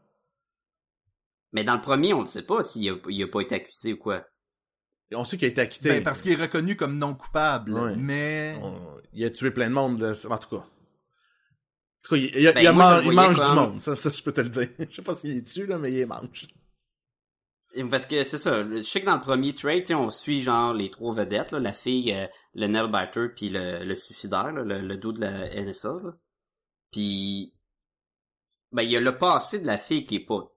Mais 1.53 1.63
dans 1.63 1.75
le 1.75 1.81
premier, 1.81 2.13
on 2.13 2.21
ne 2.21 2.25
sait 2.27 2.43
pas 2.43 2.61
s'il 2.61 2.89
a, 2.89 2.95
il 3.09 3.23
a 3.23 3.27
pas 3.27 3.41
été 3.41 3.55
accusé 3.55 3.93
ou 3.93 3.97
quoi. 3.97 4.23
On 5.13 5.25
sait 5.25 5.37
qu'il 5.37 5.47
a 5.47 5.51
été 5.51 5.59
acquitté. 5.61 5.89
Ben, 5.89 6.03
parce 6.03 6.21
qu'il 6.21 6.31
est 6.31 6.41
reconnu 6.41 6.77
comme 6.77 6.97
non 6.97 7.13
coupable, 7.15 7.73
Ouais. 7.73 7.95
mais. 7.97 8.57
On- 8.61 9.01
il 9.13 9.25
a 9.25 9.29
tué 9.29 9.51
plein 9.51 9.67
de 9.69 9.73
monde, 9.73 9.99
là, 9.99 10.13
en 10.29 10.37
tout 10.37 10.47
cas. 10.49 10.63
En 10.63 12.03
tout 12.05 12.15
cas, 12.15 12.21
il, 12.21 12.31
Ben, 12.53 12.61
il 12.63 12.71
moi, 12.71 12.95
man- 13.01 13.03
il 13.05 13.11
mange 13.11 13.41
du 13.41 13.51
monde, 13.51 13.81
ça, 13.81 13.95
ça, 13.97 14.09
je 14.09 14.23
peux 14.23 14.31
te 14.31 14.39
le 14.41 14.47
dire. 14.49 14.69
Je 14.89 14.95
sais 14.95 15.01
pas 15.01 15.13
s'il 15.15 15.37
est 15.37 15.41
dessus, 15.41 15.65
là, 15.65 15.77
mais 15.77 15.91
il 15.91 16.05
mange. 16.07 16.47
Parce 17.89 18.05
que 18.05 18.23
c'est 18.23 18.37
ça, 18.37 18.65
je 18.67 18.81
sais 18.81 19.01
que 19.01 19.05
dans 19.05 19.15
le 19.15 19.21
premier 19.21 19.53
trade, 19.53 19.89
on 19.91 20.09
suit 20.09 20.41
genre 20.41 20.73
les 20.73 20.89
trois 20.91 21.13
vedettes, 21.15 21.51
là, 21.51 21.59
la 21.59 21.73
fille, 21.73 22.13
euh, 22.13 22.27
le 22.53 22.67
nail-biter, 22.67 23.29
puis 23.35 23.49
le, 23.49 23.83
le 23.85 23.95
suicidaire, 23.95 24.51
là, 24.51 24.63
le, 24.63 24.81
le 24.81 24.97
dos 24.97 25.13
de 25.13 25.21
la 25.21 25.49
NSA. 25.63 25.89
Là. 26.03 26.11
Puis, 26.91 27.53
ben, 28.71 28.83
il 28.83 28.91
y 28.91 28.97
a 28.97 28.99
le 29.01 29.17
passé 29.17 29.59
de 29.59 29.67
la 29.67 29.77
fille 29.77 30.05
qui 30.05 30.15
est 30.17 30.25
pas... 30.25 30.51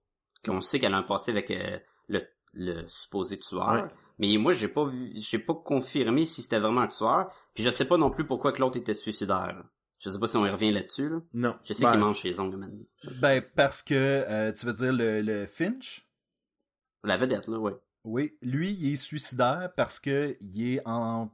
qu'on 0.45 0.61
sait 0.61 0.79
qu'elle 0.79 0.95
a 0.95 0.99
un 0.99 1.03
passé 1.05 1.31
avec 1.31 1.51
euh, 1.51 1.79
le, 2.09 2.23
le 2.53 2.85
supposé 2.89 3.39
tueur. 3.39 3.71
Ouais. 3.73 3.83
Mais 4.19 4.37
moi, 4.37 4.53
j'ai 4.53 4.69
pas 4.69 4.85
vu, 4.85 5.13
j'ai 5.15 5.39
pas 5.39 5.55
confirmé 5.55 6.25
si 6.27 6.43
c'était 6.43 6.59
vraiment 6.59 6.83
un 6.83 6.89
tueur. 6.89 7.33
Puis 7.55 7.63
je 7.65 7.71
sais 7.71 7.85
pas 7.85 7.97
non 7.97 8.11
plus 8.11 8.27
pourquoi 8.27 8.53
que 8.53 8.61
l'autre 8.61 8.77
était 8.77 8.95
suicidaire. 8.95 9.63
Je 9.99 10.11
sais 10.11 10.19
pas 10.19 10.27
si 10.27 10.37
on 10.37 10.45
y 10.47 10.51
revient 10.51 10.73
là-dessus. 10.73 11.09
Là. 11.09 11.19
Non. 11.33 11.55
Je 11.65 11.73
sais 11.73 11.85
Ben, 11.85 11.93
qu'il 11.93 12.01
mange 12.01 12.21
ses 12.21 12.39
ongles 12.41 12.57
maintenant. 12.57 12.85
Ben, 13.21 13.43
parce 13.57 13.83
que, 13.83 13.95
euh, 13.95 14.53
tu 14.53 14.67
veux 14.67 14.73
dire, 14.75 14.93
le, 14.93 15.23
le 15.23 15.47
Finch, 15.47 16.07
La 17.05 17.17
vedette, 17.17 17.47
là, 17.49 17.59
ouais. 17.59 17.73
oui, 18.05 18.37
lui, 18.43 18.73
il 18.73 18.93
est 18.95 18.97
suicidaire 18.97 19.71
parce 19.77 20.01
que 20.01 20.35
il 20.41 20.75
est 20.75 20.83
en 20.87 21.31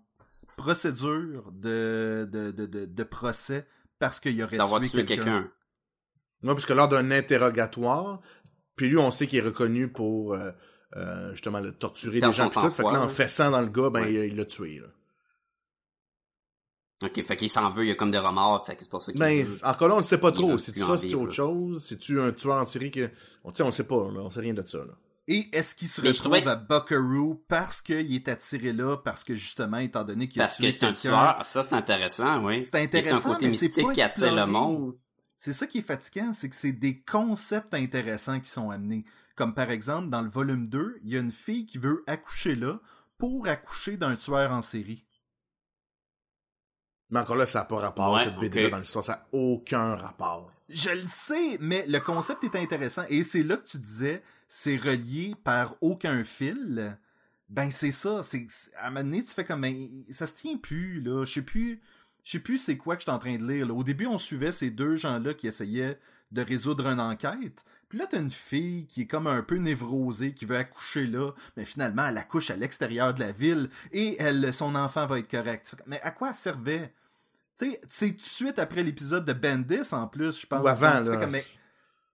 procédure 0.57 1.51
de, 1.53 2.29
de, 2.31 2.51
de, 2.51 2.67
de, 2.67 2.85
de 2.87 3.03
procès 3.05 3.67
parce 3.99 4.21
qu'il 4.21 4.43
aurait 4.43 4.57
D'avoir 4.59 4.81
tué 4.81 4.89
tué 4.91 5.05
quelqu'un. 5.07 5.51
Non, 6.43 6.55
parce 6.55 6.67
que 6.67 6.73
lors 6.73 6.89
d'un 6.89 7.11
interrogatoire, 7.11 8.21
puis 8.77 8.89
lui, 8.89 8.99
on 8.99 9.11
sait 9.11 9.27
qu'il 9.27 9.39
est 9.39 9.43
reconnu 9.43 9.89
pour 9.89 10.35
euh, 10.35 10.51
euh, 10.97 11.31
justement 11.33 11.61
le 11.61 11.73
torturer 11.73 12.21
des 12.21 12.33
gens 12.33 12.49
tout. 12.49 12.71
Fait 12.71 12.83
que 12.83 12.93
là, 12.93 13.01
en 13.01 13.03
là. 13.03 13.09
fessant 13.09 13.51
dans 13.51 13.61
le 13.61 13.69
gars, 13.69 13.91
ben 13.91 14.03
Ouais. 14.03 14.29
il- 14.29 14.37
l'a 14.37 14.45
tué. 14.45 14.81
Là. 14.81 14.89
Ok, 17.03 17.23
fait 17.25 17.37
qu'il 17.37 17.49
s'en 17.49 17.71
veut, 17.73 17.85
il 17.85 17.89
y 17.89 17.93
a 17.93 17.95
comme 17.95 18.11
des 18.11 18.19
remords, 18.19 18.67
fait 18.67 18.77
que 18.77 18.83
c'est 18.83 18.91
pour 18.91 19.01
ça 19.01 19.11
qu'il 19.13 19.19
Ben, 19.21 19.47
encore 19.65 19.89
là, 19.89 19.95
on 19.95 19.99
ne 19.99 20.03
sait 20.03 20.19
pas 20.19 20.29
il 20.29 20.35
trop. 20.35 20.51
veut 20.53 20.59
C'est 20.59 20.73
plus 20.73 20.83
ça, 20.83 20.99
c'est 20.99 21.15
autre 21.15 21.33
chose. 21.33 21.83
C'est-tu 21.83 22.21
un 22.21 22.33
tueur 22.33 22.57
en 22.57 22.67
série 22.67 22.91
que. 22.91 23.09
On, 23.45 23.53
on 23.61 23.71
sait 23.71 23.85
pas, 23.87 24.11
là. 24.13 24.21
on 24.21 24.31
sait 24.31 24.41
rien 24.41 24.53
de 24.53 24.65
ça. 24.67 24.79
Là. 24.79 24.93
Et 25.33 25.49
est-ce 25.57 25.77
qu'il 25.77 25.87
se 25.87 26.01
Mais 26.03 26.09
retrouve 26.09 26.33
trouvais- 26.37 26.47
à 26.51 26.57
Buckaroo 26.57 27.45
parce 27.47 27.81
qu'il 27.81 28.13
est 28.15 28.27
attiré 28.29 28.73
là, 28.73 28.97
parce 28.97 29.23
que 29.23 29.35
justement, 29.37 29.77
étant 29.79 30.03
donné 30.03 30.29
qu'il 30.29 30.43
a 30.43 30.45
Parce 30.47 30.57
que 30.57 30.63
tué 30.65 30.73
c'est 30.73 30.85
un 30.85 30.89
quelqu'un, 30.89 31.01
tueur, 31.11 31.45
ça 31.45 31.63
c'est 31.63 31.75
intéressant, 31.75 32.45
oui. 32.45 32.59
C'est 32.59 32.75
intéressant, 32.75 33.39
mais 33.41 33.53
c'est 33.53 33.69
pas 33.69 33.93
qui 33.93 34.03
attire 34.03 34.35
le 34.35 34.47
monde? 34.47 34.97
C'est 35.37 35.53
ça 35.53 35.67
qui 35.69 35.79
est 35.79 35.83
fatigant, 35.83 36.33
c'est 36.33 36.49
que 36.51 36.57
c'est 36.57 36.73
des 36.73 37.01
concepts 37.01 37.73
intéressants 37.75 38.41
qui 38.41 38.51
sont 38.51 38.71
amenés. 38.71 39.05
Comme 39.37 39.55
par 39.55 39.71
exemple, 39.71 40.09
dans 40.11 40.21
le 40.21 40.29
volume 40.29 40.67
2, 40.69 40.99
il 41.05 41.11
y 41.11 41.17
a 41.17 41.21
une 41.21 41.31
fille 41.31 41.65
qui 41.65 41.79
veut 41.79 42.03
accoucher 42.09 42.57
là 42.57 42.81
pour 43.17 43.47
accoucher 43.47 43.97
d'un 43.97 44.17
tueur 44.17 44.51
en 44.51 44.61
série. 44.63 45.07
Mais 47.09 47.21
encore 47.21 47.37
là, 47.37 47.47
ça 47.47 47.61
n'a 47.61 47.65
pas 47.67 47.79
rapport, 47.79 48.15
Ouais, 48.15 48.25
cette 48.25 48.37
BD-là, 48.37 48.69
dans 48.71 48.79
l'histoire. 48.79 49.05
Ça 49.05 49.13
n'a 49.15 49.27
aucun 49.39 49.95
rapport. 49.97 50.53
Je 50.71 50.91
le 50.91 51.07
sais, 51.07 51.59
mais 51.61 51.85
le 51.89 51.99
concept 51.99 52.45
est 52.45 52.57
intéressant. 52.57 53.03
Et 53.09 53.23
c'est 53.23 53.43
là 53.43 53.57
que 53.57 53.67
tu 53.67 53.79
disais, 53.79 54.23
c'est 54.47 54.77
relié 54.77 55.35
par 55.43 55.77
aucun 55.81 56.23
fil. 56.23 56.97
Ben, 57.49 57.71
c'est 57.71 57.91
ça. 57.91 58.23
C'est, 58.23 58.47
à 58.77 58.87
un 58.87 58.91
moment 58.91 59.05
donné, 59.05 59.23
tu 59.23 59.33
fais 59.33 59.45
comme, 59.45 59.63
ben, 59.63 59.75
ça 60.11 60.27
se 60.27 60.35
tient 60.35 60.57
plus, 60.57 61.01
là. 61.01 61.25
Je 61.25 61.35
sais 61.35 61.43
plus, 61.43 61.81
je 62.23 62.33
sais 62.33 62.39
plus 62.39 62.59
c'est 62.59 62.77
quoi 62.77 62.95
que 62.95 63.01
je 63.01 63.07
suis 63.07 63.11
en 63.11 63.19
train 63.19 63.37
de 63.37 63.47
lire. 63.47 63.77
Au 63.77 63.83
début, 63.83 64.07
on 64.07 64.19
suivait 64.19 64.53
ces 64.53 64.71
deux 64.71 64.95
gens-là 64.95 65.35
qui 65.35 65.49
essayaient 65.49 65.99
de 66.31 66.43
résoudre 66.43 66.87
une 66.87 67.01
enquête. 67.01 67.65
Puis 67.89 67.99
là, 67.99 68.07
t'as 68.07 68.21
une 68.21 68.31
fille 68.31 68.87
qui 68.87 69.03
est 69.03 69.07
comme 69.07 69.27
un 69.27 69.43
peu 69.43 69.57
névrosée, 69.57 70.33
qui 70.33 70.45
veut 70.45 70.57
accoucher 70.57 71.07
là, 71.07 71.33
mais 71.57 71.65
finalement, 71.65 72.07
elle 72.07 72.19
accouche 72.19 72.51
à 72.51 72.57
l'extérieur 72.57 73.15
de 73.15 73.21
la 73.21 73.33
ville 73.33 73.69
et 73.91 74.17
elle, 74.21 74.53
son 74.55 74.77
enfant 74.77 75.07
va 75.07 75.19
être 75.19 75.31
correct. 75.31 75.75
Mais 75.87 76.01
à 76.03 76.13
quoi 76.13 76.33
servait? 76.33 76.95
Tu 77.61 77.71
sais, 77.71 77.81
c'est 77.89 78.11
tout 78.11 78.17
de 78.17 78.23
suite 78.23 78.59
après 78.59 78.83
l'épisode 78.83 79.25
de 79.25 79.33
Bendis, 79.33 79.93
en 79.93 80.07
plus, 80.07 80.41
je 80.41 80.47
pense. 80.47 80.63
Ou 80.63 80.69
avant, 80.69 80.95
Donc, 80.95 80.99
tu 81.01 81.05
fais 81.07 81.17
là. 81.17 81.21
comme, 81.21 81.31
mais 81.31 81.45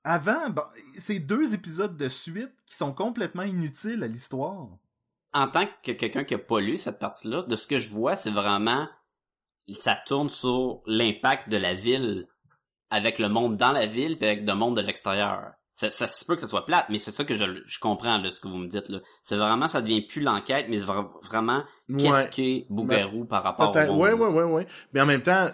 avant, 0.02 0.50
bon, 0.50 0.62
c'est 0.98 1.18
deux 1.18 1.54
épisodes 1.54 1.96
de 1.96 2.09
suite 2.09 2.52
qui 2.66 2.74
sont 2.74 2.92
complètement 2.92 3.42
inutiles 3.42 4.02
à 4.02 4.09
l'histoire. 4.09 4.68
En 5.32 5.48
tant 5.48 5.66
que 5.82 5.92
quelqu'un 5.92 6.24
qui 6.24 6.35
a 6.35 6.38
pas 6.38 6.61
lu 6.61 6.76
cette 6.76 6.98
partie-là, 6.98 7.42
de 7.42 7.54
ce 7.54 7.66
que 7.66 7.78
je 7.78 7.92
vois, 7.92 8.16
c'est 8.16 8.30
vraiment 8.30 8.88
ça 9.74 9.96
tourne 10.06 10.28
sur 10.28 10.82
l'impact 10.87 11.48
de 11.48 11.56
la 11.56 11.74
ville 11.74 12.28
avec 12.90 13.18
le 13.18 13.28
monde 13.28 13.56
dans 13.56 13.72
la 13.72 13.87
ville 13.87 14.16
puis 14.16 14.28
avec 14.28 14.46
le 14.46 14.54
monde 14.54 14.76
de 14.76 14.80
l'extérieur. 14.80 15.52
Ça, 15.78 15.90
ça 15.90 16.08
se 16.08 16.24
peut 16.24 16.34
que 16.34 16.40
ça 16.40 16.46
soit 16.46 16.64
plate, 16.64 16.86
mais 16.88 16.98
c'est 16.98 17.10
ça 17.12 17.22
que 17.24 17.34
je, 17.34 17.44
je 17.66 17.78
comprends 17.80 18.16
là, 18.16 18.30
ce 18.30 18.40
que 18.40 18.48
vous 18.48 18.56
me 18.56 18.66
dites 18.66 18.88
là. 18.88 19.00
C'est 19.22 19.36
vraiment 19.36 19.68
ça 19.68 19.82
devient 19.82 20.00
plus 20.06 20.22
l'enquête, 20.22 20.66
mais 20.70 20.78
vra- 20.80 21.10
vraiment 21.26 21.62
qu'est-ce 21.98 22.10
Ouais. 22.10 22.30
qu'est 22.32 22.66
Bougarou 22.70 23.26
par 23.26 23.42
rapport 23.42 23.70
au 23.76 23.86
monde? 23.92 24.00
Ouais, 24.00 24.12
ouais, 24.12 24.28
ouais, 24.28 24.42
ouais. 24.44 24.66
Mais 24.94 25.02
en 25.02 25.06
même 25.06 25.20
temps, 25.20 25.46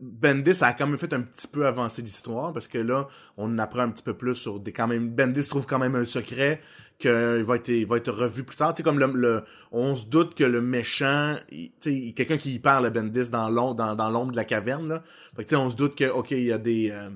Bendis 0.00 0.62
a 0.64 0.72
quand 0.72 0.86
même 0.86 0.98
fait 0.98 1.12
un 1.12 1.20
petit 1.20 1.46
peu 1.46 1.66
avancer 1.66 2.02
l'histoire 2.02 2.52
parce 2.52 2.68
que 2.68 2.78
là, 2.78 3.06
on 3.36 3.58
apprend 3.58 3.80
un 3.82 3.90
petit 3.90 4.02
peu 4.02 4.14
plus 4.14 4.34
sur 4.34 4.60
des 4.60 4.72
quand 4.72 4.88
même. 4.88 5.10
Bendis 5.10 5.46
trouve 5.46 5.66
quand 5.66 5.78
même 5.78 5.94
un 5.94 6.06
secret 6.06 6.60
qu'il 6.98 7.10
va 7.44 7.56
être, 7.56 7.68
il 7.68 7.86
va 7.86 7.98
être 7.98 8.10
revu 8.12 8.44
plus 8.44 8.56
tard. 8.56 8.72
Tu 8.74 8.78
sais, 8.78 8.82
comme 8.82 8.98
le, 8.98 9.06
le- 9.14 9.44
on 9.72 9.94
se 9.94 10.06
doute 10.06 10.34
que 10.34 10.44
le 10.44 10.60
méchant, 10.60 11.36
tu 11.50 11.70
sais, 11.80 12.12
quelqu'un 12.16 12.36
qui 12.38 12.58
parle 12.58 12.86
à 12.86 12.90
Bendis 12.90 13.30
dans 13.30 13.48
l'ombre, 13.50 13.74
dans, 13.76 13.94
dans 13.94 14.10
l'ombre 14.10 14.32
de 14.32 14.36
la 14.36 14.44
caverne, 14.44 14.88
là. 14.88 15.02
Fait 15.36 15.44
que, 15.44 15.48
tu 15.50 15.54
sais, 15.54 15.56
on 15.60 15.68
se 15.70 15.76
doute 15.76 15.94
que, 15.96 16.10
ok, 16.10 16.30
il 16.32 16.44
y 16.44 16.52
a 16.52 16.58
des, 16.58 16.90
euh, 16.90 17.10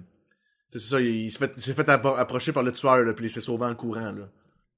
c'est 0.79 0.89
ça, 0.91 1.01
il, 1.01 1.31
s'est 1.31 1.39
fait, 1.39 1.61
fait 1.73 1.89
appro- 1.89 2.19
approcher 2.19 2.53
par 2.53 2.63
le 2.63 2.73
tueur, 2.73 2.99
là, 2.99 3.13
puis 3.15 3.27
il 3.27 3.31
s'est 3.31 3.41
sauvé 3.41 3.67
en 3.67 3.75
courant, 3.75 4.13
là. 4.13 4.29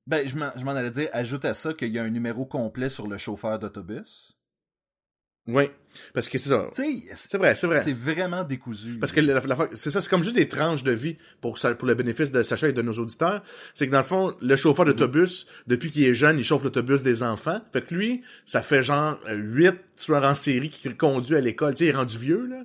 Ben, 0.07 0.27
je 0.29 0.37
m'en, 0.37 0.51
je 0.57 0.65
m'en 0.65 0.71
allais 0.73 0.91
dire, 0.91 1.09
ajoute 1.13 1.45
à 1.45 1.53
ça 1.55 1.73
qu'il 1.75 1.89
y 1.89 1.99
a 1.99 2.03
un 2.05 2.11
numéro 2.11 2.45
complet 2.45 2.89
sur 2.89 3.09
le 3.09 3.19
chauffeur 3.19 3.59
d'autobus. 3.59 4.37
Oui. 5.49 5.65
Parce 6.13 6.29
que 6.29 6.39
c'est 6.39 6.49
ça. 6.49 6.69
C'est 6.73 7.39
vrai, 7.39 7.55
c'est 7.55 7.67
vrai. 7.67 7.83
c'est 7.83 7.93
vraiment 7.93 8.43
décousu. 8.43 8.99
Parce 8.99 9.13
que 9.13 9.21
la, 9.21 9.41
la 9.41 9.69
c'est 9.75 9.91
ça, 9.91 10.01
c'est 10.01 10.11
comme 10.11 10.23
juste 10.25 10.35
des 10.37 10.49
tranches 10.49 10.83
de 10.83 10.93
vie 10.93 11.17
pour, 11.41 11.57
ça- 11.59 11.75
pour 11.75 11.87
le 11.87 11.95
bénéfice 11.95 12.33
de 12.33 12.43
Sacha 12.43 12.69
et 12.69 12.73
de 12.73 12.83
nos 12.83 12.93
auditeurs. 12.95 13.43
C'est 13.75 13.87
que 13.87 13.93
dans 13.93 13.99
le 13.99 14.05
fond, 14.05 14.35
le 14.41 14.57
chauffeur 14.57 14.85
d'autobus, 14.85 15.47
depuis 15.69 15.91
qu'il 15.91 16.05
est 16.05 16.15
jeune, 16.15 16.39
il 16.39 16.45
chauffe 16.45 16.65
l'autobus 16.65 17.03
des 17.03 17.23
enfants. 17.23 17.61
Fait 17.73 17.83
que 17.83 17.95
lui, 17.95 18.23
ça 18.45 18.61
fait 18.61 18.83
genre 18.83 19.19
huit 19.31 19.77
tueurs 19.97 20.25
en 20.25 20.35
série 20.35 20.69
qui 20.69 20.93
conduit 20.97 21.37
à 21.37 21.41
l'école. 21.41 21.75
Tu 21.75 21.79
sais, 21.79 21.85
il 21.87 21.89
est 21.95 21.97
rendu 21.97 22.19
vieux, 22.19 22.47
là. 22.47 22.65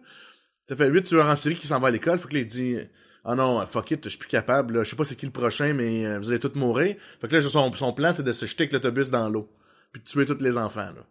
Ça 0.67 0.75
fait 0.75 0.87
huit 0.87 1.03
tueurs 1.03 1.27
en 1.27 1.35
série 1.35 1.55
qui 1.55 1.67
s'en 1.67 1.79
vont 1.79 1.85
à 1.87 1.91
l'école. 1.91 2.17
Fait 2.17 2.27
que 2.29 2.33
là, 2.33 2.39
il 2.41 2.47
dit, 2.47 2.77
ah 3.23 3.35
non, 3.35 3.63
fuck 3.65 3.91
it, 3.91 4.03
je 4.03 4.09
suis 4.09 4.17
plus 4.17 4.27
capable, 4.27 4.77
là. 4.77 4.83
Je 4.83 4.89
sais 4.89 4.95
pas 4.95 5.03
c'est 5.03 5.15
qui 5.15 5.25
le 5.25 5.31
prochain, 5.31 5.73
mais 5.73 6.05
euh, 6.05 6.19
vous 6.19 6.29
allez 6.29 6.39
tous 6.39 6.55
mourir. 6.55 6.95
Fait 7.19 7.27
que 7.27 7.35
là, 7.35 7.41
son, 7.41 7.71
son 7.73 7.93
plan, 7.93 8.13
c'est 8.15 8.23
de 8.23 8.31
se 8.31 8.45
jeter 8.45 8.63
avec 8.63 8.73
l'autobus 8.73 9.11
dans 9.11 9.29
l'eau. 9.29 9.49
Puis 9.91 10.01
de 10.01 10.07
tuer 10.07 10.25
tous 10.25 10.43
les 10.43 10.57
enfants, 10.57 10.79
là. 10.79 11.05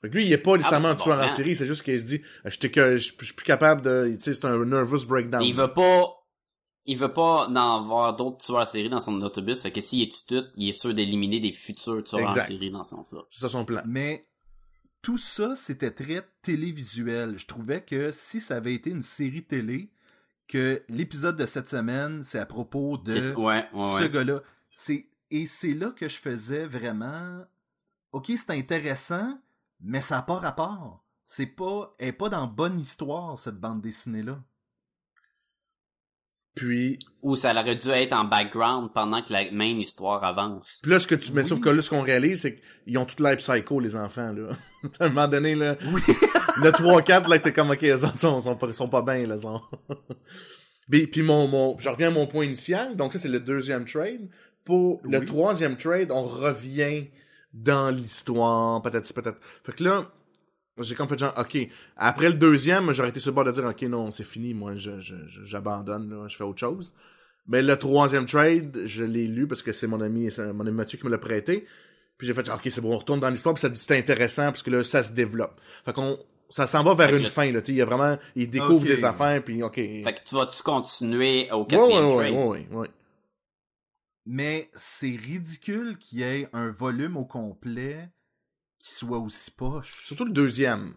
Fait 0.00 0.10
que 0.10 0.16
lui, 0.16 0.26
il 0.26 0.32
est 0.32 0.38
pas 0.38 0.56
nécessairement 0.56 0.88
ben, 0.88 0.94
un 0.94 0.96
tueur 0.96 1.16
bon 1.16 1.24
en 1.24 1.28
série, 1.28 1.54
c'est 1.54 1.66
juste 1.66 1.82
qu'il 1.82 1.98
se 1.98 2.04
dit, 2.04 2.22
euh, 2.44 2.96
je 2.96 2.96
suis 2.96 3.34
plus 3.34 3.44
capable 3.44 3.82
de, 3.82 4.10
tu 4.16 4.20
sais, 4.20 4.34
c'est 4.34 4.44
un 4.44 4.64
nervous 4.64 5.06
breakdown. 5.06 5.42
Il 5.44 5.54
veut 5.54 5.72
pas 5.72 6.08
il 6.84 6.98
veut 6.98 7.12
pas 7.12 7.46
en 7.46 7.54
avoir 7.54 8.16
d'autres 8.16 8.38
tueurs 8.44 8.62
en 8.62 8.66
série 8.66 8.88
dans 8.88 8.98
son 8.98 9.20
autobus, 9.22 9.62
fait 9.62 9.70
que 9.70 9.80
s'il 9.80 10.02
est 10.02 10.26
tout, 10.26 10.44
il 10.56 10.68
est 10.68 10.80
sûr 10.80 10.92
d'éliminer 10.92 11.38
des 11.38 11.52
futurs 11.52 12.02
tueurs 12.02 12.22
Exact. 12.22 12.42
en 12.42 12.46
série 12.46 12.70
dans 12.70 12.82
ce 12.82 12.90
sens-là. 12.90 13.20
C'est 13.28 13.40
ça 13.40 13.48
son 13.48 13.64
plan. 13.64 13.82
Mais 13.86 14.26
tout 15.00 15.18
ça, 15.18 15.54
c'était 15.54 15.92
très 15.92 16.26
télévisuel. 16.42 17.38
Je 17.38 17.46
trouvais 17.46 17.82
que 17.84 18.10
si 18.10 18.40
ça 18.40 18.56
avait 18.56 18.74
été 18.74 18.90
une 18.90 19.02
série 19.02 19.44
télé, 19.44 19.91
que 20.52 20.82
l'épisode 20.90 21.36
de 21.36 21.46
cette 21.46 21.68
semaine, 21.68 22.22
c'est 22.22 22.38
à 22.38 22.44
propos 22.46 22.98
de 22.98 23.18
C'est- 23.18 23.34
Ouais, 23.34 23.66
ouais, 23.72 23.96
ce 23.96 24.02
ouais. 24.02 24.10
gars-là. 24.10 24.40
C'est 24.70 25.06
et 25.30 25.46
c'est 25.46 25.72
là 25.72 25.90
que 25.90 26.08
je 26.08 26.18
faisais 26.18 26.66
vraiment. 26.66 27.40
Ok, 28.12 28.26
c'est 28.36 28.50
intéressant, 28.50 29.38
mais 29.80 30.02
ça 30.02 30.16
n'a 30.16 30.22
pas 30.22 30.34
rapport. 30.38 31.02
C'est 31.24 31.46
pas, 31.46 31.90
elle 31.98 32.08
est 32.08 32.12
pas 32.12 32.28
dans 32.28 32.46
bonne 32.46 32.78
histoire 32.78 33.38
cette 33.38 33.58
bande 33.58 33.80
dessinée 33.80 34.22
là. 34.22 34.38
Puis, 36.54 36.98
Ou 37.22 37.34
ça 37.34 37.52
aurait 37.52 37.76
dû 37.76 37.88
être 37.88 38.12
en 38.12 38.24
background 38.24 38.90
pendant 38.94 39.22
que 39.22 39.32
la 39.32 39.50
main 39.52 39.78
histoire 39.78 40.22
avance. 40.22 40.66
puis 40.82 40.90
là, 40.92 41.00
ce 41.00 41.06
que 41.06 41.14
tu, 41.14 41.32
mais 41.32 41.42
Oui. 41.42 41.48
sauf 41.48 41.60
que 41.60 41.70
là, 41.70 41.80
ce 41.80 41.88
qu'on 41.88 42.02
réalise, 42.02 42.42
c'est 42.42 42.60
qu'ils 42.84 42.98
ont 42.98 43.06
toute 43.06 43.20
l'air 43.20 43.36
psycho, 43.38 43.80
les 43.80 43.96
enfants, 43.96 44.32
là. 44.32 44.48
à 45.00 45.06
un 45.06 45.08
moment 45.08 45.28
donné, 45.28 45.54
là, 45.54 45.76
Oui. 45.94 46.02
le 46.62 46.70
3-4, 46.70 47.28
là, 47.30 47.38
t'es 47.38 47.52
comme, 47.54 47.70
ok, 47.70 47.80
les 47.80 48.04
autres 48.04 48.20
sont, 48.20 48.38
sont, 48.40 48.56
pas, 48.56 48.70
sont 48.72 48.88
pas 48.88 49.00
bien, 49.00 49.26
là, 49.26 49.38
sont. 49.38 49.62
puis, 50.90 51.06
puis 51.06 51.22
mon, 51.22 51.48
mon, 51.48 51.78
je 51.78 51.88
reviens 51.88 52.08
à 52.08 52.10
mon 52.10 52.26
point 52.26 52.44
initial. 52.44 52.96
Donc 52.96 53.12
ça, 53.14 53.18
c'est 53.18 53.28
le 53.28 53.40
deuxième 53.40 53.84
trade. 53.86 54.28
Pour 54.64 55.00
le 55.04 55.24
troisième 55.24 55.76
trade, 55.76 56.12
on 56.12 56.22
revient 56.22 57.08
dans 57.54 57.90
l'histoire, 57.90 58.80
peut-être, 58.82 59.12
peut-être. 59.14 59.38
Fait 59.64 59.72
que 59.72 59.84
là, 59.84 60.10
j'ai 60.78 60.94
comme 60.94 61.08
fait 61.08 61.18
genre, 61.18 61.34
ok. 61.38 61.58
Après 61.96 62.28
le 62.28 62.34
deuxième, 62.34 62.92
j'aurais 62.92 63.10
été 63.10 63.20
sur 63.20 63.30
le 63.30 63.34
bord 63.34 63.44
de 63.44 63.52
dire, 63.52 63.64
ok, 63.64 63.82
non, 63.82 64.10
c'est 64.10 64.24
fini, 64.24 64.54
moi, 64.54 64.74
je, 64.76 65.00
je, 65.00 65.14
je- 65.28 65.44
j'abandonne, 65.44 66.08
là, 66.10 66.26
je 66.28 66.36
fais 66.36 66.44
autre 66.44 66.60
chose. 66.60 66.94
Mais 67.48 67.62
le 67.62 67.76
troisième 67.78 68.26
trade, 68.26 68.82
je 68.86 69.04
l'ai 69.04 69.26
lu 69.28 69.46
parce 69.48 69.62
que 69.62 69.72
c'est 69.72 69.86
mon 69.88 70.00
ami, 70.00 70.30
c'est 70.30 70.52
mon 70.52 70.66
ami 70.66 70.76
Mathieu 70.76 70.98
qui 70.98 71.06
me 71.06 71.10
l'a 71.10 71.18
prêté. 71.18 71.66
Puis 72.18 72.26
j'ai 72.28 72.34
fait, 72.34 72.48
ok, 72.48 72.60
c'est 72.70 72.80
bon, 72.80 72.94
on 72.94 72.98
retourne 72.98 73.20
dans 73.20 73.30
l'histoire, 73.30 73.54
puis 73.54 73.62
ça 73.62 73.74
c'est 73.74 73.98
intéressant 73.98 74.46
parce 74.46 74.62
que 74.62 74.70
là, 74.70 74.84
ça 74.84 75.02
se 75.02 75.12
développe. 75.12 75.60
Fait 75.84 75.92
qu'on, 75.92 76.18
ça 76.48 76.66
s'en 76.66 76.82
va 76.84 76.94
vers 76.94 77.08
Fait 77.08 77.16
une 77.16 77.24
le- 77.24 77.28
fin, 77.28 77.50
là, 77.52 77.60
tu 77.60 77.66
sais, 77.68 77.72
il 77.72 77.78
y 77.78 77.82
a 77.82 77.84
vraiment, 77.84 78.16
il 78.36 78.50
découvre 78.50 78.86
des 78.86 79.04
affaires, 79.04 79.42
puis 79.42 79.62
ok. 79.62 79.74
Fait 79.76 80.14
que 80.14 80.20
tu 80.28 80.34
vas-tu 80.36 80.62
continuer 80.62 81.50
au 81.52 81.64
quatrième 81.64 82.08
ouais, 82.08 82.14
trade? 82.14 82.32
ouais, 82.34 82.44
ouais, 82.44 82.66
ouais, 82.70 82.76
ouais. 82.76 82.88
Mais 84.26 84.70
c'est 84.74 85.16
ridicule 85.16 85.98
qu'il 85.98 86.20
y 86.20 86.22
ait 86.22 86.48
un 86.52 86.70
volume 86.70 87.16
au 87.16 87.24
complet 87.24 88.10
qui 88.82 88.92
soit 88.94 89.18
aussi 89.18 89.50
poche. 89.50 89.92
Surtout 90.04 90.24
le 90.24 90.32
deuxième. 90.32 90.94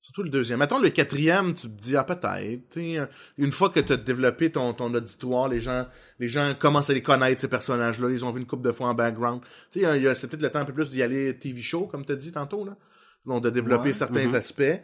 Surtout 0.00 0.24
le 0.24 0.30
deuxième. 0.30 0.58
Mettons 0.58 0.80
le 0.80 0.90
quatrième, 0.90 1.54
tu 1.54 1.68
te 1.68 1.80
dis, 1.80 1.96
ah, 1.96 2.02
peut-être. 2.04 2.74
sais, 2.74 2.98
Une 3.38 3.52
fois 3.52 3.70
que 3.70 3.78
tu 3.80 3.92
as 3.92 3.96
développé 3.96 4.50
ton, 4.50 4.74
ton 4.74 4.92
auditoire, 4.92 5.48
les 5.48 5.60
gens, 5.60 5.86
les 6.18 6.26
gens 6.26 6.54
commencent 6.58 6.90
à 6.90 6.92
les 6.92 7.02
connaître, 7.02 7.40
ces 7.40 7.48
personnages-là. 7.48 8.10
Ils 8.10 8.24
ont 8.24 8.30
vu 8.32 8.40
une 8.40 8.46
couple 8.46 8.64
de 8.66 8.72
fois 8.72 8.88
en 8.88 8.94
background. 8.94 9.42
C'est 9.70 9.80
peut-être 9.80 10.42
le 10.42 10.50
temps 10.50 10.58
un 10.58 10.64
peu 10.64 10.74
plus 10.74 10.90
d'y 10.90 11.02
aller 11.02 11.38
TV 11.38 11.60
show, 11.62 11.86
comme 11.86 12.04
tu 12.04 12.12
as 12.12 12.16
dit 12.16 12.32
tantôt, 12.32 12.64
là. 12.64 12.76
Donc, 13.24 13.44
de 13.44 13.50
développer 13.50 13.88
Ouais. 13.90 13.94
certains 13.94 14.26
Mhm. 14.28 14.34
aspects. 14.34 14.82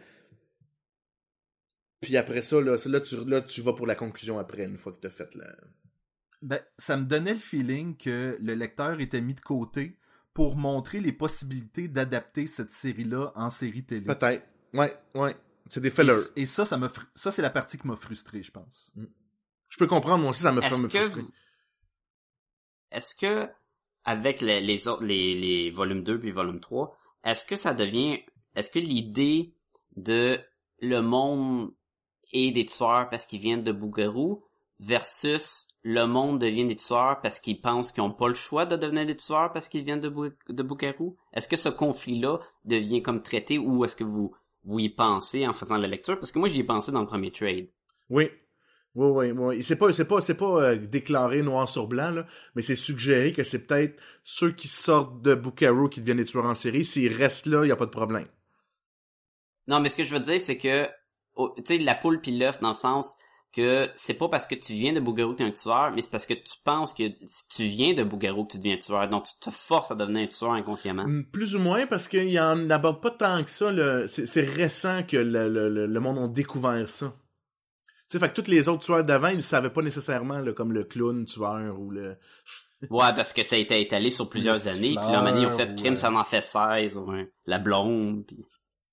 Puis 2.00 2.16
après 2.16 2.42
ça, 2.42 2.60
là, 2.60 2.76
tu, 2.78 3.24
là, 3.26 3.40
tu 3.40 3.60
vas 3.60 3.72
pour 3.72 3.88
la 3.88 3.96
conclusion 3.96 4.38
après, 4.38 4.64
une 4.64 4.78
fois 4.78 4.92
que 4.92 5.00
tu 5.00 5.08
as 5.08 5.10
fait 5.10 5.34
la... 5.34 5.46
Ben, 6.40 6.60
ça 6.78 6.96
me 6.96 7.04
donnait 7.04 7.34
le 7.34 7.40
feeling 7.40 7.96
que 7.96 8.38
le 8.40 8.54
lecteur 8.54 9.00
était 9.00 9.20
mis 9.20 9.34
de 9.34 9.40
côté 9.40 9.97
pour 10.38 10.54
montrer 10.54 11.00
les 11.00 11.10
possibilités 11.12 11.88
d'adapter 11.88 12.46
cette 12.46 12.70
série-là 12.70 13.32
en 13.34 13.50
série 13.50 13.82
télé. 13.84 14.06
Peut-être. 14.06 14.46
Ouais, 14.72 14.94
ouais. 15.16 15.36
C'est 15.68 15.80
des 15.80 15.88
Et, 15.88 15.90
fillers. 15.90 16.12
et 16.36 16.46
ça, 16.46 16.64
ça, 16.64 16.78
fr- 16.78 17.06
ça 17.16 17.32
c'est 17.32 17.42
la 17.42 17.50
partie 17.50 17.76
qui 17.76 17.88
m'a 17.88 17.96
frustré, 17.96 18.40
je 18.40 18.52
pense. 18.52 18.92
Je 19.68 19.76
peux 19.78 19.88
comprendre, 19.88 20.18
moi 20.22 20.30
aussi, 20.30 20.42
ça 20.42 20.52
me 20.52 20.60
fait 20.60 20.68
Est-ce 20.68 20.82
me 20.82 20.88
que 20.88 20.98
frustrer. 21.00 21.20
vous- 21.22 21.32
est-ce 22.92 23.14
que 23.16 23.48
avec 24.04 24.40
les, 24.40 24.60
les 24.60 24.86
autres 24.86 25.02
les, 25.02 25.34
les 25.34 25.70
volumes 25.72 26.04
2 26.04 26.20
puis 26.20 26.30
volume 26.30 26.60
3, 26.60 26.96
est-ce 27.24 27.44
que 27.44 27.56
ça 27.56 27.74
devient, 27.74 28.20
est-ce 28.54 28.70
que 28.70 28.78
l'idée 28.78 29.56
de 29.96 30.38
le 30.80 31.00
monde 31.00 31.74
est 32.32 32.52
des 32.52 32.64
tueurs 32.64 33.10
parce 33.10 33.26
qu'ils 33.26 33.40
viennent 33.40 33.64
de 33.64 33.72
Bougarou 33.72 34.44
versus 34.80 35.68
le 35.82 36.04
monde 36.06 36.40
devient 36.40 36.66
des 36.66 36.76
tueurs 36.76 37.20
parce 37.22 37.40
qu'ils 37.40 37.60
pensent 37.60 37.92
qu'ils 37.92 38.02
n'ont 38.02 38.12
pas 38.12 38.28
le 38.28 38.34
choix 38.34 38.66
de 38.66 38.76
devenir 38.76 39.06
des 39.06 39.16
tueurs 39.16 39.52
parce 39.52 39.68
qu'ils 39.68 39.84
viennent 39.84 40.00
de, 40.00 40.08
Bou 40.08 40.28
de? 40.28 41.16
Est-ce 41.32 41.48
que 41.48 41.56
ce 41.56 41.68
conflit-là 41.68 42.40
devient 42.64 43.02
comme 43.02 43.22
traité 43.22 43.58
ou 43.58 43.84
est-ce 43.84 43.96
que 43.96 44.04
vous, 44.04 44.34
vous 44.64 44.78
y 44.78 44.88
pensez 44.88 45.46
en 45.46 45.52
faisant 45.52 45.76
la 45.76 45.88
lecture? 45.88 46.18
Parce 46.18 46.32
que 46.32 46.38
moi, 46.38 46.48
j'y 46.48 46.60
ai 46.60 46.64
pensé 46.64 46.92
dans 46.92 47.00
le 47.00 47.06
premier 47.06 47.30
trade. 47.30 47.68
Oui. 48.10 48.28
Oui, 48.94 49.30
oui, 49.30 49.30
oui. 49.30 49.62
C'est 49.62 49.76
pas, 49.76 49.92
c'est 49.92 50.06
pas, 50.06 50.20
c'est 50.20 50.36
pas 50.36 50.62
euh, 50.62 50.76
déclaré 50.76 51.42
noir 51.42 51.68
sur 51.68 51.86
blanc, 51.86 52.10
là, 52.10 52.26
mais 52.54 52.62
c'est 52.62 52.74
suggéré 52.74 53.32
que 53.32 53.44
c'est 53.44 53.66
peut-être 53.66 54.00
ceux 54.24 54.50
qui 54.50 54.66
sortent 54.66 55.22
de 55.22 55.34
Bucaro 55.34 55.88
qui 55.88 56.00
deviennent 56.00 56.16
des 56.16 56.24
tueurs 56.24 56.46
en 56.46 56.54
série. 56.54 56.84
S'ils 56.84 57.14
restent 57.14 57.46
là, 57.46 57.64
il 57.64 57.68
y 57.68 57.72
a 57.72 57.76
pas 57.76 57.86
de 57.86 57.90
problème. 57.90 58.26
Non, 59.68 59.80
mais 59.80 59.90
ce 59.90 59.96
que 59.96 60.02
je 60.02 60.14
veux 60.14 60.20
dire, 60.20 60.40
c'est 60.40 60.58
que, 60.58 60.86
tu 61.58 61.62
sais, 61.64 61.78
la 61.78 61.94
poule 61.94 62.20
puis 62.20 62.36
l'œuf, 62.36 62.60
dans 62.60 62.70
le 62.70 62.74
sens 62.74 63.16
que 63.52 63.88
c'est 63.96 64.14
pas 64.14 64.28
parce 64.28 64.46
que 64.46 64.54
tu 64.54 64.74
viens 64.74 64.92
de 64.92 65.00
Bougarou 65.00 65.32
que 65.32 65.38
tu 65.38 65.42
es 65.42 65.46
un 65.46 65.50
tueur, 65.52 65.90
mais 65.94 66.02
c'est 66.02 66.10
parce 66.10 66.26
que 66.26 66.34
tu 66.34 66.52
penses 66.64 66.92
que 66.92 67.04
si 67.26 67.48
tu 67.48 67.64
viens 67.64 67.94
de 67.94 68.02
Bougarou 68.04 68.44
que 68.44 68.52
tu 68.52 68.58
deviens 68.58 68.74
un 68.74 68.78
tueur. 68.78 69.08
Donc, 69.08 69.24
tu 69.24 69.32
te 69.40 69.50
forces 69.54 69.90
à 69.90 69.94
devenir 69.94 70.22
un 70.24 70.26
tueur 70.26 70.52
inconsciemment. 70.52 71.04
Mm, 71.06 71.24
Plus 71.32 71.56
ou 71.56 71.58
moins, 71.60 71.86
parce 71.86 72.08
qu'il 72.08 72.38
en 72.40 72.68
aborde 72.70 73.00
pas 73.02 73.10
tant 73.10 73.42
que 73.42 73.50
ça. 73.50 73.72
le- 73.72 74.06
C'est 74.08 74.42
récent 74.44 75.02
que 75.02 75.16
le, 75.16 75.48
le, 75.48 75.86
le- 75.86 76.00
monde 76.00 76.18
a 76.18 76.28
découvert 76.28 76.88
ça. 76.88 77.14
Tu 78.10 78.16
sais, 78.16 78.18
fait 78.18 78.32
que 78.32 78.40
tous 78.40 78.50
les 78.50 78.68
autres 78.68 78.84
tueurs 78.84 79.04
d'avant, 79.04 79.28
ils 79.28 79.42
savaient 79.42 79.70
pas 79.70 79.82
nécessairement, 79.82 80.40
là, 80.40 80.52
comme 80.52 80.72
le 80.72 80.84
clown 80.84 81.24
tueur 81.24 81.78
ou 81.80 81.90
le... 81.90 82.16
Ouais, 82.90 83.12
parce 83.16 83.32
que 83.32 83.42
ça 83.42 83.56
a 83.56 83.58
été 83.58 83.80
étalé 83.80 84.10
sur 84.10 84.28
plusieurs 84.28 84.68
années. 84.68 84.94
Puis 84.94 84.94
là, 84.94 85.34
ils 85.36 85.46
ont 85.46 85.50
fait 85.50 85.74
crime, 85.74 85.90
ouais. 85.94 85.96
ça 85.96 86.12
en 86.12 86.22
fait 86.22 86.40
16. 86.42 86.96
Ouais. 86.98 87.28
La 87.44 87.58
blonde. 87.58 88.24
Puis... 88.24 88.36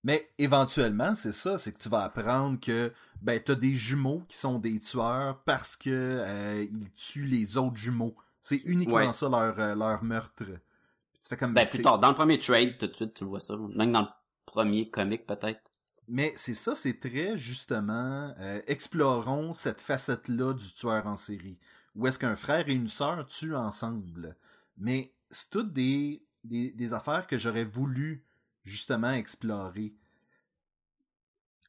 Mais 0.06 0.30
éventuellement, 0.38 1.16
c'est 1.16 1.32
ça, 1.32 1.58
c'est 1.58 1.72
que 1.74 1.80
tu 1.80 1.90
vas 1.90 2.04
apprendre 2.04 2.60
que 2.60 2.94
ben 3.24 3.40
t'as 3.44 3.56
des 3.56 3.74
jumeaux 3.74 4.24
qui 4.30 4.38
sont 4.38 4.60
des 4.60 4.80
tueurs 4.80 5.42
parce 5.46 5.76
que 5.76 5.90
euh, 5.90 6.64
ils 6.72 6.94
tuent 6.94 7.26
les 7.26 7.58
autres 7.58 7.76
jumeaux. 7.78 8.16
C'est 8.40 8.62
uniquement 8.66 8.98
Ouais. 8.98 9.14
ça 9.14 9.28
leur 9.28 9.60
euh, 9.60 9.74
leur 9.74 10.04
meurtre. 10.04 10.44
Puis 10.44 11.20
tu 11.22 11.28
fais 11.28 11.38
comme 11.38 11.56
Ben, 11.56 11.66
c'est- 11.66 11.78
plus 11.80 11.84
tard, 11.84 11.98
dans 11.98 12.10
le 12.10 12.16
premier 12.16 12.38
trade, 12.38 12.78
tout 12.78 12.86
de 12.86 12.94
suite, 12.94 13.16
tu 13.16 13.24
le 13.24 13.30
vois 13.32 13.40
ça. 13.40 13.56
Même 13.76 13.92
dans 13.92 14.02
le 14.02 14.08
premier 14.46 14.90
comic, 14.92 15.26
peut-être. 15.26 15.60
Mais 16.08 16.34
c'est 16.36 16.54
ça, 16.54 16.76
c'est 16.76 17.00
très 17.00 17.36
justement 17.36 18.32
euh, 18.40 18.62
explorons 18.68 19.54
cette 19.54 19.82
facette-là 19.82 20.54
du 20.54 20.72
tueur 20.74 21.08
en 21.08 21.16
série. 21.16 21.58
Où 21.96 22.06
est-ce 22.06 22.20
qu'un 22.20 22.36
frère 22.36 22.70
et 22.70 22.74
une 22.74 22.88
sœur 22.90 23.26
tuent 23.26 23.56
ensemble. 23.56 24.36
Mais 24.78 25.14
c'est 25.32 25.50
toutes 25.50 25.74
des, 25.74 26.24
des, 26.44 26.70
des 26.72 26.94
affaires 26.94 27.26
que 27.26 27.38
j'aurais 27.40 27.64
voulu 27.64 28.25
justement 28.66 29.12
explorer. 29.12 29.94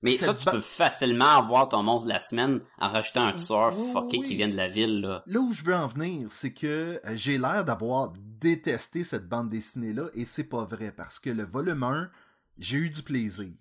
Mais 0.02 0.16
ça, 0.18 0.34
tu 0.34 0.44
ba- 0.44 0.52
peux 0.52 0.60
facilement 0.60 1.38
avoir 1.38 1.68
ton 1.70 1.82
monstre 1.82 2.06
de 2.08 2.12
la 2.12 2.20
semaine 2.20 2.60
en 2.78 2.92
rajoutant 2.92 3.24
un 3.26 3.32
tueur 3.32 3.76
Oui, 3.78 3.92
fucké 3.92 4.18
oui. 4.18 4.24
qui 4.28 4.36
vient 4.36 4.48
de 4.48 4.54
la 4.56 4.68
ville, 4.68 5.00
là. 5.00 5.22
Là 5.26 5.40
où 5.40 5.52
je 5.52 5.64
veux 5.64 5.74
en 5.74 5.86
venir, 5.86 6.30
c'est 6.30 6.52
que 6.52 7.00
euh, 7.04 7.16
j'ai 7.16 7.38
l'air 7.38 7.64
d'avoir 7.64 8.12
détesté 8.38 9.04
cette 9.04 9.26
bande 9.28 9.48
dessinée-là, 9.48 10.08
et 10.14 10.24
c'est 10.26 10.44
pas 10.44 10.64
vrai, 10.64 10.92
parce 10.92 11.18
que 11.18 11.30
le 11.30 11.44
volume 11.44 11.82
1, 11.82 12.10
j'ai 12.58 12.76
eu 12.78 12.90
du 12.90 13.02
plaisir. 13.02 13.54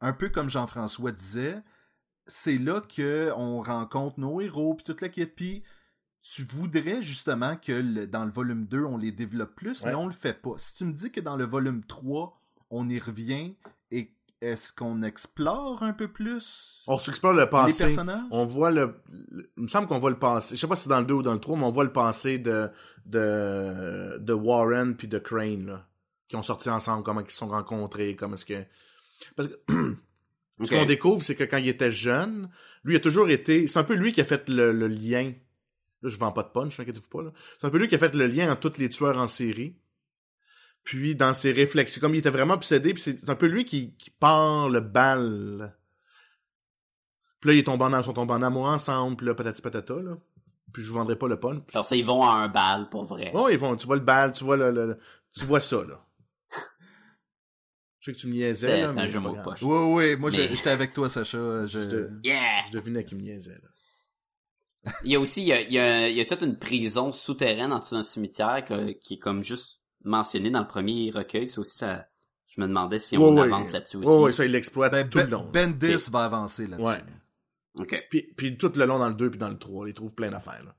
Un 0.00 0.12
peu 0.12 0.28
comme 0.28 0.48
Jean-François 0.48 1.10
disait, 1.12 1.60
c'est 2.26 2.56
là 2.58 2.80
que 2.80 3.32
on 3.36 3.60
rencontre 3.60 4.20
nos 4.20 4.40
héros, 4.40 4.74
puis 4.74 4.84
toute 4.84 5.00
la 5.02 5.08
quête, 5.08 5.34
puis 5.34 5.64
tu 6.22 6.44
voudrais 6.44 7.02
justement 7.02 7.56
que 7.56 7.72
le- 7.72 8.06
dans 8.06 8.24
le 8.24 8.30
volume 8.30 8.66
2, 8.66 8.84
on 8.84 8.96
les 8.96 9.12
développe 9.12 9.56
plus, 9.56 9.82
Ouais. 9.82 9.88
mais 9.90 9.94
on 9.96 10.06
le 10.06 10.12
fait 10.12 10.40
pas. 10.40 10.54
Si 10.56 10.74
tu 10.76 10.84
me 10.84 10.92
dis 10.92 11.10
que 11.10 11.20
dans 11.20 11.36
le 11.36 11.44
volume 11.44 11.82
3, 11.84 12.40
on 12.70 12.88
y 12.88 12.98
revient, 12.98 13.54
et 13.90 14.12
est-ce 14.40 14.72
qu'on 14.72 15.02
explore 15.02 15.82
un 15.82 15.92
peu 15.92 16.08
plus 16.08 16.82
On 16.86 16.98
s'explore 16.98 17.32
le 17.32 17.42
les 17.42 17.48
passé. 17.48 17.84
personnages? 17.84 18.24
On 18.30 18.44
voit 18.44 18.70
le, 18.70 19.00
le- 19.30 19.50
Il 19.56 19.62
me 19.64 19.68
semble 19.68 19.86
qu'on 19.86 19.98
voit 19.98 20.10
le 20.10 20.18
passé. 20.18 20.56
Je 20.56 20.60
sais 20.60 20.66
pas 20.66 20.76
si 20.76 20.84
c'est 20.84 20.88
dans 20.90 21.00
le 21.00 21.06
2 21.06 21.14
ou 21.14 21.22
dans 21.22 21.32
le 21.34 21.40
3, 21.40 21.56
mais 21.56 21.64
on 21.64 21.70
voit 21.70 21.84
le 21.84 21.92
passé 21.92 22.38
de, 22.38 22.68
de, 23.06 24.18
de 24.18 24.32
Warren 24.32 24.96
puis 24.96 25.08
de 25.08 25.18
Crane, 25.18 25.66
là. 25.66 25.86
Qui 26.28 26.36
ont 26.36 26.42
sorti 26.42 26.70
ensemble, 26.70 27.02
comment 27.04 27.20
ils 27.20 27.30
se 27.30 27.36
sont 27.36 27.48
rencontrés, 27.48 28.16
comment 28.16 28.34
est-ce 28.34 28.46
que... 28.46 28.64
Parce 29.36 29.48
que 29.48 29.54
Ok. 30.60 30.66
ce 30.68 30.74
qu'on 30.74 30.84
découvre, 30.86 31.22
c'est 31.24 31.34
que 31.34 31.44
quand 31.44 31.56
il 31.58 31.68
était 31.68 31.90
jeune, 31.92 32.48
lui 32.84 32.94
il 32.94 32.96
a 32.96 33.00
toujours 33.00 33.28
été... 33.28 33.66
C'est 33.66 33.78
un 33.78 33.84
peu 33.84 33.94
lui 33.94 34.12
qui 34.12 34.20
a 34.20 34.24
fait 34.24 34.48
le, 34.48 34.72
le 34.72 34.86
lien. 34.88 35.32
Là, 36.02 36.08
je 36.10 36.16
vends 36.18 36.32
pas 36.32 36.42
de 36.42 36.48
punch, 36.48 36.78
inquiétez-vous 36.80 37.08
pas, 37.08 37.22
là. 37.22 37.32
C'est 37.58 37.66
un 37.66 37.70
peu 37.70 37.78
lui 37.78 37.88
qui 37.88 37.94
a 37.94 37.98
fait 37.98 38.14
le 38.14 38.26
lien 38.26 38.50
entre 38.52 38.70
tous 38.70 38.80
les 38.80 38.88
tueurs 38.88 39.18
en 39.18 39.26
série. 39.28 39.76
Puis, 40.84 41.16
dans 41.16 41.34
ses 41.34 41.52
réflexions, 41.52 42.00
comme 42.00 42.14
il 42.14 42.18
était 42.18 42.30
vraiment 42.30 42.54
obsédé, 42.54 42.92
puis 42.94 43.02
c'est 43.02 43.28
un 43.28 43.34
peu 43.34 43.46
lui 43.46 43.64
qui, 43.64 43.94
qui 43.96 44.10
part 44.10 44.68
le 44.68 44.80
bal. 44.80 45.74
Puis 47.40 47.50
là, 47.50 47.56
ils, 47.56 47.64
tombent 47.64 47.82
en, 47.82 47.98
ils 47.98 48.04
sont 48.04 48.12
tombés 48.12 48.34
en 48.34 48.42
amour 48.42 48.66
ensemble, 48.66 49.16
puis 49.16 49.26
là, 49.26 49.34
patati 49.34 49.62
patata, 49.62 49.94
là. 49.94 50.16
Puis 50.72 50.82
je 50.82 50.88
vous 50.90 50.98
vendrai 50.98 51.16
pas 51.16 51.28
le 51.28 51.38
punch. 51.38 51.62
Alors 51.72 51.86
ça, 51.86 51.94
ils 51.96 52.04
vont 52.04 52.22
à 52.22 52.32
un 52.34 52.48
bal, 52.48 52.88
pour 52.90 53.04
vrai. 53.04 53.30
Oh, 53.34 53.48
ils 53.48 53.56
vont, 53.58 53.76
tu 53.76 53.86
vois 53.86 53.96
le 53.96 54.02
bal, 54.02 54.32
tu 54.32 54.44
vois 54.44 54.56
le, 54.56 54.70
le- 54.70 54.86
le- 54.86 54.98
tu 55.32 55.44
vois 55.46 55.60
ça, 55.60 55.84
là. 55.84 56.04
Je 58.00 58.10
sais 58.10 58.16
que 58.16 58.20
tu 58.20 58.26
me 58.26 58.32
niaisais, 58.32 58.66
C'est- 58.66 58.80
là, 58.82 58.88
c'est 58.88 58.94
mais 58.94 59.06
c'est 59.12 59.20
pas 59.22 59.30
grave. 59.30 59.44
poche. 59.44 59.62
Oui, 59.62 59.78
oui, 60.10 60.16
moi 60.16 60.30
Mais- 60.30 60.54
j'étais 60.54 60.70
avec 60.70 60.92
toi, 60.92 61.08
Sacha. 61.08 61.64
Je... 61.64 61.80
Je 61.82 61.88
te- 61.88 62.10
Yeah! 62.28 62.58
Je 62.66 62.72
devinais 62.72 63.04
qu'il 63.04 63.16
me 63.18 63.22
niaisait, 63.22 63.58
là. 63.62 64.92
Il 65.04 65.12
y 65.12 65.16
a 65.16 65.20
aussi, 65.20 65.40
il 65.40 65.48
y 65.48 65.52
a, 65.54 65.60
il 65.62 65.72
y 65.72 65.78
a, 65.78 66.08
il 66.10 66.16
y 66.16 66.20
a 66.20 66.26
toute 66.26 66.42
une 66.42 66.58
prison 66.58 67.10
souterraine 67.12 67.72
en 67.72 67.78
dessous 67.78 67.94
d'un 67.94 68.02
cimetière 68.02 68.62
que- 68.66 68.92
qui 68.92 69.14
est 69.14 69.18
comme 69.18 69.42
juste 69.42 69.80
mentionnée 70.04 70.50
dans 70.50 70.60
le 70.60 70.68
premier 70.68 71.10
recueil. 71.10 71.48
Ça 71.48 71.60
aussi, 71.60 71.76
ça, 71.78 72.06
je 72.46 72.60
me 72.60 72.66
demandais 72.68 72.98
si 72.98 73.16
on 73.18 73.20
Ouais, 73.34 73.40
ouais. 73.40 73.46
avance 73.46 73.72
là-dessus 73.72 73.96
aussi. 73.98 74.08
Ouais, 74.08 74.32
ça, 74.32 74.44
il 74.44 74.52
l'exploite 74.52 74.92
Ben, 74.92 75.08
tout 75.08 75.18
le 75.18 75.24
Ben- 75.24 75.30
long. 75.30 75.50
Bendis 75.50 76.10
va 76.10 76.24
avancer 76.24 76.66
là-dessus. 76.66 76.86
Ouais. 76.88 76.98
Ok, 77.76 78.06
Puis, 78.08 78.22
puis 78.36 78.56
tout 78.56 78.70
le 78.76 78.84
long 78.84 78.98
dans 79.00 79.08
le 79.08 79.14
2 79.14 79.30
puis 79.30 79.38
dans 79.38 79.48
le 79.48 79.58
3, 79.58 79.88
il 79.88 79.94
trouve 79.94 80.14
plein 80.14 80.30
d'affaires, 80.30 80.62
là. 80.64 80.74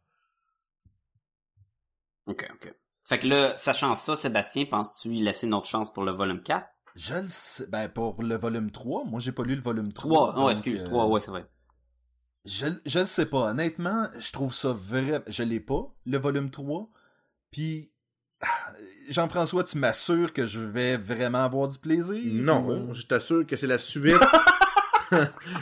ok, 2.28 2.48
ok. 2.54 2.74
Fait 3.04 3.20
que 3.20 3.28
là, 3.28 3.56
sachant 3.58 3.94
ça, 3.96 4.16
Sébastien, 4.16 4.66
penses-tu 4.66 5.10
y 5.16 5.22
laisser 5.22 5.46
une 5.46 5.54
autre 5.54 5.68
chance 5.68 5.94
pour 5.94 6.04
le 6.04 6.12
volume 6.12 6.42
4? 6.42 6.66
Je 6.96 7.16
le 7.16 7.28
sais. 7.28 7.68
Ben, 7.68 7.88
pour 7.90 8.24
le 8.24 8.36
volume 8.36 8.72
3, 8.72 9.04
moi 9.06 9.20
j'ai 9.20 9.32
pas 9.34 9.44
lu 9.44 9.56
le 9.56 9.62
volume 9.62 9.92
3. 9.94 10.10
3, 10.32 10.34
non, 10.36 10.42
donc, 10.48 10.52
excuse, 10.52 10.82
euh, 10.84 10.86
3, 10.88 11.08
ouais, 11.08 11.20
c'est 11.20 11.32
vrai. 11.32 11.46
Je, 12.46 12.68
je 12.86 13.00
le 13.00 13.06
sais 13.06 13.26
pas. 13.26 13.52
Honnêtement, 13.52 14.08
je 14.18 14.32
trouve 14.32 14.54
ça 14.54 14.72
vrai. 14.72 15.22
Je 15.28 15.44
l'ai 15.44 15.60
pas, 15.60 15.94
le 16.06 16.18
volume 16.18 16.50
3. 16.50 16.90
Puis, 17.52 17.92
Jean-François, 19.10 19.63
tu 19.63 19.78
m'assures 19.78 20.34
que 20.34 20.45
je 20.45 20.60
vais 20.60 20.98
vraiment 20.98 21.43
avoir 21.45 21.67
du 21.67 21.78
plaisir? 21.78 22.19
Non, 22.26 22.65
Ou- 22.89 22.93
je 22.93 23.04
t'assure 23.06 23.45
que 23.45 23.56
c'est 23.56 23.67
la 23.67 23.78
suite. 23.78 24.15
je 25.12 25.17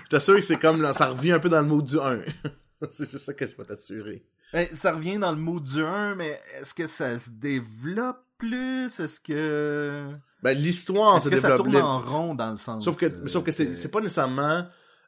t'assure 0.10 0.36
que 0.36 0.42
c'est 0.42 0.58
comme, 0.58 0.82
là, 0.82 0.94
ça 0.94 1.08
revient 1.08 1.34
un 1.34 1.40
peu 1.40 1.50
dans 1.50 1.62
le 1.62 1.68
mode 1.68 1.86
du 1.86 2.00
1. 2.00 2.20
c'est 2.90 3.12
juste 3.12 3.26
ça 3.26 3.34
que 3.34 3.46
je 3.46 3.52
peux 3.52 3.66
t'assurer. 3.66 4.24
Ben, 4.54 4.68
ça 4.72 4.94
revient 4.94 5.18
dans 5.18 5.32
le 5.32 5.38
mot 5.38 5.60
du 5.60 5.84
1, 5.84 6.16
mais 6.16 6.40
est-ce 6.60 6.74
que 6.74 6.88
ça 6.88 7.18
se 7.18 7.30
développe 7.32 8.24
plus? 8.38 9.00
Est-ce 9.00 9.20
que. 9.20 10.10
Ben, 10.42 10.58
l'histoire 10.58 11.22
se 11.22 11.30
que 11.30 11.38
ça 11.38 11.56
tourne 11.58 11.76
en 11.78 12.00
rond 12.00 12.36
dans 12.36 12.52
le 12.52 12.58
sens. 12.58 12.84
Sauf 12.86 12.98
que, 12.98 13.08
euh, 13.08 13.28
sauf 13.28 13.44
que 13.44 13.52
c'est, 13.52 13.74
c'est 13.76 13.90
pas 13.90 14.00
nécessairement, 14.00 14.66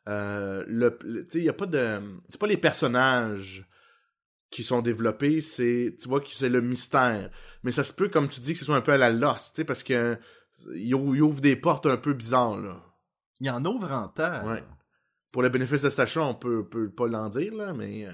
euh, 0.09 0.63
le, 0.67 0.97
le- 1.03 1.25
tu 1.27 1.39
sais, 1.39 1.45
y 1.45 1.49
a 1.49 1.53
pas 1.53 1.65
de, 1.67 1.99
c'est 2.29 2.39
pas 2.39 2.47
les 2.47 2.57
personnages 2.57 3.65
qui 4.55 4.63
sont 4.63 4.81
développés, 4.81 5.41
c'est, 5.41 5.97
tu 5.99 6.07
vois 6.07 6.21
que 6.21 6.29
c'est 6.29 6.47
le 6.47 6.61
mystère. 6.61 7.29
Mais 7.63 7.73
ça 7.73 7.83
se 7.83 7.91
peut, 7.91 8.07
comme 8.07 8.29
tu 8.29 8.39
dis, 8.39 8.53
que 8.53 8.59
ce 8.59 8.63
soit 8.63 8.77
un 8.77 8.81
peu 8.81 8.93
à 8.93 8.97
la 8.97 9.09
Lost, 9.09 9.53
tu 9.53 9.61
sais, 9.61 9.65
parce 9.65 9.83
que, 9.83 10.17
il 10.73 10.95
ouvre, 10.95 11.13
il 11.13 11.21
ouvre 11.21 11.41
des 11.41 11.57
portes 11.57 11.85
un 11.87 11.97
peu 11.97 12.13
bizarres, 12.13 12.57
là. 12.57 12.81
Il 13.41 13.47
y 13.47 13.49
en 13.49 13.65
ouvre 13.65 13.91
en 13.91 14.07
terre. 14.07 14.45
Ouais. 14.45 14.63
Pour 15.33 15.41
le 15.41 15.49
bénéfice 15.49 15.81
de 15.81 15.89
Sacha, 15.89 16.23
on 16.23 16.35
peut, 16.35 16.65
peut 16.69 16.89
pas 16.89 17.07
l'en 17.07 17.27
dire, 17.27 17.53
là, 17.53 17.73
mais, 17.73 18.05
euh, 18.05 18.13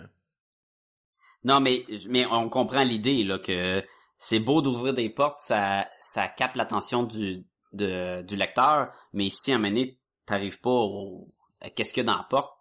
Non, 1.43 1.59
mais, 1.61 1.85
mais 2.09 2.25
on 2.25 2.49
comprend 2.49 2.83
l'idée, 2.83 3.23
là, 3.23 3.37
que 3.37 3.83
c'est 4.17 4.39
beau 4.39 4.63
d'ouvrir 4.63 4.95
des 4.95 5.11
portes, 5.11 5.41
ça, 5.41 5.85
ça 5.99 6.27
capte 6.27 6.55
l'attention 6.55 7.03
du, 7.03 7.45
de, 7.73 8.23
du 8.23 8.35
lecteur, 8.35 8.91
mais 9.13 9.29
si 9.29 9.51
à 9.51 9.55
un 9.55 9.57
moment 9.59 9.69
donné, 9.69 9.99
t'arrives 10.25 10.59
pas 10.59 10.71
au, 10.71 11.31
à 11.59 11.69
qu'est-ce 11.69 11.93
qu'il 11.93 12.03
y 12.03 12.09
a 12.09 12.11
dans 12.11 12.17
la 12.17 12.27
porte, 12.27 12.57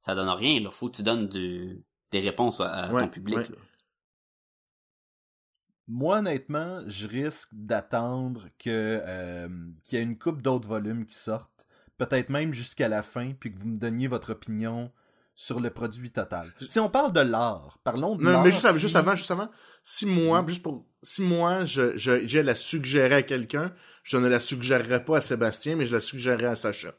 ça 0.00 0.14
donne 0.14 0.28
rien, 0.28 0.60
là. 0.60 0.70
Faut 0.70 0.90
que 0.90 0.96
tu 0.96 1.02
donnes 1.02 1.28
du, 1.28 1.82
des 2.20 2.28
réponses 2.28 2.60
à, 2.60 2.68
à 2.70 2.92
ouais, 2.92 3.02
ton 3.04 3.08
public, 3.08 3.36
ouais. 3.38 3.48
Moi, 5.88 6.18
honnêtement, 6.18 6.80
je 6.88 7.06
risque 7.06 7.48
d'attendre 7.52 8.48
que 8.58 9.00
euh, 9.04 9.48
qu'il 9.84 9.98
y 9.98 10.00
ait 10.00 10.04
une 10.04 10.18
coupe 10.18 10.42
d'autres 10.42 10.66
volumes 10.68 11.06
qui 11.06 11.14
sortent, 11.14 11.66
peut-être 11.96 12.28
même 12.28 12.52
jusqu'à 12.52 12.88
la 12.88 13.02
fin, 13.02 13.32
puis 13.38 13.52
que 13.52 13.58
vous 13.58 13.68
me 13.68 13.76
donniez 13.76 14.08
votre 14.08 14.32
opinion 14.32 14.90
sur 15.36 15.60
le 15.60 15.70
produit 15.70 16.10
total. 16.10 16.52
Si 16.68 16.80
on 16.80 16.88
parle 16.90 17.12
de 17.12 17.20
l'art, 17.20 17.78
parlons 17.84 18.16
de 18.16 18.24
Non, 18.24 18.32
l'art. 18.32 18.42
mais 18.44 18.50
juste, 18.50 18.64
avant, 18.64 18.74
puis- 18.74 18.80
juste 18.82 18.96
avant, 18.96 19.14
juste 19.14 19.30
avant, 19.30 19.48
si 19.84 20.06
moi, 20.06 20.42
Mm. 20.42 20.48
juste 20.48 20.62
pour, 20.62 20.86
si 21.02 21.22
moi, 21.22 21.64
je, 21.66 21.96
je, 21.96 22.26
j'ai 22.26 22.40
à 22.40 22.42
la 22.42 22.54
suggérer 22.56 23.14
à 23.16 23.22
quelqu'un, 23.22 23.72
je 24.02 24.16
ne 24.16 24.26
la 24.26 24.40
suggérerais 24.40 25.04
pas 25.04 25.18
à 25.18 25.20
Sébastien, 25.20 25.76
mais 25.76 25.86
je 25.86 25.92
la 25.94 26.00
suggérerais 26.00 26.46
à 26.46 26.56
Sacha. 26.56 26.94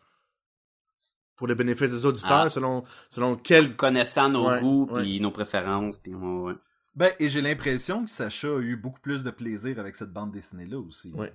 Pour 1.38 1.48
le 1.48 1.56
bénéfice 1.56 1.92
des 1.92 2.06
auditeurs, 2.06 2.46
Ah. 2.46 2.50
selon, 2.50 2.84
selon 3.10 3.36
quel, 3.38 3.76
Connaissant 3.76 4.28
nos 4.30 4.50
Ouais, 4.50 4.60
goûts, 4.60 4.88
ouais. 4.92 5.02
puis 5.04 5.20
nos 5.22 5.32
préférences, 5.32 5.98
puis 5.98 6.14
ouais, 6.14 6.42
ouais. 6.42 6.54
Ben, 6.96 7.14
et 7.20 7.30
j'ai 7.30 7.42
l'impression 7.42 8.04
que 8.06 8.10
Sacha 8.10 8.48
a 8.48 8.60
eu 8.60 8.76
beaucoup 8.76 9.00
plus 9.00 9.24
de 9.24 9.30
plaisir 9.30 9.80
avec 9.80 9.96
cette 9.96 10.12
bande 10.12 10.32
dessinée-là 10.32 10.80
aussi. 10.80 11.14
Ouais. 11.14 11.32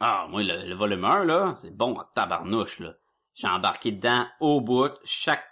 Ah, 0.00 0.26
moi, 0.30 0.42
le, 0.42 0.66
le 0.68 0.74
volume 0.74 1.04
1, 1.04 1.24
là, 1.24 1.52
c'est 1.54 1.70
bon 1.76 1.98
tabarnouche, 2.14 2.80
là. 2.80 2.94
J'ai 3.34 3.46
embarqué 3.48 3.92
dedans 3.92 4.26
au 4.40 4.62
bout. 4.62 4.90
Chaque 5.04 5.44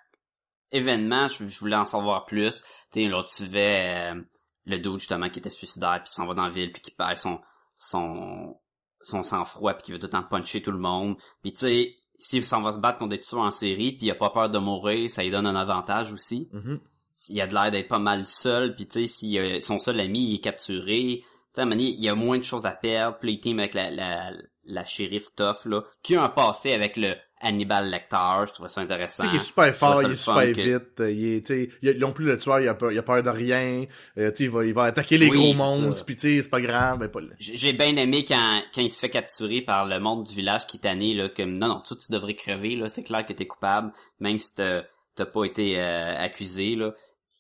événement, 0.71 1.29
je, 1.29 1.47
je 1.49 1.59
voulais 1.61 1.77
en 1.77 1.87
savoir 1.87 2.25
plus. 2.27 2.63
Tu 2.93 3.03
sais, 3.03 3.09
là, 3.09 3.23
tu 3.23 3.35
suivais 3.35 4.13
euh, 4.15 4.23
le 4.65 4.79
dude, 4.79 4.99
justement, 4.99 5.29
qui 5.29 5.39
était 5.41 5.51
suicidaire, 5.51 6.01
puis 6.03 6.13
s'en 6.13 6.27
va 6.27 6.33
dans 6.35 6.47
la 6.47 6.51
ville, 6.53 6.73
puis 6.73 6.81
qui 6.83 6.91
perd 6.91 7.17
son, 7.17 7.41
son, 7.77 8.59
son 9.03 9.23
sang-froid, 9.23 9.75
puis 9.75 9.83
qui 9.85 9.93
veut 9.93 9.99
tout 9.99 10.07
le 10.07 10.11
temps 10.13 10.23
puncher 10.25 10.63
tout 10.63 10.73
le 10.73 10.79
monde. 10.79 11.17
Puis 11.43 11.53
tu 11.53 11.61
sais, 11.61 11.95
s'il 12.19 12.43
s'en 12.43 12.63
va 12.63 12.73
se 12.73 12.79
battre 12.79 12.99
contre 12.99 13.11
des 13.11 13.21
tueurs 13.21 13.43
en 13.43 13.51
série, 13.51 13.93
puis 13.93 14.07
il 14.07 14.11
a 14.11 14.15
pas 14.15 14.31
peur 14.31 14.51
de 14.51 14.59
mourir, 14.59 15.11
ça 15.11 15.23
lui 15.23 15.31
donne 15.31 15.47
un 15.47 15.57
avantage 15.57 16.13
aussi. 16.13 16.49
Mhm. 16.53 16.81
Il 17.29 17.41
a 17.41 17.47
de 17.47 17.55
l'air 17.55 17.71
d'être 17.71 17.89
pas 17.89 17.99
mal 17.99 18.27
seul, 18.27 18.75
puis 18.75 18.87
tu 18.87 19.01
sais, 19.01 19.07
si 19.07 19.39
euh, 19.39 19.61
son 19.61 19.79
seul 19.79 20.01
ami 20.01 20.31
il 20.31 20.35
est 20.37 20.41
capturé, 20.41 21.25
tu 21.55 21.63
sais, 21.63 21.69
il 21.77 22.03
y 22.03 22.09
a 22.09 22.15
moins 22.15 22.39
de 22.39 22.45
choses 22.45 22.67
à 22.67 22.73
perdre, 22.73 23.19
puis 23.19 23.35
il 23.35 23.41
team 23.41 23.59
avec 23.59 23.75
la, 23.75 23.91
la, 23.91 24.33
la 24.65 24.85
shérif 24.85 25.35
Tough, 25.35 25.65
là, 25.67 25.83
qui 26.03 26.17
a 26.17 26.25
un 26.25 26.29
passé 26.29 26.73
avec 26.73 26.97
le 26.97 27.15
Hannibal 27.41 27.91
Lecter, 27.91 28.47
je 28.47 28.53
trouvais 28.53 28.69
ça 28.69 28.81
intéressant. 28.81 29.25
Il 29.31 29.37
est 29.37 29.41
super 29.41 29.75
fort, 29.75 30.03
il 30.03 30.13
est 30.13 30.17
super 30.17 30.43
que- 30.53 30.61
vite, 30.61 31.01
euh, 31.01 31.11
il 31.11 31.35
est, 31.35 31.47
tu 31.47 31.55
sais, 31.67 31.71
il- 31.83 31.99
non 31.99 32.13
plus 32.13 32.25
le 32.25 32.39
tueur, 32.39 32.61
il 32.61 32.69
a 32.69 32.75
peur, 32.75 32.93
il 32.93 32.99
a 32.99 33.03
peur 33.03 33.23
de 33.23 33.29
rien, 33.29 33.85
euh, 34.19 34.31
il 34.39 34.51
va, 34.51 34.65
il 34.65 34.73
va 34.73 34.85
attaquer 34.85 35.19
les 35.19 35.29
Oui, 35.29 35.37
gros 35.37 35.53
monstres, 35.55 36.07
pis 36.07 36.17
c'est 36.19 36.49
pas 36.51 36.61
grave, 36.61 36.99
ben 36.99 37.09
pas 37.09 37.21
J'ai 37.39 37.73
bien 37.73 37.95
aimé 37.97 38.25
quand, 38.27 38.63
quand 38.75 38.81
il 38.81 38.91
se 38.91 38.99
fait 39.01 39.11
capturer 39.11 39.61
par 39.63 39.85
le 39.87 40.01
monde 40.01 40.25
du 40.25 40.35
village 40.35 40.67
qui 40.67 40.79
tanné, 40.79 41.13
là, 41.15 41.29
comme 41.29 41.53
non, 41.59 41.69
non, 41.69 41.81
toi 41.87 41.97
tu 41.97 42.11
devrais 42.13 42.35
crever, 42.35 42.77
là, 42.77 42.89
c'est 42.89 43.03
clair 43.03 43.27
que 43.27 43.33
t'es 43.33 43.47
coupable, 43.47 43.93
même 44.21 44.39
si 44.39 44.55
t'as 44.55 44.83
t'as 45.17 45.27
pas 45.27 45.45
été 45.45 45.79
euh, 45.79 46.17
accusé, 46.17 46.75
là. 46.75 46.93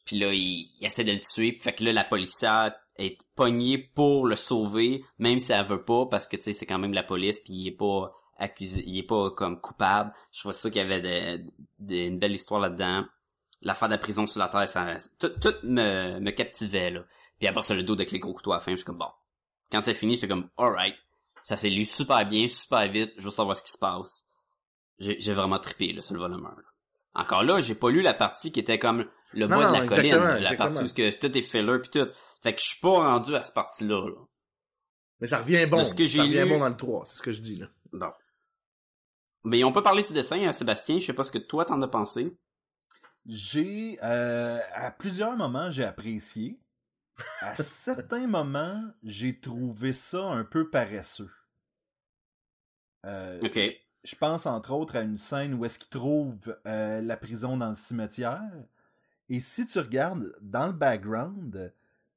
Puis 0.04 0.18
là, 0.18 0.32
il, 0.32 0.68
il 0.80 0.86
essaie 0.86 1.02
de 1.02 1.12
le 1.12 1.20
tuer, 1.20 1.52
puis 1.52 1.60
fait 1.62 1.72
que 1.72 1.82
là, 1.82 1.92
la 1.92 2.04
policière 2.04 2.72
est 2.98 3.16
pognée 3.34 3.78
pour 3.78 4.26
le 4.26 4.36
sauver, 4.36 5.02
même 5.18 5.40
si 5.40 5.52
elle 5.52 5.66
veut 5.66 5.82
pas, 5.82 6.06
parce 6.10 6.26
que 6.28 6.36
tu 6.36 6.42
sais, 6.42 6.52
c'est 6.52 6.66
quand 6.66 6.78
même 6.78 6.92
la 6.92 7.02
police, 7.02 7.40
puis 7.40 7.54
il 7.54 7.68
est 7.68 7.76
pas 7.76 8.12
accusé, 8.38 8.82
il 8.86 8.98
est 8.98 9.02
pas 9.06 9.30
comme 9.30 9.60
coupable. 9.60 10.12
Je 10.32 10.42
vois 10.42 10.54
ça 10.54 10.70
qu'il 10.70 10.82
y 10.82 10.84
avait 10.84 11.00
de- 11.38 11.44
de- 11.80 11.94
une 11.94 12.18
belle 12.18 12.32
histoire 12.32 12.60
là-dedans. 12.60 13.04
L'affaire 13.62 13.88
de 13.88 13.94
la 13.94 13.98
prison 13.98 14.26
sur 14.26 14.38
la 14.40 14.48
terre, 14.48 14.68
ça, 14.68 14.96
tout, 15.18 15.28
tout 15.40 15.54
me, 15.62 16.18
me 16.20 16.30
captivait, 16.32 16.90
là. 16.90 17.04
Puis 17.38 17.48
après 17.48 17.62
ça, 17.62 17.74
le 17.74 17.82
dos 17.82 17.94
avec 17.94 18.10
les 18.10 18.18
gros 18.18 18.34
couteaux 18.34 18.52
à 18.52 18.56
la 18.56 18.60
fin, 18.60 18.72
je 18.72 18.76
suis 18.76 18.84
comme, 18.84 18.98
bon. 18.98 19.08
Quand 19.72 19.80
c'est 19.80 19.94
fini, 19.94 20.14
j'étais 20.14 20.28
comme, 20.28 20.48
alright. 20.58 20.94
Ça 21.42 21.56
s'est 21.56 21.70
lu 21.70 21.84
super 21.84 22.26
bien, 22.28 22.46
super 22.48 22.88
vite, 22.90 23.12
je 23.16 23.24
veux 23.24 23.30
savoir 23.30 23.56
ce 23.56 23.62
qui 23.62 23.70
se 23.72 23.78
passe. 23.78 24.26
J'ai 24.98 25.32
vraiment 25.32 25.58
trippé, 25.58 25.92
là, 25.92 26.00
sur 26.00 26.14
le 26.14 26.20
volume 26.20 26.46
1. 26.46 26.48
là. 26.50 26.62
Encore 27.16 27.44
là, 27.44 27.58
j'ai 27.58 27.74
pas 27.74 27.90
lu 27.90 28.02
la 28.02 28.14
partie 28.14 28.50
qui 28.52 28.60
était 28.60 28.78
comme 28.78 29.06
le 29.32 29.46
Non, 29.46 29.56
bois 29.56 29.68
de 29.68 29.72
la 29.72 29.86
colline, 29.86 30.14
la 30.16 30.40
exactement. 30.40 30.70
partie 30.74 30.90
où 30.90 30.94
que 30.94 31.16
tout 31.18 31.38
est 31.38 31.42
filler 31.42 31.78
pis 31.80 31.90
tout. 31.90 32.08
Fait 32.42 32.52
que 32.54 32.60
je 32.60 32.64
suis 32.66 32.80
pas 32.80 32.90
rendu 32.90 33.34
à 33.34 33.44
cette 33.44 33.54
partie-là, 33.54 34.08
là. 34.08 34.14
Mais 35.20 35.28
ça 35.28 35.38
revient 35.38 35.66
bon, 35.66 35.84
ce 35.84 35.94
que 35.94 36.06
ça 36.08 36.22
revient 36.22 36.42
lu- 36.42 36.48
bon 36.50 36.58
dans 36.58 36.68
le 36.68 36.76
3, 36.76 37.04
c'est 37.06 37.16
ce 37.18 37.22
que 37.22 37.32
je 37.32 37.40
dis, 37.40 37.60
là. 37.60 37.66
Bon. 37.92 38.10
Mais 39.44 39.62
on 39.62 39.72
peut 39.72 39.82
parler 39.82 40.02
du 40.02 40.12
dessin, 40.12 40.42
hein, 40.42 40.52
Sébastien, 40.52 40.98
je 40.98 41.06
sais 41.06 41.12
pas 41.12 41.24
ce 41.24 41.30
que 41.30 41.38
toi 41.38 41.64
t'en 41.64 41.80
as 41.82 41.88
pensé. 41.88 42.36
J'ai, 43.26 43.98
euh, 44.02 44.58
à 44.72 44.90
plusieurs 44.90 45.36
moments, 45.36 45.70
j'ai 45.70 45.84
apprécié. 45.84 46.58
À 47.40 47.54
certains 47.56 48.26
moments, 48.26 48.82
j'ai 49.02 49.38
trouvé 49.38 49.92
ça 49.92 50.24
un 50.30 50.44
peu 50.44 50.70
paresseux. 50.70 51.30
Euh, 53.06 53.40
Ok. 53.42 53.58
Je 54.02 54.16
pense 54.16 54.44
entre 54.44 54.72
autres 54.72 54.96
à 54.96 55.00
une 55.00 55.16
scène 55.16 55.54
où 55.54 55.64
est-ce 55.64 55.78
qu'il 55.78 55.88
trouve 55.88 56.58
euh, 56.66 57.00
la 57.00 57.16
prison 57.16 57.56
dans 57.56 57.70
le 57.70 57.74
cimetière. 57.74 58.42
Et 59.30 59.40
si 59.40 59.66
tu 59.66 59.78
regardes 59.78 60.36
dans 60.42 60.66
le 60.66 60.74
background, 60.74 61.72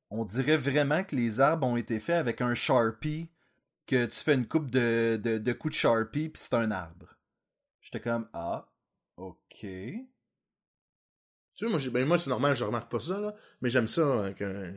on 0.09 0.25
dirait 0.25 0.57
vraiment 0.57 1.05
que 1.05 1.15
les 1.15 1.39
arbres 1.39 1.65
ont 1.65 1.77
été 1.77 2.01
faits 2.01 2.17
avec 2.17 2.41
un 2.41 2.53
Sharpie, 2.53 3.29
que 3.85 4.05
tu 4.05 4.17
fais 4.17 4.33
une 4.33 4.47
coupe 4.47 4.69
de, 4.69 5.17
de, 5.21 5.37
de 5.37 5.53
coups 5.53 5.75
de 5.75 5.79
Sharpie, 5.79 6.27
puis 6.27 6.41
c'est 6.41 6.55
un 6.55 6.71
arbre. 6.71 7.16
J'étais 7.87 8.01
comme, 8.01 8.27
ah, 8.33 8.67
ok. 9.15 9.37
Tu 9.61 10.07
sais, 11.55 11.67
moi, 11.69 11.79
j'ai- 11.79 11.89
ben, 11.89 12.05
moi, 12.05 12.17
c'est 12.17 12.29
normal, 12.29 12.53
je 12.53 12.65
remarque 12.65 12.91
pas 12.91 12.99
ça, 12.99 13.17
là, 13.19 13.33
mais 13.61 13.69
j'aime 13.69 13.87
ça, 13.87 14.03
hein, 14.05 14.33
que... 14.33 14.73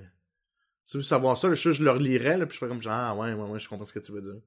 Tu 0.86 0.98
veux 0.98 1.02
savoir 1.02 1.36
ça, 1.36 1.54
je, 1.54 1.72
je 1.72 1.84
le 1.84 1.90
relirais, 1.92 2.38
là, 2.38 2.46
puis 2.46 2.54
je 2.54 2.60
fais 2.60 2.68
comme 2.68 2.82
genre, 2.82 2.94
ah, 2.94 3.14
ouais, 3.16 3.32
ouais, 3.34 3.48
ouais, 3.50 3.58
je 3.58 3.68
comprends 3.68 3.84
ce 3.86 3.92
que 3.92 3.98
tu 4.00 4.12
veux 4.12 4.22
dire. 4.22 4.40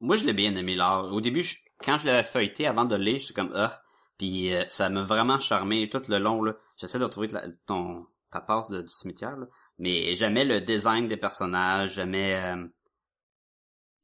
Moi, 0.00 0.16
je 0.16 0.24
l'ai 0.24 0.32
bien 0.34 0.54
aimé 0.56 0.76
l'art. 0.76 1.12
Au 1.12 1.20
début, 1.20 1.42
je- 1.42 1.56
quand 1.82 1.98
je 1.98 2.06
l'avais 2.06 2.22
feuilleté 2.22 2.66
avant 2.66 2.84
de 2.84 2.96
le 2.96 3.02
lire, 3.04 3.18
j'étais 3.18 3.34
comme 3.34 3.52
ah, 3.54 3.82
puis 4.18 4.52
euh, 4.54 4.64
ça 4.68 4.88
m'a 4.90 5.02
vraiment 5.04 5.38
charmé 5.38 5.88
tout 5.88 6.02
le 6.08 6.18
long 6.18 6.42
là. 6.42 6.54
J'essaie 6.76 6.98
de 6.98 7.04
retrouver 7.04 7.28
la- 7.28 7.48
ton 7.66 8.06
ta 8.30 8.40
passe 8.40 8.68
de- 8.70 8.82
du 8.82 8.88
cimetière 8.88 9.36
là, 9.36 9.46
mais 9.78 10.14
j'aimais 10.14 10.44
le 10.44 10.60
design 10.60 11.08
des 11.08 11.16
personnages, 11.16 11.94
j'aimais 11.94 12.34
euh, 12.36 12.66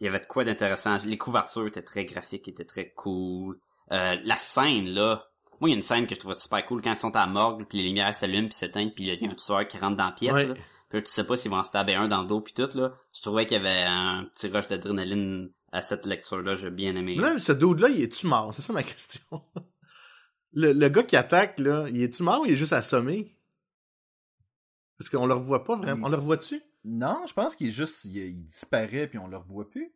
il 0.01 0.07
y 0.07 0.09
avait 0.09 0.21
de 0.21 0.27
quoi 0.27 0.45
d'intéressant. 0.45 0.97
Les 1.05 1.19
couvertures 1.19 1.67
étaient 1.67 1.83
très 1.83 2.05
graphiques, 2.05 2.49
étaient 2.49 2.65
très 2.65 2.91
cool. 2.91 3.59
Euh, 3.93 4.17
la 4.25 4.37
scène 4.37 4.87
là, 4.87 5.27
moi 5.61 5.69
il 5.69 5.73
y 5.73 5.75
a 5.75 5.77
une 5.77 5.83
scène 5.83 6.07
que 6.07 6.15
je 6.15 6.21
trouvais 6.21 6.35
super 6.35 6.65
cool 6.67 6.83
quand 6.83 6.91
ils 6.91 6.97
sont 6.97 7.15
à 7.17 7.21
la 7.21 7.27
morgue, 7.27 7.67
puis 7.69 7.79
les 7.79 7.85
lumières 7.85 8.15
s'allument 8.15 8.49
puis 8.49 8.57
s'éteignent, 8.57 8.91
puis 8.91 9.05
il 9.05 9.23
y 9.23 9.27
a 9.27 9.31
un 9.31 9.35
tueur 9.35 9.67
qui 9.67 9.79
rentre 9.79 9.97
dans 9.97 10.07
la 10.07 10.13
pièce. 10.13 10.33
Ouais. 10.33 10.47
là. 10.49 10.55
Puis 10.89 10.99
là, 10.99 11.03
tu 11.03 11.11
sais 11.11 11.25
pas 11.25 11.37
s'ils 11.37 11.51
vont 11.51 11.59
en 11.59 11.63
stabber 11.63 11.95
un 11.95 12.09
dans 12.09 12.23
le 12.23 12.29
dos 12.29 12.41
puis 12.41 12.55
tout 12.55 12.69
là. 12.75 12.95
Je 13.13 13.23
trouvais 13.23 13.47
qu'il 13.47 13.57
y 13.57 13.61
avait 13.61 13.83
un 13.83 14.25
petit 14.35 14.49
rush 14.49 14.69
d'adrénaline 14.69 15.51
à 15.73 15.83
cette 15.83 16.07
lecture-là, 16.07 16.55
j'ai 16.55 16.71
bien 16.71 16.95
aimé. 16.97 17.17
Mais 17.17 17.23
là, 17.23 17.39
ce 17.39 17.53
dude-là, 17.53 17.89
il 17.89 18.03
est-tu 18.03 18.27
mort? 18.27 18.55
C'est 18.55 18.63
ça 18.63 18.73
ma 18.73 18.83
question. 18.83 19.21
le, 20.53 20.73
le 20.73 20.89
gars 20.89 21.03
qui 21.03 21.17
attaque, 21.17 21.59
là, 21.59 21.87
il 21.89 22.03
est-tu 22.03 22.23
mort 22.23 22.43
ou 22.43 22.47
il 22.47 22.53
est 22.53 22.57
juste 22.57 22.73
assommé? 22.73 23.37
Parce 24.99 25.11
qu'on 25.11 25.27
le 25.27 25.35
revoit 25.35 25.65
pas 25.65 25.77
vraiment. 25.77 26.07
On 26.07 26.11
le 26.11 26.17
revoit-tu? 26.17 26.63
Non, 26.89 27.25
je 27.27 27.35
pense 27.35 27.57
qu'il 27.57 27.67
est 27.67 27.73
juste, 27.73 28.05
il, 28.05 28.17
il 28.17 28.47
disparaît 28.47 29.09
puis 29.09 29.19
on 29.19 29.27
le 29.27 29.37
revoit 29.37 29.69
plus. 29.69 29.93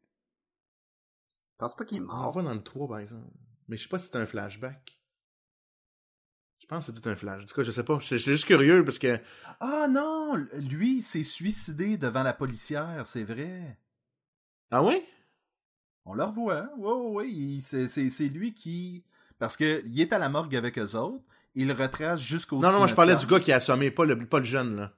Je 1.53 1.57
pense 1.59 1.77
pas 1.77 1.85
qu'il 1.85 1.99
est 1.99 2.01
On 2.01 2.05
le 2.05 2.09
mort. 2.09 2.27
revoit 2.27 2.43
dans 2.43 2.55
le 2.55 2.63
3, 2.63 2.89
par 2.89 2.99
exemple. 2.99 3.31
Mais 3.69 3.77
je 3.77 3.85
sais 3.85 3.89
pas 3.89 3.99
si 3.99 4.09
c'est 4.09 4.17
un 4.17 4.27
flashback. 4.27 4.99
Je 6.59 6.67
pense 6.67 6.87
que 6.87 6.93
c'est 6.93 7.01
tout 7.01 7.09
un 7.09 7.17
flash. 7.17 7.43
En 7.43 7.47
tout 7.47 7.55
cas, 7.55 7.63
je 7.63 7.71
sais 7.71 7.85
pas. 7.85 7.99
Suis 8.01 8.19
juste 8.19 8.45
curieux 8.47 8.85
parce 8.85 8.99
que... 8.99 9.21
Ah 9.61 9.87
non, 9.89 10.35
lui, 10.55 10.97
il 10.99 11.03
s'est 11.03 11.23
suicidé 11.25 11.97
devant 11.97 12.23
la 12.23 12.33
policière, 12.33 13.07
c'est 13.07 13.25
vrai. 13.25 13.79
Ah 14.71 14.83
oui? 14.83 15.03
On 16.05 16.15
le 16.15 16.25
revoit, 16.25 16.69
oui, 16.77 16.93
oui, 16.93 17.27
oui. 17.27 17.61
C'est, 17.61 17.89
c'est, 17.89 18.11
c'est 18.11 18.29
lui 18.29 18.55
qui... 18.55 19.05
Parce 19.39 19.57
que 19.57 19.83
il 19.87 20.01
est 20.01 20.13
à 20.13 20.19
la 20.19 20.29
morgue 20.29 20.55
avec 20.57 20.79
eux 20.79 20.97
autres, 20.97 21.25
il 21.55 21.69
le 21.69 21.75
retrace 21.75 22.21
jusqu'au 22.21 22.59
Non, 22.61 22.73
non, 22.73 22.79
moi, 22.79 22.87
je 22.87 22.95
parlais 22.95 23.17
du 23.17 23.27
gars 23.27 23.41
qui 23.41 23.53
a 23.53 23.57
assommé, 23.57 23.91
pas 23.91 24.05
le, 24.05 24.19
pas 24.19 24.39
le 24.39 24.45
jeune, 24.45 24.77
là. 24.77 24.93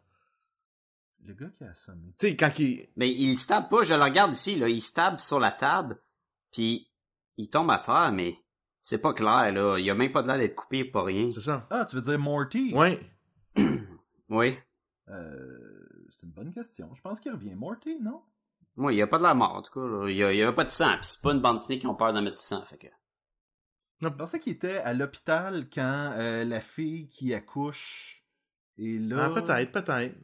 Le 1.25 1.35
gars 1.35 1.49
qui 1.49 1.65
a 1.65 1.71
assommé. 1.71 2.11
Tu 2.19 2.29
sais, 2.29 2.37
quand 2.37 2.59
il... 2.59 2.89
Mais 2.97 3.11
il 3.11 3.39
stab 3.39 3.69
pas, 3.69 3.85
je 3.85 3.95
le 3.95 4.03
regarde 4.03 4.33
ici, 4.33 4.57
là, 4.57 4.69
il 4.69 4.83
stab 4.83 5.21
sur 5.21 5.39
la 5.39 5.53
table, 5.53 6.01
puis 6.53 6.91
il 7.37 7.49
tombe 7.49 7.71
à 7.71 7.79
terre, 7.79 8.13
mais 8.13 8.39
c'est 8.83 8.99
pas 8.99 9.13
clair, 9.13 9.53
là. 9.53 9.79
Il 9.79 9.89
a 9.89 9.95
même 9.95 10.11
pas 10.11 10.23
de 10.23 10.29
l'air 10.29 10.39
d'être 10.39 10.57
coupé 10.57 10.85
pour 10.85 11.05
rien. 11.05 11.31
C'est 11.31 11.41
ça. 11.41 11.67
Ah, 11.71 11.87
tu 11.89 11.97
veux 11.97 12.03
dire 12.03 12.19
Morty? 12.19 12.73
Ouais. 12.75 13.01
Oui. 14.29 14.57
Euh, 15.09 16.07
c'est 16.09 16.23
une 16.23 16.33
bonne 16.33 16.53
question. 16.53 16.93
Je 16.95 17.03
pense 17.03 17.21
qu'il 17.21 17.33
revient. 17.33 17.55
Morty, 17.55 17.99
non? 18.01 18.23
Moi, 18.77 18.95
il 18.95 19.03
a 19.03 19.07
pas 19.07 19.19
de 19.19 19.25
la 19.25 19.35
mort, 19.35 19.57
en 19.57 19.63
tout 19.63 19.73
cas, 19.73 19.87
là. 19.87 20.09
Il 20.09 20.17
y 20.17 20.25
a, 20.25 20.33
il 20.33 20.39
y 20.39 20.43
a 20.43 20.53
pas 20.53 20.65
de 20.65 20.71
sang, 20.71 20.93
puis 20.97 21.05
c'est 21.05 21.21
pas 21.21 21.33
une 21.33 21.41
bande 21.41 21.57
dessinée 21.57 21.79
qui 21.79 21.87
ont 21.87 21.95
peur 21.95 22.13
de 22.13 22.21
mettre 22.21 22.37
du 22.37 22.43
sang, 22.43 22.65
fait 22.65 22.79
que... 22.79 22.87
Je 24.01 24.09
pensais 24.09 24.41
qu'il 24.41 24.55
était 24.55 24.79
à 24.79 24.95
l'hôpital 24.95 25.69
quand 25.73 26.13
euh, 26.15 26.45
la 26.45 26.61
fille 26.61 27.07
qui 27.09 27.35
accouche 27.35 28.25
est 28.77 28.99
là. 28.99 29.27
Ah, 29.27 29.31
peut-être, 29.31 29.71
peut-être. 29.71 30.17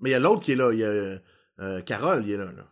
Mais 0.00 0.10
il 0.10 0.12
y 0.12 0.16
a 0.16 0.20
l'autre 0.20 0.42
qui 0.42 0.52
est 0.52 0.56
là. 0.56 0.72
Il 0.72 0.78
y 0.78 0.84
a... 0.84 1.18
euh, 1.60 1.82
Carole, 1.82 2.24
il 2.26 2.32
est 2.32 2.36
là, 2.36 2.44
là. 2.46 2.64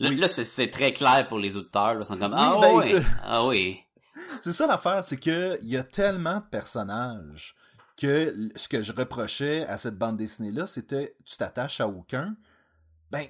Là, 0.00 0.10
Oui. 0.10 0.16
là, 0.16 0.28
c'est, 0.28 0.70
très 0.70 0.92
clair 0.92 1.26
pour 1.28 1.38
les 1.38 1.56
auditeurs, 1.56 1.94
là. 1.94 2.00
Ils 2.00 2.06
sont 2.06 2.18
comme, 2.18 2.32
Oui, 2.32 2.38
ah 2.40 2.58
ben, 2.60 2.74
oui, 2.76 2.94
euh, 2.94 3.00
ah 3.22 3.46
oui. 3.46 3.80
C'est 4.40 4.52
ça 4.52 4.66
l'affaire, 4.66 5.04
c'est 5.04 5.18
que 5.18 5.58
il 5.62 5.68
y 5.68 5.76
a 5.76 5.84
tellement 5.84 6.36
de 6.38 6.44
personnages 6.50 7.54
que 7.96 8.34
ce 8.56 8.66
que 8.68 8.82
je 8.82 8.92
reprochais 8.92 9.64
à 9.66 9.78
cette 9.78 9.96
bande 9.96 10.16
dessinée-là, 10.16 10.66
c'était 10.66 11.16
tu 11.24 11.36
t'attaches 11.36 11.80
à 11.80 11.86
aucun. 11.88 12.36
Ben, 13.12 13.26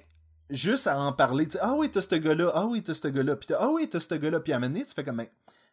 juste 0.49 0.87
à 0.87 0.99
en 0.99 1.13
parler, 1.13 1.47
tu 1.47 1.57
ah 1.61 1.73
oui, 1.75 1.89
t'as 1.91 2.01
ce 2.01 2.15
gars-là, 2.15 2.51
ah 2.55 2.65
oui, 2.65 2.81
t'as 2.83 2.93
ce 2.95 3.07
gars-là, 3.07 3.35
puis 3.35 3.47
t'as- 3.47 3.57
ah 3.59 3.69
oui, 3.69 3.87
t'as 3.87 3.99
ce 3.99 4.13
gars-là, 4.15 4.39
puis 4.39 4.51
à 4.51 4.55
un 4.55 4.59
moment 4.59 4.73
donné, 4.73 4.85
tu 4.85 4.93
fais 4.93 5.03
comme, 5.03 5.17
ben, 5.17 5.27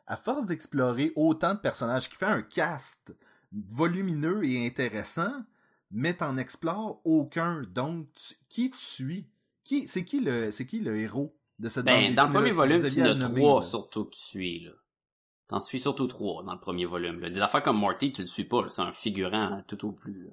à 0.07 0.17
force 0.19 0.45
d'explorer 0.47 1.13
autant 1.17 1.55
de 1.55 1.61
personnages, 1.61 2.09
qui 2.11 2.17
fait 2.17 2.27
un 2.27 2.43
cast 2.43 3.15
volumineux 3.53 4.45
et 4.45 4.67
intéressant, 4.67 5.33
mais 5.97 6.15
t'en 6.15 6.37
explores 6.37 7.01
aucun. 7.05 7.63
Donc, 7.73 8.07
tu- 8.15 8.35
qui 8.49 8.71
tu 8.71 8.79
suis? 8.79 9.27
Qui, 9.65 9.89
c'est 9.89 10.05
qui 10.05 10.21
le, 10.21 10.51
c'est 10.51 10.67
qui 10.67 10.81
le 10.81 10.97
héros 10.97 11.35
de 11.59 11.69
cette 11.69 11.87
Ben, 11.87 12.15
dans 12.15 12.27
le 12.27 12.33
premier 12.33 12.51
volume, 12.51 12.87
tu 12.89 13.03
as 13.03 13.15
trois 13.17 13.63
surtout 13.63 14.05
que 14.05 14.11
tu 14.15 14.21
suis, 14.21 14.61
là. 14.61 14.73
T'en 15.49 15.59
suis 15.59 15.79
surtout 15.79 16.07
trois 16.07 16.43
dans 16.45 16.53
le 16.53 16.61
premier 16.61 16.85
volume, 16.85 17.21
là. 17.21 17.31
Des 17.31 17.41
affaires 17.41 17.63
comme 17.63 17.79
Morty, 17.79 18.13
tu 18.13 18.21
le 18.21 18.27
suis 18.27 18.45
pas, 18.45 18.63
là. 18.63 18.69
C'est 18.69 18.83
un 18.83 18.93
figurant 18.93 19.55
hein, 19.55 19.65
tout 19.67 19.87
au 19.87 19.93
plus, 19.93 20.25
là. 20.25 20.31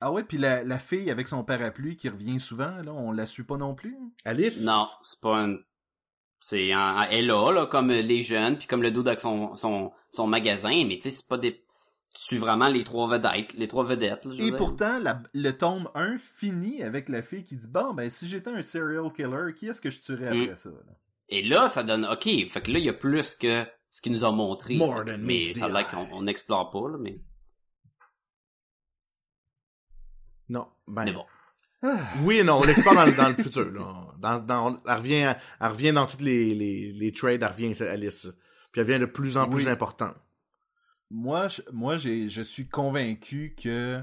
Ah 0.00 0.12
ouais, 0.12 0.22
puis 0.22 0.36
la, 0.36 0.62
la 0.62 0.78
fille 0.78 1.10
avec 1.10 1.26
son 1.26 1.42
parapluie 1.42 1.96
qui 1.96 2.10
revient 2.10 2.38
souvent, 2.38 2.76
là, 2.84 2.92
on 2.92 3.12
la 3.12 3.24
suit 3.24 3.44
pas 3.44 3.56
non 3.56 3.74
plus? 3.74 3.96
Alice? 4.26 4.64
Non, 4.64 4.84
c'est 5.02 5.20
pas 5.20 5.38
une... 5.38 5.58
C'est 6.40 6.72
un... 6.74 7.08
Elle 7.10 7.26
là, 7.26 7.50
là, 7.50 7.66
comme 7.66 7.90
les 7.90 8.20
jeunes, 8.20 8.58
puis 8.58 8.66
comme 8.66 8.82
le 8.82 8.90
dude 8.90 9.08
avec 9.08 9.20
son, 9.20 9.54
son, 9.54 9.92
son 10.10 10.26
magasin, 10.26 10.84
mais 10.86 10.96
tu 10.96 11.04
sais, 11.04 11.10
c'est 11.10 11.26
pas 11.26 11.38
des... 11.38 11.64
tu 12.16 12.22
suis 12.22 12.38
vraiment 12.38 12.68
les 12.68 12.82
trois 12.82 13.08
vedettes, 13.08 13.52
les 13.54 13.68
trois 13.68 13.84
vedettes. 13.84 14.24
là, 14.24 14.30
je 14.32 14.36
veux 14.38 14.46
Et 14.46 14.50
dire. 14.50 14.56
pourtant, 14.56 14.98
la- 14.98 15.22
le 15.34 15.50
tome 15.52 15.88
1 15.94 16.16
finit 16.18 16.82
avec 16.82 17.08
la 17.08 17.20
fille 17.22 17.44
qui 17.44 17.56
dit 17.56 17.68
Bon, 17.68 17.92
ben, 17.94 18.08
si 18.10 18.26
j'étais 18.26 18.50
un 18.50 18.62
serial 18.62 19.12
killer, 19.12 19.52
qui 19.54 19.68
est-ce 19.68 19.80
que 19.80 19.90
je 19.90 20.00
tuerais 20.00 20.34
Mm. 20.34 20.42
après 20.44 20.56
ça? 20.56 20.70
là? 20.70 20.76
Et 21.28 21.42
là, 21.42 21.68
ça 21.68 21.82
donne, 21.82 22.06
ok, 22.06 22.24
fait 22.48 22.60
que 22.62 22.70
là, 22.70 22.78
il 22.78 22.84
y 22.84 22.88
a 22.88 22.92
plus 22.94 23.34
que 23.36 23.64
ce 23.90 24.00
qu'ils 24.00 24.12
nous 24.12 24.24
ont 24.24 24.32
montré. 24.32 24.76
More 24.76 25.04
than 25.04 25.18
mais 25.20 25.44
ça 25.54 25.66
a 25.66 25.84
qu'on 25.84 26.08
on 26.12 26.22
n'explore 26.22 26.70
pas, 26.70 26.88
là, 26.88 26.96
mais, 26.98 27.20
Non. 30.48 30.68
Ben, 30.86 31.04
mais 31.04 31.12
bon. 31.12 31.24
Oui 32.24 32.38
et 32.38 32.44
non, 32.44 32.60
on 32.60 32.64
l'explore 32.64 32.94
dans, 32.94 33.06
le- 33.06 33.12
dans 33.12 33.28
le 33.28 33.34
futur. 33.36 33.70
Là. 33.72 34.06
Dans, 34.18 34.38
dans, 34.40 34.80
elle, 34.88 34.94
revient, 34.96 35.34
elle 35.60 35.68
revient 35.68 35.92
dans 35.92 36.06
toutes 36.06 36.22
les, 36.22 36.54
les, 36.54 36.92
les 36.92 37.12
trades, 37.12 37.42
elle 37.42 37.48
revient 37.48 37.74
à 37.82 37.90
Alice. 37.90 38.28
Puis 38.72 38.80
elle 38.80 38.86
devient 38.86 39.00
de 39.00 39.06
plus 39.06 39.36
en 39.36 39.48
plus 39.48 39.64
Oui. 39.66 39.68
importante. 39.70 40.14
Moi, 41.10 41.48
je, 41.48 41.62
moi 41.72 41.96
j'ai, 41.96 42.28
je 42.28 42.42
suis 42.42 42.68
convaincu 42.68 43.54
que 43.60 44.02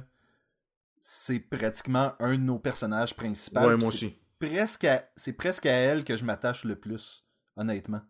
c'est 1.01 1.39
pratiquement 1.39 2.13
un 2.19 2.33
de 2.33 2.43
nos 2.43 2.59
personnages 2.59 3.13
principaux. 3.15 3.59
ouais, 3.59 3.77
moi 3.77 3.89
aussi. 3.89 4.17
Presque 4.39 4.87
c'est 5.15 5.33
presque 5.33 5.65
à 5.65 5.71
elle 5.73 6.03
que 6.03 6.17
je 6.17 6.25
m'attache 6.25 6.65
le 6.65 6.75
plus, 6.77 7.25
honnêtement. 7.55 8.01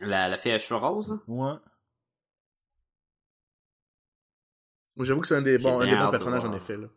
La, 0.00 0.28
la 0.28 0.36
fille 0.36 0.52
à 0.52 0.58
cheveux 0.58 0.80
roses, 0.80 1.08
là? 1.08 1.18
Ouais. 1.28 1.58
J'avoue 5.00 5.20
que 5.20 5.26
c'est 5.28 5.36
un 5.36 5.42
des 5.42 5.58
bons, 5.58 5.80
un 5.80 5.86
des 5.86 5.96
bons 5.96 6.10
personnages, 6.10 6.44
en 6.44 6.52
effet. 6.54 6.76
Là. 6.76 6.88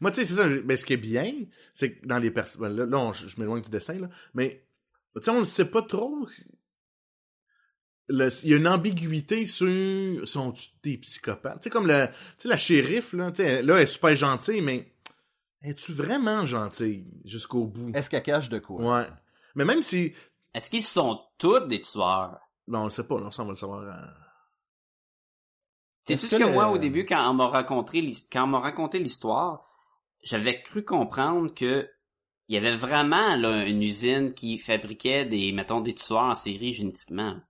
Moi, 0.00 0.10
tu 0.10 0.16
sais, 0.16 0.24
c'est 0.24 0.34
ça. 0.34 0.48
Ben, 0.64 0.76
ce 0.76 0.86
qui 0.86 0.94
est 0.94 0.96
bien, 0.98 1.32
c'est 1.74 1.96
que 1.98 2.06
dans 2.06 2.18
les 2.18 2.30
personnages. 2.30 2.72
Là, 2.72 2.86
là, 2.86 2.98
on- 2.98 3.12
je, 3.12 3.26
je 3.26 3.38
m'éloigne 3.40 3.62
du 3.62 3.70
dessin, 3.70 3.98
là. 3.98 4.08
Mais, 4.34 4.66
tu 5.16 5.22
sais, 5.22 5.30
on 5.30 5.40
ne 5.40 5.44
sait 5.44 5.66
pas 5.70 5.82
trop. 5.82 6.26
Le- 8.08 8.28
Il 8.44 8.50
y 8.50 8.54
a 8.54 8.56
une 8.56 8.68
ambiguïté 8.68 9.46
sur. 9.46 10.26
Sont-tu 10.28 10.68
des 10.82 10.98
psychopathes? 10.98 11.56
Tu 11.60 11.64
sais, 11.64 11.70
comme 11.70 11.86
le, 11.86 12.06
tu 12.06 12.12
sais, 12.42 12.48
la 12.48 12.56
shérif, 12.56 13.12
là. 13.12 13.30
Tu 13.32 13.42
sais, 13.42 13.62
là, 13.62 13.76
elle 13.76 13.82
est 13.82 13.86
super 13.86 14.14
gentille, 14.16 14.60
mais. 14.60 14.92
Es-tu 15.62 15.92
vraiment 15.92 16.46
gentille 16.46 17.06
jusqu'au 17.24 17.66
bout? 17.66 17.90
Est-ce 17.94 18.08
qu'elle 18.10 18.22
cache 18.22 18.48
de 18.48 18.58
quoi? 18.58 18.80
Ouais. 19.00 19.06
Mais 19.54 19.64
même 19.64 19.82
si. 19.82 20.12
Est-ce 20.54 20.70
qu'ils 20.70 20.84
sont 20.84 21.20
tous 21.38 21.60
des 21.66 21.80
tueurs? 21.80 22.38
Non, 22.68 22.80
on 22.80 22.84
le 22.84 22.90
sait 22.90 23.06
pas, 23.06 23.18
là, 23.20 23.30
ça, 23.30 23.42
on 23.42 23.46
va 23.46 23.52
le 23.52 23.56
savoir. 23.56 23.82
euh, 23.82 24.06
C'est 26.06 26.14
tout 26.16 26.26
ce 26.26 26.30
que 26.36 26.42
que 26.42 26.46
le- 26.46 26.52
moi, 26.52 26.70
au 26.70 26.78
début, 26.78 27.04
quand 27.04 27.28
on 27.30 27.34
m'a 27.34 27.48
raconté, 27.48 28.00
l'his- 28.00 28.28
quand 28.30 28.44
on 28.44 28.48
m'a 28.48 28.60
raconté 28.60 28.98
l'histoire, 28.98 29.64
j'avais 30.22 30.60
cru 30.62 30.84
comprendre 30.84 31.52
que 31.54 31.88
il 32.48 32.54
y 32.54 32.58
avait 32.58 32.76
vraiment, 32.76 33.34
là, 33.34 33.66
une 33.66 33.82
usine 33.82 34.32
qui 34.32 34.58
fabriquait 34.58 35.24
des, 35.24 35.50
mettons, 35.50 35.80
des 35.80 35.94
tueurs 35.96 36.20
en 36.22 36.34
série 36.36 36.72
génétiquement. 36.72 37.40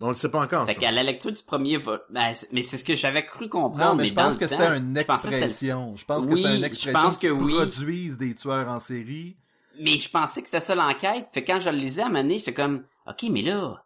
On 0.00 0.08
le 0.08 0.14
sait 0.14 0.30
pas 0.30 0.40
encore, 0.42 0.66
Fait 0.66 0.74
ça. 0.74 0.80
qu'à 0.80 0.90
la 0.92 1.02
lecture 1.04 1.30
du 1.32 1.42
premier 1.42 1.76
vol, 1.76 2.00
ben, 2.10 2.34
c'est- 2.34 2.52
mais 2.52 2.62
c'est 2.62 2.76
ce 2.78 2.84
que 2.84 2.94
j'avais 2.94 3.24
cru 3.24 3.48
comprendre. 3.48 3.90
Non, 3.90 3.94
mais 3.94 4.04
je 4.06 4.12
pense 4.14 4.36
temps, 4.58 4.74
une 4.74 4.98
je 4.98 5.04
pensais 5.04 5.16
que 5.28 5.34
c'était- 5.34 5.44
expression. 5.44 5.96
Je 5.96 6.04
pense 6.04 6.26
que 6.26 6.32
Oui, 6.32 6.42
c'était 6.42 6.54
une 6.56 6.60
je 6.62 6.66
expression 6.66 7.00
pense 7.00 7.16
qui 7.16 7.26
que 7.26 7.32
oui. 7.32 7.54
produisent 7.54 8.18
des 8.18 8.34
tueurs 8.34 8.68
en 8.68 8.78
série. 8.80 9.36
Mais 9.80 9.96
je 9.98 10.10
pensais 10.10 10.40
que 10.42 10.48
c'était 10.48 10.60
ça 10.60 10.74
l'enquête. 10.74 11.28
Fait 11.32 11.42
que 11.44 11.52
quand 11.52 11.60
je 11.60 11.70
le 11.70 11.76
lisais 11.76 12.02
à 12.02 12.08
donné, 12.08 12.38
j'étais 12.38 12.54
comme, 12.54 12.84
OK, 13.08 13.24
mais 13.30 13.42
là, 13.42 13.84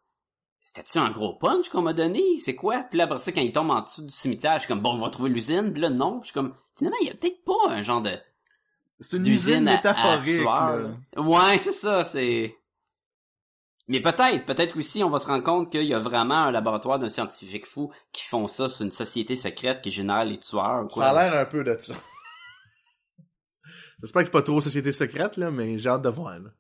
c'était-tu 0.65 0.99
un 0.99 1.11
gros 1.11 1.35
punch 1.35 1.69
qu'on 1.69 1.83
m'a 1.83 1.93
donné? 1.95 2.23
C'est 2.41 2.55
quoi? 2.55 2.85
Puis 2.89 2.99
là, 2.99 3.05
après 3.05 3.19
ça, 3.19 3.31
quand 3.33 3.41
il 3.41 3.53
tombe 3.53 3.71
en 3.71 3.83
dessous 3.83 4.03
du 4.03 4.13
cimetière, 4.13 4.55
je 4.55 4.61
suis 4.61 4.69
comme, 4.69 4.81
bon, 4.81 4.95
on 4.95 4.99
va 4.99 5.11
trouver 5.11 5.31
l'usine. 5.31 5.73
Puis 5.73 5.81
là, 5.83 5.89
non. 5.91 6.21
Puis 6.21 6.29
je 6.29 6.33
suis 6.33 6.35
comme, 6.35 6.55
finalement, 6.77 6.97
il 7.03 7.07
y 7.09 7.11
a 7.11 7.15
peut-être 7.15 7.43
pas 7.45 7.71
un 7.71 7.83
genre 7.83 8.03
de 8.03 8.19
C'est 9.01 9.17
une 9.17 9.27
usine 9.27 9.69
à- 9.69 9.73
à 9.73 9.77
métaphorique. 9.77 10.45
là. 10.45 10.79
là. 11.17 11.23
Ouais, 11.23 11.57
c'est 11.59 11.73
ça, 11.73 12.03
c'est... 12.05 12.55
Mais 13.89 14.03
peut-être, 14.03 14.45
peut-être 14.45 14.77
aussi, 14.77 15.03
on 15.03 15.09
va 15.09 15.19
se 15.19 15.27
rendre 15.27 15.43
compte 15.43 15.73
qu'il 15.73 15.85
y 15.85 15.95
a 15.95 15.99
vraiment 15.99 16.45
un 16.45 16.51
laboratoire 16.51 16.99
d'un 16.99 17.09
scientifique 17.09 17.67
fou 17.67 17.91
qui 18.13 18.23
font 18.23 18.47
ça 18.47 18.69
sur 18.69 18.85
une 18.85 18.93
société 18.93 19.35
secrète 19.35 19.81
qui 19.81 19.91
génère 19.91 20.27
les 20.27 20.39
tueurs 20.39 20.85
ou 20.85 20.89
quoi. 20.89 21.05
Ça 21.05 21.11
a 21.11 21.31
l'air 21.31 21.41
un 21.41 21.47
peu 21.47 21.65
de 21.65 21.75
ça. 21.81 21.95
J'espère 24.03 24.23
que 24.23 24.27
c'est 24.27 24.33
pas 24.33 24.43
trop 24.43 24.61
société 24.61 24.93
secrète, 24.93 25.39
là, 25.39 25.51
mais 25.51 25.79
j'ai 25.79 25.89
hâte 25.89 26.03
de 26.03 26.09
voir. 26.11 26.39
là. 26.39 26.51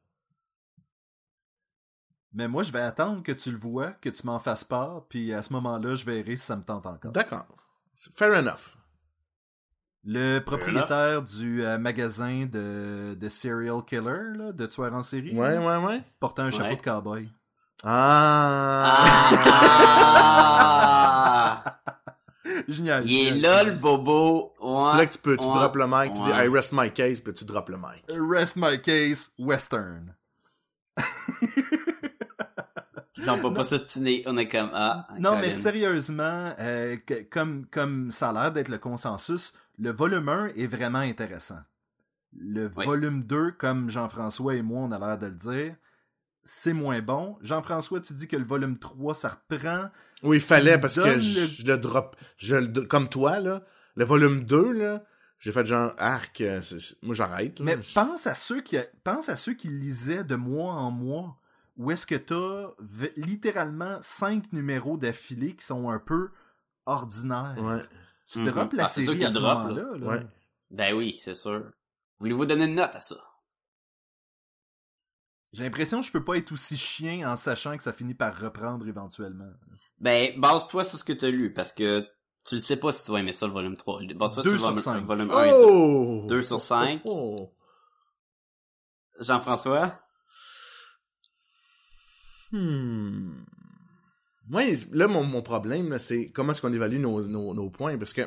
Mais 2.32 2.48
moi, 2.48 2.62
je 2.62 2.72
vais 2.72 2.80
attendre 2.80 3.22
que 3.22 3.32
tu 3.32 3.50
le 3.50 3.58
vois, 3.58 3.92
que 3.92 4.08
tu 4.08 4.26
m'en 4.26 4.38
fasses 4.38 4.64
part, 4.64 5.06
puis 5.08 5.32
à 5.32 5.42
ce 5.42 5.52
moment-là, 5.52 5.94
je 5.94 6.04
verrai 6.04 6.36
si 6.36 6.44
ça 6.44 6.56
me 6.56 6.62
tente 6.62 6.86
encore. 6.86 7.12
D'accord. 7.12 7.46
C'est 7.94 8.12
Fair 8.12 8.32
enough. 8.32 8.76
Le 10.04 10.38
propriétaire 10.38 11.22
du 11.22 11.64
euh, 11.64 11.76
magasin 11.78 12.46
de, 12.50 13.14
de 13.14 13.28
serial 13.28 13.84
killer, 13.84 14.36
là, 14.36 14.52
de 14.52 14.66
tueurs 14.66 14.94
en 14.94 15.02
série, 15.02 15.34
Ouais, 15.34 15.54
là, 15.56 15.80
ouais, 15.80 15.86
ouais. 15.86 16.02
portait 16.20 16.42
un 16.42 16.50
chapeau 16.50 16.64
Ouais. 16.70 16.76
de 16.76 16.82
cowboy. 16.82 17.28
Ah! 17.84 19.08
Ah! 21.64 21.80
Génial. 22.68 23.06
Il 23.08 23.28
est 23.28 23.34
là, 23.34 23.62
le 23.64 23.72
bobo. 23.74 24.52
Ouais. 24.60 24.86
C'est 24.92 24.96
là 24.98 25.06
que 25.06 25.12
tu 25.12 25.18
peux, 25.18 25.36
tu 25.36 25.46
Ouais. 25.46 25.52
drops 25.54 25.76
le 25.76 25.86
mic, 25.86 26.12
tu 26.12 26.22
dis. 26.22 26.30
I 26.30 26.48
rest 26.48 26.72
my 26.72 26.90
case, 26.92 27.20
puis 27.20 27.34
tu 27.34 27.44
drops 27.44 27.68
le 27.70 27.76
mic. 27.76 28.04
Rest 28.08 28.56
my 28.56 28.80
case, 28.80 29.30
western. 29.38 30.14
Non, 33.26 33.34
on 33.34 33.40
peut 33.48 33.54
pas 33.54 33.64
s'ostiner. 33.64 34.22
On 34.26 34.36
est 34.38 34.48
comme, 34.48 34.70
ah. 34.74 35.06
Non, 35.18 35.38
mais 35.40 35.50
sérieusement, 35.50 36.52
euh, 36.58 36.96
que- 37.04 37.22
comme, 37.24 37.66
comme 37.70 38.10
ça 38.10 38.30
a 38.30 38.32
l'air 38.32 38.52
d'être 38.52 38.68
le 38.68 38.78
consensus, 38.78 39.52
le 39.78 39.90
volume 39.90 40.28
1 40.28 40.48
est 40.56 40.66
vraiment 40.66 40.98
intéressant. 40.98 41.58
Le 42.38 42.70
Oui. 42.76 42.84
volume 42.84 43.22
2, 43.24 43.52
comme 43.52 43.88
Jean-François 43.88 44.54
et 44.54 44.62
moi, 44.62 44.82
on 44.82 44.92
a 44.92 44.98
l'air 44.98 45.18
de 45.18 45.26
le 45.26 45.32
dire, 45.34 45.74
c'est 46.44 46.72
moins 46.72 47.00
bon. 47.00 47.36
Jean-François, 47.42 48.00
tu 48.00 48.12
dis 48.14 48.28
que 48.28 48.36
le 48.36 48.44
volume 48.44 48.78
3, 48.78 49.14
ça 49.14 49.28
reprend. 49.50 49.88
Oui, 50.22 50.36
il 50.36 50.42
fallait 50.42 50.78
parce 50.78 50.96
que 50.96 51.18
je, 51.18 51.40
le- 51.40 51.46
je 51.46 51.66
le 51.66 51.76
drop. 51.78 52.16
Je 52.36 52.56
le, 52.56 52.82
comme 52.82 53.08
toi, 53.08 53.40
là, 53.40 53.62
le 53.96 54.04
volume 54.04 54.44
2, 54.44 54.72
là, 54.72 55.02
j'ai 55.40 55.52
fait 55.52 55.64
genre 55.66 55.92
arc, 55.98 56.40
euh, 56.40 56.60
moi 57.02 57.14
j'arrête. 57.14 57.60
Mais 57.60 57.76
pense 57.94 58.26
à 58.26 58.34
ceux 58.34 58.60
qui 58.60 58.76
pense 59.04 59.28
à 59.28 59.36
ceux 59.36 59.54
qui 59.54 59.68
lisaient 59.68 60.24
de 60.24 60.34
mois 60.36 60.72
en 60.74 60.90
mois. 60.90 61.36
Où 61.78 61.90
est-ce 61.92 62.06
que 62.06 62.16
t'as 62.16 62.72
v- 62.80 63.12
littéralement 63.16 63.96
cinq 64.02 64.52
numéros 64.52 64.96
d'affilée 64.98 65.54
qui 65.56 65.64
sont 65.64 65.88
un 65.90 65.98
peu 66.00 66.30
ordinaires. 66.86 67.54
Ouais. 67.58 67.82
Tu 68.26 68.40
Mhm. 68.40 68.46
droppes 68.50 68.72
la 68.74 68.84
Ah, 68.84 68.88
série 68.88 69.16
qu'il 69.16 69.24
à 69.26 69.32
ce 69.32 69.38
moment-là. 69.38 69.82
là. 69.96 70.06
Ouais. 70.06 70.26
Ben 70.70 70.92
oui, 70.94 71.18
c'est 71.22 71.34
sûr. 71.34 71.70
Voulez-vous 72.18 72.44
donner 72.46 72.64
une 72.66 72.74
note 72.74 72.94
à 72.94 73.00
ça? 73.00 73.16
J'ai 75.52 75.64
l'impression 75.64 76.00
que 76.00 76.06
je 76.06 76.12
peux 76.12 76.24
pas 76.24 76.36
être 76.36 76.52
aussi 76.52 76.76
chien 76.76 77.30
en 77.30 77.36
sachant 77.36 77.76
que 77.76 77.82
ça 77.82 77.92
finit 77.92 78.14
par 78.14 78.36
reprendre 78.38 78.86
éventuellement. 78.86 79.50
Ben, 79.98 80.38
base-toi 80.38 80.84
sur 80.84 80.98
ce 80.98 81.04
que 81.04 81.14
t'as 81.14 81.30
lu, 81.30 81.52
parce 81.54 81.72
que 81.72 82.06
tu 82.44 82.56
le 82.56 82.60
sais 82.60 82.76
pas 82.76 82.92
si 82.92 83.02
tu 83.04 83.12
vas 83.12 83.20
aimer 83.20 83.32
ça, 83.32 83.46
le 83.46 83.52
volume 83.52 83.76
3. 83.76 84.00
Base-toi 84.14 84.42
sur 84.42 84.52
le 84.52 84.58
volume, 84.58 84.78
cinq. 84.78 85.04
volume 85.04 85.30
1 85.30 85.44
et 85.44 85.50
2. 85.50 85.54
Oh! 85.64 86.26
Deux 86.28 86.42
sur 86.42 86.60
cinq. 86.60 87.00
Oh. 87.04 87.50
Jean-François? 89.20 89.98
Hmm. 92.52 93.44
Moi, 94.48 94.62
là, 94.92 95.08
mon, 95.08 95.24
mon 95.24 95.42
problème, 95.42 95.98
c'est 95.98 96.30
comment 96.30 96.52
est-ce 96.52 96.62
qu'on 96.62 96.72
évalue 96.72 96.98
nos, 97.00 97.22
nos, 97.26 97.52
nos 97.54 97.68
points, 97.70 97.98
parce 97.98 98.14
que 98.14 98.22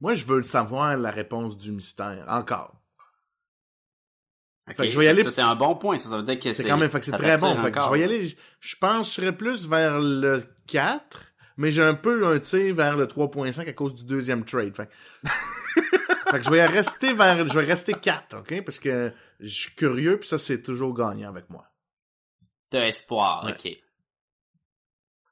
moi, 0.00 0.14
je 0.14 0.26
veux 0.26 0.36
le 0.36 0.42
savoir, 0.42 0.96
la 0.96 1.10
réponse 1.10 1.56
du 1.56 1.72
mystère, 1.72 2.24
encore. 2.28 2.74
Ok. 4.68 4.76
Fait 4.76 4.84
que 4.88 4.90
je 4.92 4.98
vais 4.98 5.06
y 5.06 5.08
aller- 5.08 5.24
Ça, 5.24 5.30
c'est 5.30 5.40
un 5.40 5.54
bon 5.56 5.76
point. 5.76 5.96
Ça, 5.96 6.10
ça 6.10 6.16
veut 6.18 6.22
dire 6.24 6.38
que 6.38 6.52
C'est 6.52 6.62
quand 6.64 6.76
même, 6.76 6.90
fait 6.90 6.98
que 7.00 7.06
c'est 7.06 7.12
très 7.18 7.38
bon. 7.38 7.54
Fait 7.62 7.72
que 7.72 7.80
je 7.80 7.90
vais 7.92 8.00
y 8.00 8.02
aller, 8.04 8.28
je, 8.28 8.36
je 8.60 8.76
pense 8.76 9.00
que 9.00 9.06
je 9.06 9.10
serais 9.22 9.36
plus 9.36 9.66
vers 9.66 9.98
le 9.98 10.42
4, 10.66 11.32
mais 11.56 11.70
j'ai 11.70 11.82
un 11.82 11.94
peu 11.94 12.26
un 12.28 12.38
tir 12.38 12.74
vers 12.74 12.96
le 12.96 13.06
3.5 13.06 13.66
à 13.66 13.72
cause 13.72 13.94
du 13.94 14.04
deuxième 14.04 14.44
trade. 14.44 14.76
Fait, 14.76 14.86
que- 14.86 15.30
fait 16.30 16.38
que 16.38 16.44
je 16.44 16.50
vais 16.50 16.66
rester 16.66 17.14
vers, 17.14 17.48
je 17.48 17.58
vais 17.58 17.64
rester 17.64 17.94
4, 17.94 18.40
ok? 18.40 18.62
Parce 18.62 18.78
que 18.78 19.10
je 19.40 19.48
suis 19.48 19.74
curieux, 19.74 20.18
puis 20.20 20.28
ça, 20.28 20.38
c'est 20.38 20.60
toujours 20.60 20.92
gagnant 20.94 21.30
avec 21.30 21.48
moi. 21.48 21.64
T'as 22.70 22.86
espoir, 22.86 23.44
Ouais. 23.44 23.52
ok. 23.52 23.78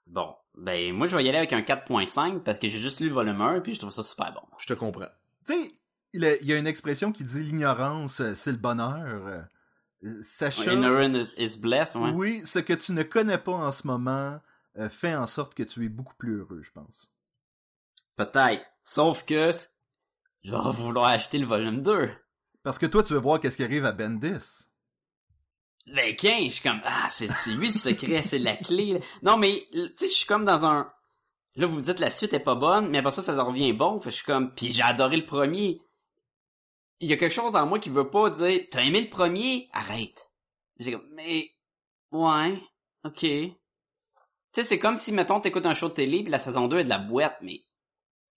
Bon. 0.07 0.35
Ben, 0.57 0.93
moi, 0.95 1.07
je 1.07 1.17
vais 1.17 1.25
y 1.25 1.29
aller 1.29 1.37
avec 1.39 1.53
un 1.53 1.61
4.5 1.61 2.43
parce 2.43 2.59
que 2.59 2.69
j'ai 2.69 2.79
juste 2.79 3.01
lu 3.01 3.09
le 3.09 3.15
volume 3.15 3.41
1 3.43 3.61
puis 3.61 3.75
je 3.75 3.79
trouve 3.81 3.91
ça 3.93 4.03
super 4.03 4.33
bon. 4.33 4.41
Je 4.59 4.67
te 4.67 4.73
comprends. 4.75 5.09
Tu 5.47 5.53
sais, 5.53 5.73
il 6.15 6.23
y 6.23 6.53
a- 6.53 6.59
une 6.59 6.67
expression 6.67 7.13
qui 7.13 7.25
dit 7.25 7.43
l'ignorance, 7.43 8.21
euh, 8.21 8.35
c'est 8.35 8.53
le 8.53 8.57
bonheur. 8.57 9.27
Euh, 9.27 9.43
Sacha, 10.23 10.73
Ignorant 10.73 11.15
is, 11.15 11.35
is 11.37 11.59
blessed, 11.59 11.97
ouais. 11.97 12.11
oui, 12.15 12.43
ce 12.47 12.59
que 12.59 12.73
tu 12.73 12.93
ne 12.93 13.03
connais 13.03 13.39
pas 13.39 13.53
en 13.53 13.71
ce 13.71 13.87
moment 13.87 14.41
euh, 14.79 14.89
fait 14.89 15.15
en 15.15 15.27
sorte 15.27 15.55
que 15.55 15.63
tu 15.63 15.85
es 15.85 15.89
beaucoup 15.89 16.15
plus 16.17 16.39
heureux, 16.39 16.63
je 16.63 16.71
pense. 16.71 17.11
Peut-être. 18.15 18.65
Sauf 18.85 19.25
que 19.25 19.51
je 20.45 20.51
vais 20.53 20.71
vouloir 20.73 21.07
acheter 21.07 21.39
le 21.39 21.47
volume 21.47 21.83
2. 21.83 22.11
Parce 22.63 22.79
que 22.79 22.87
toi, 22.87 23.03
tu 23.03 23.13
veux 23.15 23.19
voir 23.19 23.41
qu'est-ce 23.41 23.57
qui 23.57 23.65
arrive 23.65 23.85
à 23.85 23.93
Bendis. 23.93 24.66
Ben, 25.87 26.17
15, 26.17 26.45
je 26.45 26.49
suis 26.49 26.63
comme, 26.63 26.81
ah, 26.85 27.07
c'est 27.09 27.29
lui 27.53 27.69
le 27.69 27.73
secret, 27.79 28.23
c'est 28.23 28.39
la 28.39 28.57
clé. 28.57 28.95
là. 28.95 28.99
Non, 29.23 29.37
mais, 29.37 29.67
tu 29.73 29.89
sais, 29.97 30.09
je 30.09 30.13
suis 30.13 30.27
comme 30.27 30.45
dans 30.45 30.67
un... 30.67 30.91
Là, 31.55 31.67
vous 31.67 31.77
me 31.77 31.83
dites, 31.83 32.01
la 32.01 32.11
suite 32.11 32.35
est 32.35 32.41
pas 32.41 32.55
bonne, 32.55 32.89
mais 32.89 32.99
après 32.99 33.13
ça, 33.13 33.23
ça 33.23 33.41
revient 33.43 33.73
bon. 33.73 34.01
Fait 34.01 34.11
je 34.11 34.17
suis 34.17 34.25
comme, 34.25 34.53
puis 34.55 34.73
j'ai 34.73 34.83
adoré 34.83 35.17
le 35.17 35.25
premier. 35.25 35.81
Il 37.01 37.09
y 37.09 37.13
a 37.13 37.17
quelque 37.17 37.33
chose 37.33 37.55
en 37.57 37.67
moi 37.67 37.79
qui 37.79 37.89
veut 37.89 38.11
pas 38.11 38.31
dire, 38.31 38.63
t'as 38.71 38.83
aimé 38.83 39.01
le 39.01 39.09
premier? 39.09 39.69
Arrête. 39.73 40.31
J'ai 40.79 40.93
comme, 40.93 41.09
mais, 41.13 41.49
ouais, 42.11 42.61
ok. 43.05 43.21
Tu 43.21 43.49
Tu 43.49 43.55
sais, 44.53 44.65
c'est 44.65 44.79
comme 44.79 44.97
si, 44.97 45.13
mettons, 45.13 45.41
t'écoutes 45.41 45.67
un 45.67 45.75
show 45.75 45.89
de 45.89 45.95
télé, 45.95 46.23
puis 46.23 46.33
la 46.33 46.39
saison 46.39 46.67
2 46.67 46.81
est 46.81 46.85
de 46.85 46.89
la 46.89 46.99
boîte, 46.99 47.39
mais 47.43 47.63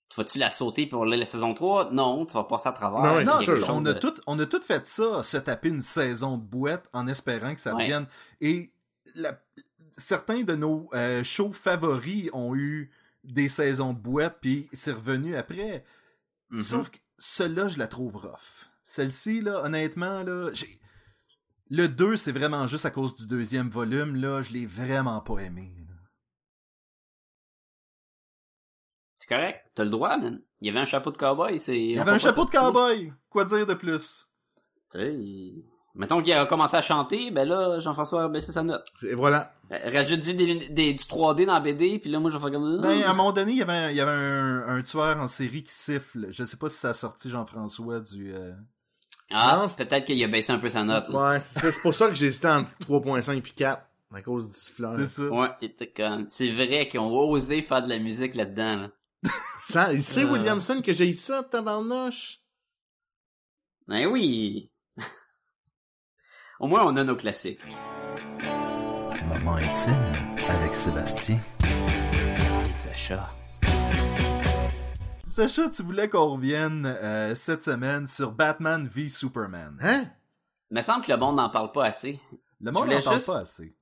tu 0.09 0.15
vas-tu 0.17 0.39
la 0.39 0.49
sauter 0.49 0.87
pour 0.87 1.05
la, 1.05 1.15
la 1.17 1.25
saison 1.25 1.53
3? 1.53 1.91
Non, 1.91 2.25
tu 2.25 2.33
vas 2.33 2.43
passer 2.43 2.69
à 2.69 2.71
travers. 2.71 3.01
Non, 3.03 3.15
ouais, 3.17 3.23
non, 3.23 3.39
sûr. 3.39 3.55
on 3.69 3.85
a 3.85 3.93
tout, 3.93 4.13
on 4.27 4.37
a 4.39 4.45
tout 4.45 4.61
fait 4.61 4.85
ça, 4.87 5.21
se 5.23 5.37
taper 5.37 5.69
une 5.69 5.81
saison 5.81 6.37
de 6.37 6.43
boîte 6.43 6.89
en 6.93 7.07
espérant 7.07 7.53
que 7.53 7.61
ça 7.61 7.75
Ouais. 7.75 7.83
revienne. 7.83 8.07
Et 8.41 8.71
la- 9.15 9.39
certains 9.91 10.41
de 10.43 10.55
nos 10.55 10.89
euh, 10.93 11.23
shows 11.23 11.51
favoris 11.53 12.29
ont 12.33 12.55
eu 12.55 12.89
des 13.23 13.49
saisons 13.49 13.93
de 13.93 13.99
boîte, 13.99 14.37
puis 14.41 14.67
c'est 14.73 14.93
revenu 14.93 15.35
après. 15.35 15.83
Mhm. 16.49 16.57
Sauf 16.61 16.89
que 16.89 16.97
celle-là, 17.17 17.67
je 17.67 17.77
la 17.77 17.87
trouve 17.87 18.15
rough. 18.15 18.67
Celle-ci, 18.83 19.41
là, 19.41 19.63
honnêtement, 19.63 20.23
là, 20.23 20.49
j'ai. 20.53 20.79
Le 21.69 21.87
2, 21.87 22.17
c'est 22.17 22.31
vraiment 22.31 22.65
juste 22.65 22.87
à 22.87 22.89
cause 22.89 23.13
du 23.15 23.27
deuxième 23.27 23.69
volume, 23.69 24.15
là, 24.15 24.41
je 24.41 24.53
l'ai 24.53 24.65
vraiment 24.65 25.19
pas 25.21 25.37
aimé. 25.39 25.71
C'est 29.29 29.35
correct. 29.35 29.61
T'as 29.75 29.83
le 29.83 29.89
droit, 29.91 30.17
man. 30.17 30.41
Il 30.61 30.67
y 30.67 30.69
avait 30.71 30.79
un 30.79 30.85
chapeau 30.85 31.11
de 31.11 31.17
cowboy, 31.17 31.59
c'est... 31.59 31.77
Il 31.79 31.91
y 31.91 31.99
avait 31.99 32.11
un 32.11 32.17
chapeau 32.17 32.45
de 32.45 32.49
cowboy! 32.49 33.13
Quoi 33.29 33.45
dire 33.45 33.65
de 33.67 33.73
plus? 33.75 34.27
Tu 34.91 34.99
sais, 34.99 35.13
il- 35.13 35.63
Mettons 35.95 36.21
qu'il 36.21 36.33
a 36.33 36.45
commencé 36.45 36.77
à 36.77 36.81
chanter, 36.81 37.29
ben 37.31 37.47
là, 37.47 37.79
Jean-François 37.79 38.23
a 38.23 38.27
baissé 38.29 38.51
sa 38.51 38.63
note. 38.63 38.85
Et 39.03 39.13
voilà. 39.15 39.53
Euh, 39.71 39.77
Rajoute 39.91 40.19
des, 40.19 40.69
des- 40.69 40.93
du 40.93 41.03
3D 41.03 41.45
dans 41.45 41.53
la 41.53 41.59
BD, 41.59 41.99
puis 41.99 42.09
là, 42.09 42.19
moi, 42.19 42.29
je 42.31 42.37
vais 42.37 42.41
faire 42.41 42.51
comme... 42.51 42.79
Ben, 42.81 43.03
à 43.03 43.09
un 43.09 43.13
moment 43.13 43.31
donné, 43.33 43.51
il 43.51 43.57
y 43.57 43.61
avait, 43.61 43.73
un, 43.73 43.89
il 43.89 43.97
y 43.97 44.01
avait 44.01 44.11
un, 44.11 44.63
un 44.77 44.81
tueur 44.81 45.17
en 45.19 45.27
série 45.27 45.63
qui 45.63 45.73
siffle. 45.73 46.27
Je 46.29 46.43
sais 46.43 46.57
pas 46.57 46.69
si 46.69 46.77
ça 46.77 46.89
a 46.89 46.93
sorti 46.93 47.29
Jean-François 47.29 47.99
du. 47.99 48.31
euh, 48.33 48.51
Ah, 49.31 49.65
peut-être 49.77 50.05
qu'il 50.05 50.23
a 50.23 50.27
baissé 50.27 50.51
un 50.53 50.59
peu 50.59 50.69
sa 50.69 50.83
note. 50.83 51.09
là. 51.09 51.31
Ouais, 51.33 51.39
c'est 51.39 51.81
pour 51.81 51.93
ça 51.93 52.07
que 52.07 52.13
j'ai 52.15 52.27
hésité 52.27 52.47
entre 52.47 52.69
3.5 52.81 53.41
puis 53.41 53.51
4. 53.53 53.81
À 54.13 54.21
cause 54.23 54.49
du 54.49 54.55
siffleur. 54.55 54.93
C'est 54.95 55.07
ça. 55.07 55.23
Ouais. 55.23 55.49
C'est 56.29 56.51
vrai 56.51 56.87
qu'ils 56.87 56.99
ont 56.99 57.11
osé 57.29 57.61
faire 57.61 57.83
de 57.83 57.89
la 57.89 57.99
musique 57.99 58.35
là-dedans, 58.35 58.75
là. 58.75 58.89
Ça, 59.61 59.89
c'est 59.99 60.23
Euh. 60.23 60.31
Williamson 60.31 60.81
que 60.81 60.93
j'ai 60.93 61.09
eu 61.09 61.13
ça, 61.13 61.43
tabarnouche. 61.43 62.39
Ben 63.87 64.07
oui! 64.07 64.71
Au 66.59 66.67
moins, 66.67 66.85
on 66.85 66.95
a 66.97 67.03
nos 67.03 67.15
classiques. 67.15 67.59
Moment 69.25 69.55
intime 69.55 70.11
avec 70.49 70.73
Sébastien. 70.73 71.39
Et 72.69 72.73
Sacha. 72.73 73.29
Sacha, 75.23 75.69
tu 75.69 75.83
voulais 75.83 76.09
qu'on 76.09 76.31
revienne 76.33 76.85
euh, 76.85 77.35
cette 77.35 77.63
semaine 77.63 78.07
sur 78.07 78.31
Batman 78.31 78.87
v 78.87 79.07
Superman. 79.07 79.77
Hein? 79.81 80.05
Il 80.71 80.77
me 80.77 80.81
semble 80.81 81.05
que 81.05 81.11
le 81.11 81.17
monde 81.17 81.37
n'en 81.37 81.49
parle 81.49 81.71
pas 81.71 81.85
assez. 81.85 82.19
Le 82.59 82.71
monde 82.71 82.87
n'en 82.89 83.01
parle 83.01 83.15
juste- 83.15 83.27
pas 83.27 83.39
assez. 83.39 83.75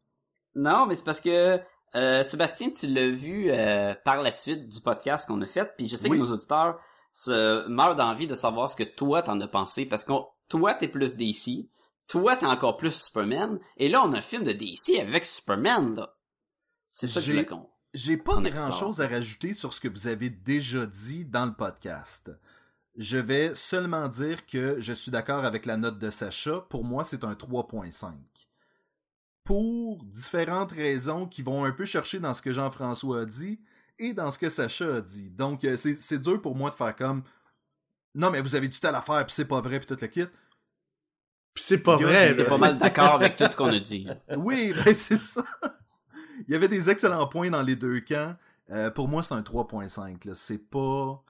Non, 0.55 0.85
mais 0.85 0.95
c'est 0.95 1.03
parce 1.03 1.21
que 1.21 1.59
euh, 1.97 2.23
Sébastien, 2.23 2.69
tu 2.71 2.87
l'as 2.87 3.09
vu 3.09 3.49
euh, 3.49 3.93
par 4.05 4.21
la 4.21 4.31
suite 4.31 4.67
du 4.67 4.79
podcast 4.81 5.27
qu'on 5.27 5.41
a 5.41 5.45
fait, 5.45 5.69
puis 5.77 5.87
je 5.87 5.95
sais 5.97 6.09
Oui. 6.09 6.17
que 6.17 6.23
nos 6.23 6.31
auditeurs 6.31 6.79
se 7.13 7.67
meurent 7.67 7.95
d'envie 7.95 8.27
de 8.27 8.35
savoir 8.35 8.69
ce 8.69 8.75
que 8.75 8.83
toi 8.83 9.23
t'en 9.23 9.39
as 9.41 9.47
pensé, 9.47 9.85
parce 9.85 10.03
que 10.03 10.13
toi 10.49 10.73
t'es 10.75 10.87
plus 10.87 11.15
DC, 11.15 11.67
toi 12.07 12.35
t'es 12.35 12.45
encore 12.45 12.77
plus 12.77 12.91
Superman, 12.93 13.59
et 13.77 13.89
là 13.89 14.03
on 14.05 14.13
a 14.13 14.17
un 14.17 14.21
film 14.21 14.43
de 14.43 14.51
DC 14.53 14.99
avec 14.99 15.23
Superman 15.25 15.95
là. 15.95 16.13
C'est 16.89 17.07
ça 17.07 17.19
que 17.19 17.25
je 17.25 17.41
qu'on. 17.43 17.67
J'ai 17.93 18.17
pas 18.17 18.37
grand 18.37 18.71
chose 18.71 19.01
à 19.01 19.07
rajouter 19.07 19.53
sur 19.53 19.73
ce 19.73 19.79
que 19.79 19.87
vous 19.87 20.07
avez 20.07 20.29
déjà 20.29 20.85
dit 20.85 21.25
dans 21.25 21.45
le 21.45 21.53
podcast. 21.53 22.31
Je 22.95 23.17
vais 23.17 23.53
seulement 23.55 24.07
dire 24.07 24.45
que 24.45 24.79
je 24.79 24.93
suis 24.93 25.11
d'accord 25.11 25.45
avec 25.45 25.65
la 25.65 25.77
note 25.77 25.99
de 25.99 26.09
Sacha. 26.09 26.61
Pour 26.69 26.83
moi, 26.83 27.03
c'est 27.03 27.23
un 27.23 27.33
3.5. 27.33 28.11
Pour 29.47 30.03
différentes 30.03 30.73
raisons 30.73 31.25
qui 31.25 31.41
vont 31.41 31.63
un 31.63 31.71
peu 31.71 31.85
chercher 31.85 32.19
dans 32.19 32.33
ce 32.33 32.41
que 32.41 32.51
Jean-François 32.51 33.21
a 33.21 33.25
dit 33.25 33.61
et 33.97 34.13
dans 34.13 34.29
ce 34.29 34.37
que 34.37 34.49
Sacha 34.49 34.97
a 34.97 35.01
dit. 35.01 35.29
Donc, 35.29 35.63
euh, 35.63 35.77
c'est 35.77 35.95
c'est 35.95 36.19
dur 36.19 36.41
pour 36.41 36.53
moi 36.53 36.69
de 36.69 36.75
faire 36.75 36.93
comme 36.93 37.23
Non, 38.13 38.29
mais 38.29 38.41
vous 38.41 38.55
avez 38.55 38.67
du 38.67 38.77
à 38.83 39.01
faire, 39.01 39.25
puis 39.25 39.33
c'est 39.33 39.47
pas 39.47 39.61
vrai, 39.61 39.79
puis 39.79 39.87
tout 39.87 39.97
le 40.01 40.07
kit. 40.07 40.25
Pis 41.53 41.63
c'est 41.63 41.81
pas 41.81 41.95
vrai, 41.95 42.31
il 42.33 42.37
y 42.37 42.41
a 42.41 42.43
T'es 42.43 42.49
pas 42.49 42.57
mal 42.57 42.77
d'accord 42.77 43.13
avec 43.15 43.37
tout 43.37 43.45
ce 43.49 43.55
qu'on 43.55 43.69
a 43.69 43.79
dit. 43.79 44.05
Oui, 44.37 44.73
ben 44.73 44.93
c'est 44.93 45.15
ça. 45.17 45.45
Il 46.47 46.51
y 46.51 46.55
avait 46.55 46.67
des 46.67 46.89
excellents 46.89 47.25
points 47.27 47.49
dans 47.49 47.63
les 47.63 47.77
deux 47.77 48.01
camps. 48.01 48.35
Euh, 48.69 48.91
pour 48.91 49.07
moi, 49.07 49.23
c'est 49.23 49.33
un 49.33 49.41
3.5. 49.41 50.27
là. 50.27 50.33
C'est 50.33 50.57
pas. 50.69 51.23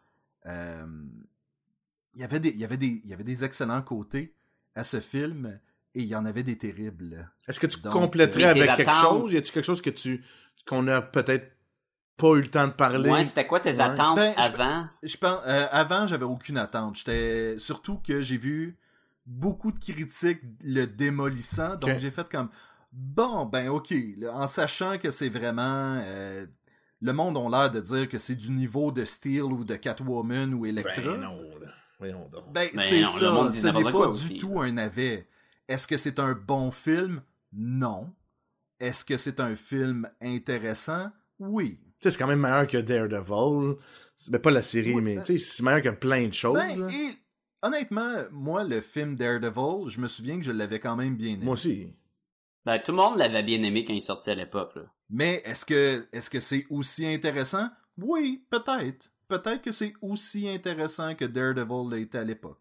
euh, 0.47 0.85
Il 2.15 2.21
y 2.21 2.23
avait 2.23 2.39
des, 2.39 2.49
il 2.49 2.57
y 2.57 2.65
avait 2.65 2.77
des, 2.77 2.99
il 3.03 3.09
y 3.09 3.13
avait 3.13 3.23
des 3.23 3.43
excellents 3.43 3.83
côtés 3.83 4.33
à 4.73 4.83
ce 4.83 4.99
film 4.99 5.59
et 5.97 6.01
il 6.01 6.07
y 6.07 6.15
en 6.15 6.25
avait 6.25 6.43
des 6.43 6.57
terribles. 6.57 7.31
Est-ce 7.47 7.59
que 7.59 7.67
tu 7.67 7.79
Donc, 7.81 7.91
compléterais 7.93 8.43
euh, 8.45 8.51
avec 8.51 8.75
quelque 8.75 8.89
attentes. 8.89 9.21
chose? 9.21 9.33
Y 9.33 9.37
a-tu 9.37 9.51
quelque 9.51 9.65
chose 9.65 9.81
que 9.81 9.89
tu, 9.89 10.23
qu'on 10.67 10.87
a 10.87 11.01
peut-être 11.01 11.51
pas 12.17 12.33
eu 12.35 12.41
le 12.41 12.47
temps 12.49 12.67
de 12.67 12.73
parler? 12.73 13.09
Ouais, 13.09 13.25
c'était 13.25 13.47
quoi 13.47 13.59
tes 13.59 13.73
Ouais. 13.75 13.81
attentes 13.81 14.15
Ben, 14.17 14.33
avant? 14.37 14.87
Je 15.01 15.17
pense, 15.17 15.39
euh, 15.47 15.65
avant, 15.71 16.05
j'avais 16.07 16.25
aucune 16.25 16.57
attente. 16.57 16.95
J'étais 16.97 17.57
surtout 17.57 17.97
que 17.97 18.21
j'ai 18.21 18.37
vu 18.37 18.77
beaucoup 19.25 19.71
de 19.71 19.79
critiques 19.79 20.41
le 20.63 20.85
démolissant, 20.85 21.75
donc 21.75 21.97
j'ai 21.99 22.11
fait 22.11 22.27
comme 22.29 22.49
bon, 22.91 23.45
ben 23.45 23.67
ok, 23.69 23.93
en 24.31 24.47
sachant 24.47 24.97
que 24.97 25.11
c'est 25.11 25.29
vraiment 25.29 25.99
euh, 26.01 26.45
le 27.01 27.13
monde 27.13 27.37
a 27.37 27.49
l'air 27.61 27.71
de 27.71 27.81
dire 27.81 28.07
que 28.07 28.17
c'est 28.17 28.35
du 28.35 28.51
niveau 28.51 28.91
de 28.91 29.03
Steel 29.03 29.43
ou 29.43 29.63
de 29.65 29.75
Catwoman 29.75 30.53
ou 30.53 30.65
Electra. 30.65 31.01
Ben 31.01 31.17
non, 31.19 31.37
là. 31.61 31.67
Voyons 31.99 32.29
donc. 32.31 32.53
Ben, 32.53 32.69
Ben 32.73 32.81
c'est 32.87 33.03
ça, 33.03 33.51
ce 33.51 33.67
n'est 33.67 33.83
pas 33.83 33.91
du 33.91 33.97
aussi. 34.07 34.37
tout 34.37 34.61
un 34.61 34.71
navet. 34.71 35.27
Est-ce 35.67 35.87
que 35.87 35.97
c'est 35.97 36.19
un 36.19 36.33
bon 36.33 36.71
film? 36.71 37.21
Non. 37.53 38.13
Est-ce 38.79 39.03
que 39.03 39.17
c'est 39.17 39.39
un 39.39 39.55
film 39.55 40.09
intéressant? 40.21 41.11
Oui. 41.39 41.79
Tu 41.81 41.87
sais, 42.03 42.11
c'est 42.11 42.17
quand 42.19 42.27
même 42.27 42.41
meilleur 42.41 42.67
que 42.67 42.77
Daredevil. 42.77 43.77
C'est 44.17 44.31
ben, 44.31 44.39
pas 44.39 44.51
la 44.51 44.63
série, 44.63 44.93
Oui, 44.93 45.01
mais 45.01 45.15
ben- 45.15 45.23
tu 45.23 45.37
sais, 45.37 45.55
c'est 45.55 45.63
meilleur 45.63 45.81
que 45.81 45.89
plein 45.89 46.27
de 46.27 46.33
choses. 46.33 46.55
Ben, 46.55 46.79
là. 46.79 46.87
et 46.91 47.11
honnêtement, 47.61 48.15
moi, 48.31 48.63
le 48.63 48.81
film 48.81 49.15
Daredevil, 49.15 49.89
je 49.89 49.99
me 49.99 50.07
souviens 50.07 50.37
que 50.37 50.43
je 50.43 50.51
l'avais 50.51 50.79
quand 50.79 50.95
même 50.95 51.15
bien 51.15 51.33
aimé. 51.33 51.45
Moi 51.45 51.53
aussi. 51.53 51.93
Ben, 52.65 52.79
tout 52.79 52.91
le 52.91 52.97
monde 52.97 53.17
l'avait 53.17 53.43
bien 53.43 53.61
aimé 53.63 53.85
quand 53.85 53.93
il 53.93 54.01
sortait 54.01 54.31
à 54.31 54.35
l'époque. 54.35 54.77
Mais 55.09 55.41
est-ce 55.45 55.65
que 55.65 56.05
est-ce 56.11 56.29
que 56.29 56.39
c'est 56.39 56.65
aussi 56.69 57.07
intéressant? 57.07 57.69
Oui, 57.97 58.43
peut-être. 58.49 59.09
Peut-être 59.27 59.61
que 59.61 59.71
c'est 59.71 59.93
aussi 60.01 60.47
intéressant 60.47 61.15
que 61.15 61.25
Daredevil 61.25 61.89
l'a 61.89 61.97
été 61.97 62.17
à 62.17 62.23
l'époque. 62.23 62.59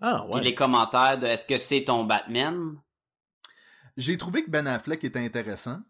Ah, 0.00 0.24
Puis 0.32 0.40
les 0.42 0.54
commentaires 0.54 1.18
de 1.18 1.26
est-ce 1.26 1.46
que 1.46 1.58
c'est 1.58 1.84
ton 1.84 2.04
Batman? 2.04 2.76
J'ai 3.96 4.18
trouvé 4.18 4.44
que 4.44 4.50
Ben 4.50 4.66
Affleck 4.66 5.02
était 5.04 5.20
intéressant 5.20 5.80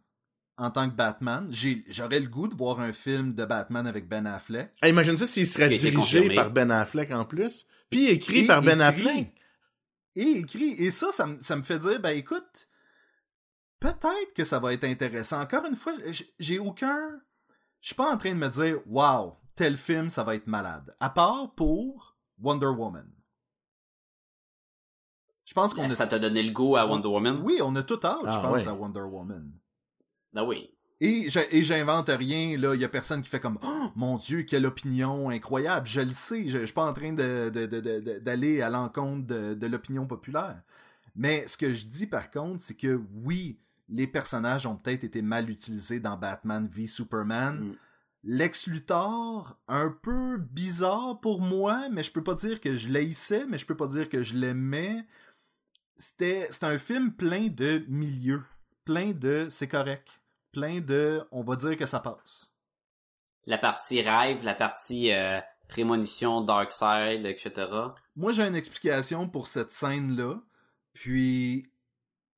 en 0.57 0.71
tant 0.71 0.89
que 0.89 0.95
Batman. 0.95 1.49
J'aurais 1.89 2.21
le 2.21 2.29
goût 2.29 2.47
de 2.49 2.55
voir 2.55 2.81
un 2.81 2.93
film 2.93 3.33
de 3.33 3.45
Batman 3.45 3.87
avec 3.87 4.09
Ben 4.09 4.27
Affleck. 4.27 4.71
Hey, 4.83 4.91
imagine-toi 4.91 5.27
s'il 5.27 5.47
serait 5.47 5.69
dirigé 5.71 5.93
confirmé. 5.95 6.35
par 6.35 6.51
Ben 6.51 6.71
Affleck 6.71 7.11
en 7.13 7.25
plus. 7.25 7.67
Puis 7.91 8.07
écrit 8.09 8.41
Et 8.41 8.47
par 8.47 8.61
Ben 8.63 8.81
écrit. 8.81 9.09
Affleck. 9.09 9.35
Et 10.17 10.31
écrit. 10.39 10.73
Et 10.75 10.91
ça, 10.91 11.11
ça, 11.11 11.27
me- 11.27 11.41
ça 11.41 11.57
me 11.57 11.63
fait 11.63 11.79
dire, 11.79 11.99
ben 11.99 12.17
écoute, 12.17 12.69
peut-être 13.81 14.33
que 14.35 14.45
ça 14.45 14.59
va 14.59 14.73
être 14.75 14.85
intéressant. 14.85 15.41
Encore 15.41 15.65
une 15.67 15.77
fois, 15.77 15.93
j'ai 16.39 16.59
aucun... 16.59 16.99
Je 17.81 17.89
suis 17.89 17.95
pas 17.97 18.11
en 18.13 18.17
train 18.17 18.31
de 18.31 18.39
me 18.39 18.49
dire, 18.49 18.79
wow, 18.87 19.37
tel 19.57 19.77
film, 19.77 20.09
ça 20.09 20.23
va 20.25 20.37
être 20.37 20.47
malade. 20.47 20.95
À 21.01 21.11
part 21.11 21.55
pour 21.55 22.17
Wonder 22.39 22.67
Woman. 22.67 23.11
Je 25.45 25.53
pense 25.55 25.75
qu'on 25.75 25.85
a... 25.85 25.89
Ça 25.91 26.07
t'a 26.07 26.19
donné 26.19 26.43
le 26.43 26.53
goût 26.53 26.77
à 26.77 26.87
Wonder 26.87 27.09
Woman? 27.09 27.41
Oui, 27.43 27.59
on 27.63 27.75
a 27.77 27.83
tout 27.83 28.01
hâte, 28.03 28.21
je 28.25 28.29
Ah, 28.29 28.39
pense, 28.43 28.63
ouais. 28.63 28.69
à 28.69 28.75
Wonder 28.75 29.01
Woman. 29.01 29.51
Ben 30.33 30.45
oui. 30.45 30.71
Et 31.01 31.29
j'invente 31.29 32.09
rien, 32.09 32.57
là. 32.57 32.75
Il 32.75 32.81
y 32.81 32.85
a 32.85 32.89
personne 32.89 33.21
qui 33.21 33.29
fait 33.29 33.41
comme 33.41 33.59
Oh, 33.63 33.87
mon 33.95 34.17
Dieu, 34.17 34.43
quelle 34.43 34.65
opinion 34.65 35.29
incroyable. 35.29 35.87
Je 35.87 36.01
le 36.01 36.11
sais, 36.11 36.49
je, 36.49 36.61
je 36.61 36.65
suis 36.65 36.73
pas 36.73 36.87
en 36.87 36.93
train 36.95 37.13
de- 37.13 37.51
de- 37.53 37.67
de- 37.67 37.81
de- 37.81 38.01
de- 38.01 38.19
d'aller 38.21 38.63
à 38.63 38.71
l'encontre 38.71 39.27
de, 39.27 39.55
de 39.55 39.67
l'opinion 39.67 40.07
populaire. 40.07 40.63
Mais 41.15 41.47
ce 41.47 41.57
que 41.59 41.73
je 41.73 41.87
dis 41.87 42.07
par 42.07 42.31
contre, 42.31 42.61
c'est 42.61 42.75
que 42.77 43.01
oui, 43.23 43.59
les 43.89 44.07
personnages 44.07 44.67
ont 44.67 44.77
peut-être 44.77 45.05
été 45.05 45.21
mal 45.21 45.51
utilisés 45.51 46.01
dans 46.01 46.17
Batman 46.17 46.67
v 46.73 46.87
Superman. 46.87 47.57
Mm. 47.61 47.75
Lex 48.27 48.69
Luthor, 48.69 49.59
un 49.69 49.95
peu 50.03 50.39
bizarre 50.39 51.21
pour 51.21 51.43
moi, 51.43 51.89
mais 51.93 52.03
je 52.03 52.11
peux 52.11 52.23
pas 52.25 52.35
dire 52.35 52.59
que 52.63 52.75
je 52.77 52.89
l'haïssais, 52.89 53.45
mais 53.47 53.59
je 53.59 53.67
peux 53.67 53.77
pas 53.77 53.89
dire 53.89 54.09
que 54.09 54.23
je 54.23 54.39
l'aimais. 54.39 55.05
C'était 55.97 56.49
un 56.63 56.79
film 56.79 57.13
plein 57.13 57.49
de 57.49 57.85
milieux, 57.89 58.43
plein 58.85 59.13
de 59.13 59.47
c'est 59.49 59.69
correct, 59.69 60.23
plein 60.53 60.81
de 60.81 61.23
on 61.31 61.43
va 61.43 61.57
dire 61.57 61.77
que 61.77 61.87
ça 61.87 62.01
passe. 62.01 62.53
La 63.47 63.59
partie 63.59 64.01
rêve, 64.03 64.43
la 64.43 64.55
partie 64.55 65.13
euh, 65.13 65.39
prémonition, 65.69 66.41
Darkseid, 66.41 67.27
etc. 67.27 67.53
Moi, 68.17 68.33
j'ai 68.33 68.43
une 68.43 68.57
explication 68.57 69.29
pour 69.29 69.47
cette 69.47 69.71
scène-là. 69.71 70.41
Puis, 70.95 71.71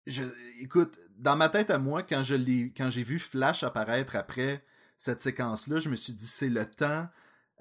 je, 0.06 0.24
écoute, 0.60 0.98
dans 1.16 1.36
ma 1.36 1.48
tête 1.48 1.70
à 1.70 1.78
moi, 1.78 2.02
quand 2.02 2.22
je 2.22 2.34
l'ai, 2.34 2.72
quand 2.76 2.90
j'ai 2.90 3.02
vu 3.02 3.18
Flash 3.18 3.62
apparaître 3.62 4.16
après 4.16 4.64
cette 4.96 5.20
séquence-là, 5.20 5.78
je 5.78 5.88
me 5.88 5.96
suis 5.96 6.12
dit 6.12 6.26
c'est 6.26 6.48
le 6.48 6.68
temps, 6.68 7.06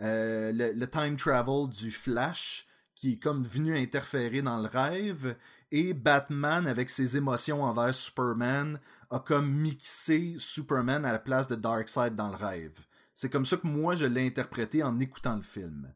euh, 0.02 0.52
le, 0.52 0.72
le 0.72 0.90
time 0.90 1.18
travel 1.18 1.70
du 1.70 1.92
Flash 1.92 2.68
qui 2.96 3.14
est 3.14 3.20
comme 3.20 3.44
venu 3.44 3.78
interférer 3.78 4.42
dans 4.42 4.58
le 4.58 4.68
rêve. 4.68 5.36
Et 5.78 5.94
Batman, 5.94 6.68
avec 6.68 6.90
ses 6.90 7.18
émotions 7.18 7.62
envers 7.62 7.94
Superman, 7.94 8.80
a 9.10 9.20
comme 9.20 9.52
mixé 9.52 10.36
Superman 10.40 11.04
à 11.04 11.12
la 11.12 11.20
place 11.20 11.50
de 11.50 11.56
Darkseid 11.56 12.16
dans 12.16 12.30
le 12.30 12.38
rêve. 12.38 12.80
C'est 13.14 13.30
comme 13.30 13.46
ça 13.46 13.58
que 13.58 13.68
moi 13.68 13.94
je 13.96 14.06
l'ai 14.06 14.26
interprété 14.26 14.84
en 14.84 15.02
écoutant 15.02 15.36
le 15.36 15.42
film. 15.42 15.94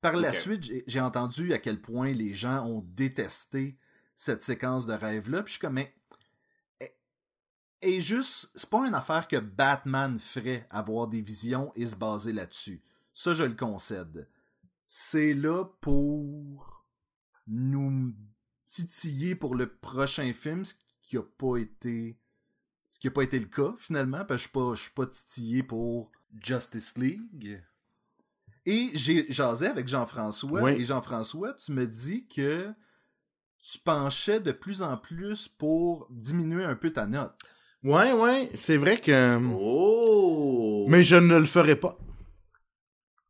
Par 0.00 0.16
la 0.16 0.32
suite, 0.32 0.62
j'ai- 0.86 1.00
entendu 1.00 1.52
à 1.52 1.58
quel 1.58 1.78
point 1.78 2.12
les 2.12 2.32
gens 2.32 2.64
ont 2.64 2.80
détesté 2.94 3.76
cette 4.16 4.42
séquence 4.42 4.86
de 4.86 4.94
rêve-là, 4.94 5.42
puis 5.42 5.52
je 5.52 5.58
suis 5.58 5.60
comme, 5.60 5.74
mais. 5.74 5.94
Et, 6.80 6.92
et 7.82 8.00
juste, 8.00 8.50
c'est 8.54 8.70
pas 8.70 8.86
une 8.88 8.94
affaire 8.94 9.28
que 9.28 9.36
Batman 9.36 10.18
ferait, 10.18 10.66
avoir 10.70 11.06
des 11.06 11.20
visions 11.20 11.70
et 11.76 11.84
se 11.86 11.96
baser 11.96 12.32
là-dessus. 12.32 12.82
Ça, 13.12 13.34
je 13.34 13.44
le 13.44 13.54
concède. 13.54 14.26
C'est 14.86 15.34
là 15.34 15.64
pour 15.82 16.86
nous 17.46 18.14
titiller 18.68 19.34
pour 19.34 19.54
le 19.56 19.66
prochain 19.66 20.32
film, 20.32 20.64
ce 20.64 20.74
qui 21.02 21.16
a 21.16 21.22
pas 21.22 21.56
été. 21.56 22.16
Ce 22.90 22.98
qui 22.98 23.08
a 23.08 23.10
pas 23.10 23.22
été 23.22 23.38
le 23.38 23.46
cas, 23.46 23.74
finalement, 23.76 24.24
parce 24.24 24.28
que 24.28 24.36
je 24.36 24.42
suis 24.44 24.50
pas, 24.52 24.74
je 24.74 24.82
suis 24.82 24.92
pas 24.92 25.06
titillé 25.06 25.62
pour 25.62 26.10
Justice 26.42 26.96
League. 26.96 27.62
Et 28.64 28.90
j'ai 28.94 29.30
jasé 29.32 29.66
avec 29.66 29.88
Jean-François, 29.88 30.62
Oui. 30.62 30.72
et 30.72 30.84
Jean-François, 30.84 31.54
tu 31.54 31.72
me 31.72 31.86
dis 31.86 32.26
que 32.26 32.68
tu 33.60 33.78
penchais 33.80 34.40
de 34.40 34.52
plus 34.52 34.82
en 34.82 34.96
plus 34.96 35.48
pour 35.48 36.06
diminuer 36.10 36.64
un 36.64 36.76
peu 36.76 36.90
ta 36.92 37.06
note. 37.06 37.34
Ouais, 37.82 38.12
ouais, 38.12 38.50
c'est 38.54 38.76
vrai 38.76 39.00
que... 39.00 39.38
Oh! 39.54 40.86
Mais 40.88 41.02
je 41.02 41.16
ne 41.16 41.36
le 41.36 41.44
ferai 41.44 41.76
pas. 41.76 41.96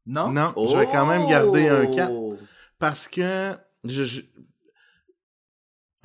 Non? 0.06 0.30
Non, 0.32 0.54
je 0.56 0.76
vais 0.76 0.86
quand 0.86 1.06
même 1.06 1.26
garder 1.26 1.68
un 1.68 1.86
4. 1.86 2.10
Oh! 2.12 2.36
Parce 2.78 3.08
que... 3.08 3.56
Je, 3.84 4.04
je- 4.04 4.22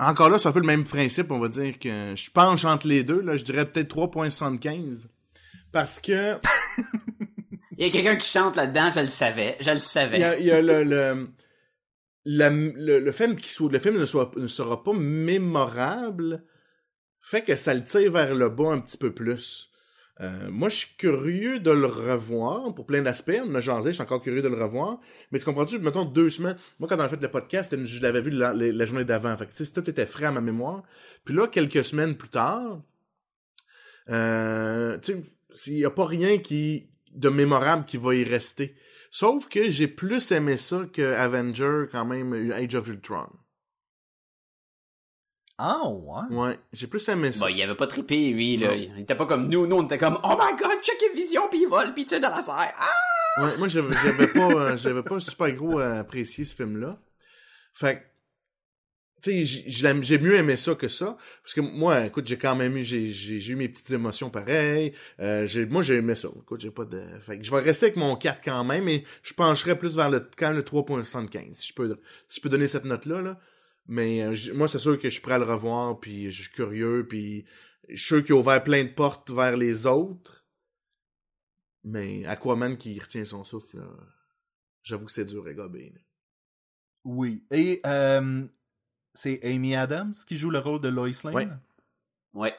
Encore 0.00 0.28
là, 0.28 0.38
c'est 0.38 0.48
un 0.48 0.52
peu 0.52 0.60
le 0.60 0.66
même 0.66 0.84
principe, 0.84 1.30
on 1.30 1.38
va 1.38 1.48
dire 1.48 1.78
que 1.78 2.14
je 2.16 2.30
penche 2.30 2.64
entre 2.64 2.88
les 2.88 3.04
deux, 3.04 3.20
là, 3.20 3.36
je 3.36 3.44
dirais 3.44 3.64
peut-être 3.70 3.94
3.75. 3.94 5.06
Parce 5.72 6.00
que 6.00 6.36
Il 7.76 7.84
y 7.86 7.88
a 7.88 7.90
quelqu'un 7.92 8.16
qui 8.16 8.28
chante 8.28 8.56
là-dedans, 8.56 8.90
je 8.94 9.00
le 9.00 9.08
savais, 9.08 9.56
je 9.60 9.70
le 9.70 9.80
savais. 9.80 10.18
il 10.18 10.20
y 10.20 10.24
a, 10.24 10.38
il 10.38 10.46
y 10.46 10.50
a 10.52 10.62
le, 10.62 10.84
le, 10.84 11.28
la- 12.24 12.50
le, 12.50 13.00
le 13.00 13.12
film 13.12 13.34
qui 13.36 13.52
soit, 13.52 13.70
le 13.72 13.78
film 13.80 13.98
ne, 13.98 14.06
soit, 14.06 14.30
ne 14.36 14.46
sera 14.46 14.82
pas 14.84 14.92
mémorable, 14.92 16.44
fait 17.20 17.42
que 17.42 17.54
ça 17.56 17.74
le 17.74 17.84
tire 17.84 18.12
vers 18.12 18.34
le 18.34 18.48
bas 18.48 18.70
un 18.72 18.78
petit 18.80 18.96
peu 18.98 19.12
plus. 19.12 19.70
Euh, 20.20 20.48
moi, 20.48 20.68
je 20.68 20.76
suis 20.76 20.96
curieux 20.96 21.58
de 21.58 21.70
le 21.70 21.86
revoir 21.86 22.72
pour 22.74 22.86
plein 22.86 23.02
d'aspects. 23.02 23.40
On 23.44 23.54
a 23.54 23.60
jasé, 23.60 23.90
je 23.90 23.94
suis 23.94 24.02
encore 24.02 24.22
curieux 24.22 24.42
de 24.42 24.48
le 24.48 24.62
revoir. 24.62 25.00
Mais 25.32 25.38
tu 25.38 25.44
comprends-tu, 25.44 25.78
mettons 25.80 26.04
deux 26.04 26.30
semaines. 26.30 26.56
Moi, 26.78 26.88
quand 26.88 26.96
on 26.96 27.00
a 27.00 27.08
fait 27.08 27.20
le 27.20 27.28
podcast, 27.28 27.76
je 27.84 28.02
l'avais 28.02 28.20
vu 28.20 28.30
la, 28.30 28.86
journée 28.86 29.04
d'avant. 29.04 29.36
Fait 29.36 29.46
que, 29.46 29.72
tout 29.72 29.90
était 29.90 30.06
frais 30.06 30.26
à 30.26 30.32
ma 30.32 30.40
mémoire. 30.40 30.82
Puis 31.24 31.34
là, 31.34 31.48
quelques 31.48 31.84
semaines 31.84 32.16
plus 32.16 32.28
tard, 32.28 32.82
euh, 34.10 34.98
tu 34.98 35.16
il 35.66 35.78
y 35.78 35.84
a 35.84 35.90
pas 35.90 36.06
rien 36.06 36.38
qui, 36.38 36.90
de 37.12 37.28
mémorable 37.28 37.84
qui 37.84 37.96
va 37.96 38.14
y 38.14 38.24
rester. 38.24 38.74
Sauf 39.10 39.48
que 39.48 39.70
j'ai 39.70 39.86
plus 39.86 40.32
aimé 40.32 40.56
ça 40.56 40.82
que 40.92 41.14
Avenger, 41.14 41.84
quand 41.92 42.04
même, 42.04 42.32
Age 42.50 42.74
of 42.74 42.88
Ultron. 42.88 43.28
Ah, 45.58 45.88
ouais. 45.88 46.36
Ouais, 46.36 46.58
j'ai 46.72 46.86
plus 46.88 47.06
aimé 47.08 47.30
ça. 47.32 47.44
Bah, 47.44 47.50
il 47.50 47.62
avait 47.62 47.76
pas 47.76 47.86
trippé, 47.86 48.30
lui, 48.30 48.56
là. 48.56 48.68
Non. 48.68 48.74
Il 48.96 49.00
était 49.02 49.14
pas 49.14 49.26
comme 49.26 49.48
nous. 49.48 49.66
Nous, 49.66 49.76
on 49.76 49.84
était 49.84 49.98
comme, 49.98 50.18
oh 50.24 50.36
my 50.38 50.56
god, 50.56 50.82
check 50.82 50.96
une 51.10 51.16
vision, 51.16 51.42
pis 51.50 51.58
il 51.62 51.68
vole, 51.68 51.94
pis 51.94 52.02
il 52.02 52.06
tire 52.06 52.20
dans 52.20 52.30
la 52.30 52.42
serre. 52.42 52.72
Ah! 52.76 53.42
Ouais, 53.42 53.56
moi, 53.58 53.68
j'avais 53.68 53.94
j'avais 54.02 54.26
pas, 54.28 54.48
euh, 54.50 54.76
j'avais 54.76 55.02
pas 55.02 55.20
super 55.20 55.52
gros 55.52 55.78
à 55.78 55.98
apprécier 55.98 56.44
ce 56.44 56.54
film-là. 56.56 56.98
Fait 57.72 57.96
que, 57.96 58.00
tu 59.30 59.46
sais, 59.46 59.62
j'ai- 60.02 60.18
mieux 60.18 60.34
aimé 60.34 60.56
ça 60.56 60.74
que 60.74 60.86
ça. 60.88 61.16
Parce 61.42 61.54
que 61.54 61.60
moi, 61.60 62.04
écoute, 62.06 62.26
j'ai 62.26 62.36
quand 62.36 62.54
même 62.56 62.76
eu, 62.76 62.84
j'ai, 62.84 63.08
j'ai, 63.10 63.40
j'ai 63.40 63.52
eu 63.52 63.56
mes 63.56 63.68
petites 63.68 63.90
émotions 63.92 64.30
pareilles. 64.30 64.92
Euh, 65.20 65.46
j'ai, 65.46 65.66
moi, 65.66 65.82
j'ai 65.82 65.94
aimé 65.94 66.14
ça. 66.14 66.28
Écoute, 66.36 66.60
j'ai 66.60 66.70
pas 66.70 66.84
de, 66.84 67.00
fait 67.22 67.38
que 67.38 67.44
je 67.44 67.50
vais 67.50 67.60
rester 67.60 67.86
avec 67.86 67.96
mon 67.96 68.14
4 68.16 68.40
quand 68.44 68.62
même, 68.64 68.84
mais 68.84 69.04
je 69.22 69.34
pencherai 69.34 69.76
plus 69.78 69.96
vers 69.96 70.10
le, 70.10 70.28
quand 70.36 70.52
le 70.52 70.62
3.75. 70.62 71.54
Si 71.54 71.68
je 71.68 71.74
peux, 71.74 71.98
si 72.28 72.36
je 72.38 72.42
peux 72.42 72.48
donner 72.48 72.68
cette 72.68 72.84
note-là, 72.84 73.20
là. 73.22 73.38
Mais, 73.86 74.22
euh, 74.22 74.34
moi, 74.54 74.68
c'est 74.68 74.78
sûr 74.78 74.98
que 74.98 75.08
je 75.08 75.14
suis 75.14 75.22
prêt 75.22 75.34
à 75.34 75.38
le 75.38 75.44
revoir, 75.44 76.00
puis 76.00 76.30
je 76.30 76.42
suis 76.42 76.52
curieux, 76.52 77.06
puis 77.08 77.44
je 77.88 77.96
suis 77.96 78.06
sûr 78.06 78.24
qu'il 78.24 78.34
a 78.34 78.38
ouvert 78.38 78.62
plein 78.64 78.84
de 78.84 78.90
portes 78.90 79.30
vers 79.30 79.56
les 79.56 79.86
autres. 79.86 80.44
Mais 81.84 82.24
Aquaman 82.24 82.78
qui 82.78 82.98
retient 82.98 83.26
son 83.26 83.44
souffle, 83.44 83.78
j'avoue 84.82 85.04
que 85.04 85.12
c'est 85.12 85.26
dur 85.26 85.46
à 85.46 85.52
gober. 85.52 85.90
là. 85.94 86.00
Oui. 87.04 87.44
Et 87.50 87.80
euh, 87.84 88.46
c'est 89.12 89.44
Amy 89.44 89.76
Adams 89.76 90.14
qui 90.26 90.38
joue 90.38 90.50
le 90.50 90.58
rôle 90.58 90.80
de 90.80 90.88
Lois 90.88 91.10
Lane? 91.24 91.34
Ouais. 91.34 91.48
Ouais. 92.32 92.54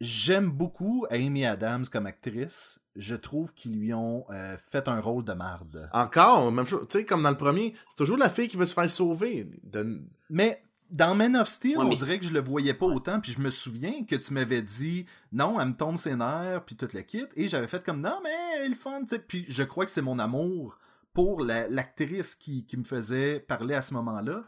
J'aime 0.00 0.50
beaucoup 0.50 1.06
Amy 1.10 1.46
Adams 1.46 1.86
comme 1.90 2.06
actrice. 2.06 2.78
Je 2.96 3.14
trouve 3.14 3.52
qu'ils 3.54 3.78
lui 3.78 3.94
ont 3.94 4.26
euh, 4.30 4.56
fait 4.58 4.88
un 4.88 5.00
rôle 5.00 5.24
de 5.24 5.32
marde. 5.32 5.88
Encore, 5.92 6.52
même 6.52 6.66
chose, 6.66 6.86
tu 6.88 6.98
sais, 6.98 7.04
comme 7.04 7.22
dans 7.22 7.30
le 7.30 7.36
premier, 7.36 7.74
c'est 7.90 7.96
toujours 7.96 8.18
la 8.18 8.28
fille 8.30 8.48
qui 8.48 8.56
veut 8.56 8.66
se 8.66 8.74
faire 8.74 8.90
sauver. 8.90 9.48
De- 9.62 10.02
Mais 10.28 10.62
dans 10.90 11.14
Man 11.14 11.36
of 11.36 11.48
Steel, 11.48 11.78
Ouais, 11.78 11.84
on 11.84 11.88
dirait 11.94 12.18
que 12.18 12.26
je 12.26 12.32
le 12.32 12.40
voyais 12.40 12.74
pas 12.74 12.86
autant, 12.86 13.20
puis 13.20 13.32
je 13.32 13.40
me 13.40 13.50
souviens 13.50 14.04
que 14.04 14.16
tu 14.16 14.32
m'avais 14.34 14.62
dit 14.62 15.06
non, 15.32 15.58
elle 15.60 15.68
me 15.68 15.74
tombe 15.76 15.96
ses 15.96 16.14
nerfs, 16.14 16.64
puis 16.64 16.76
tout 16.76 16.88
le 16.92 17.00
kit, 17.00 17.24
et 17.34 17.48
j'avais 17.48 17.66
fait 17.68 17.82
comme 17.84 18.00
non, 18.02 18.18
mais 18.22 18.30
elle 18.56 18.66
est 18.66 18.68
le 18.68 18.74
fun, 18.74 19.00
tu 19.02 19.08
sais. 19.08 19.18
Puis 19.18 19.44
je 19.48 19.62
crois 19.62 19.84
que 19.86 19.90
c'est 19.90 20.02
mon 20.02 20.18
amour 20.18 20.78
pour 21.14 21.42
la- 21.42 21.68
l'actrice 21.68 22.34
qui, 22.34 22.66
qui 22.66 22.76
me 22.76 22.84
faisait 22.84 23.40
parler 23.40 23.74
à 23.74 23.82
ce 23.82 23.94
moment-là. 23.94 24.44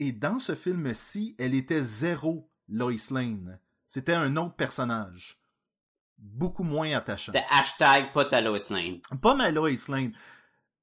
Et 0.00 0.12
dans 0.12 0.38
ce 0.38 0.54
film-ci, 0.54 1.34
elle 1.38 1.54
était 1.54 1.82
zéro 1.82 2.48
Lois 2.68 2.92
Lane. 3.10 3.58
C'était 3.94 4.14
un 4.14 4.34
autre 4.36 4.56
personnage. 4.56 5.38
Beaucoup 6.18 6.64
moins 6.64 6.90
attachant. 6.96 7.30
C'était 7.32 7.46
hashtag 7.48 8.12
pas 8.12 8.24
ta 8.24 8.40
Lois 8.40 8.58
Lane. 8.70 8.98
Pas 9.22 9.34
ma 9.36 9.52
Lois 9.52 9.70
Lane. 9.88 10.12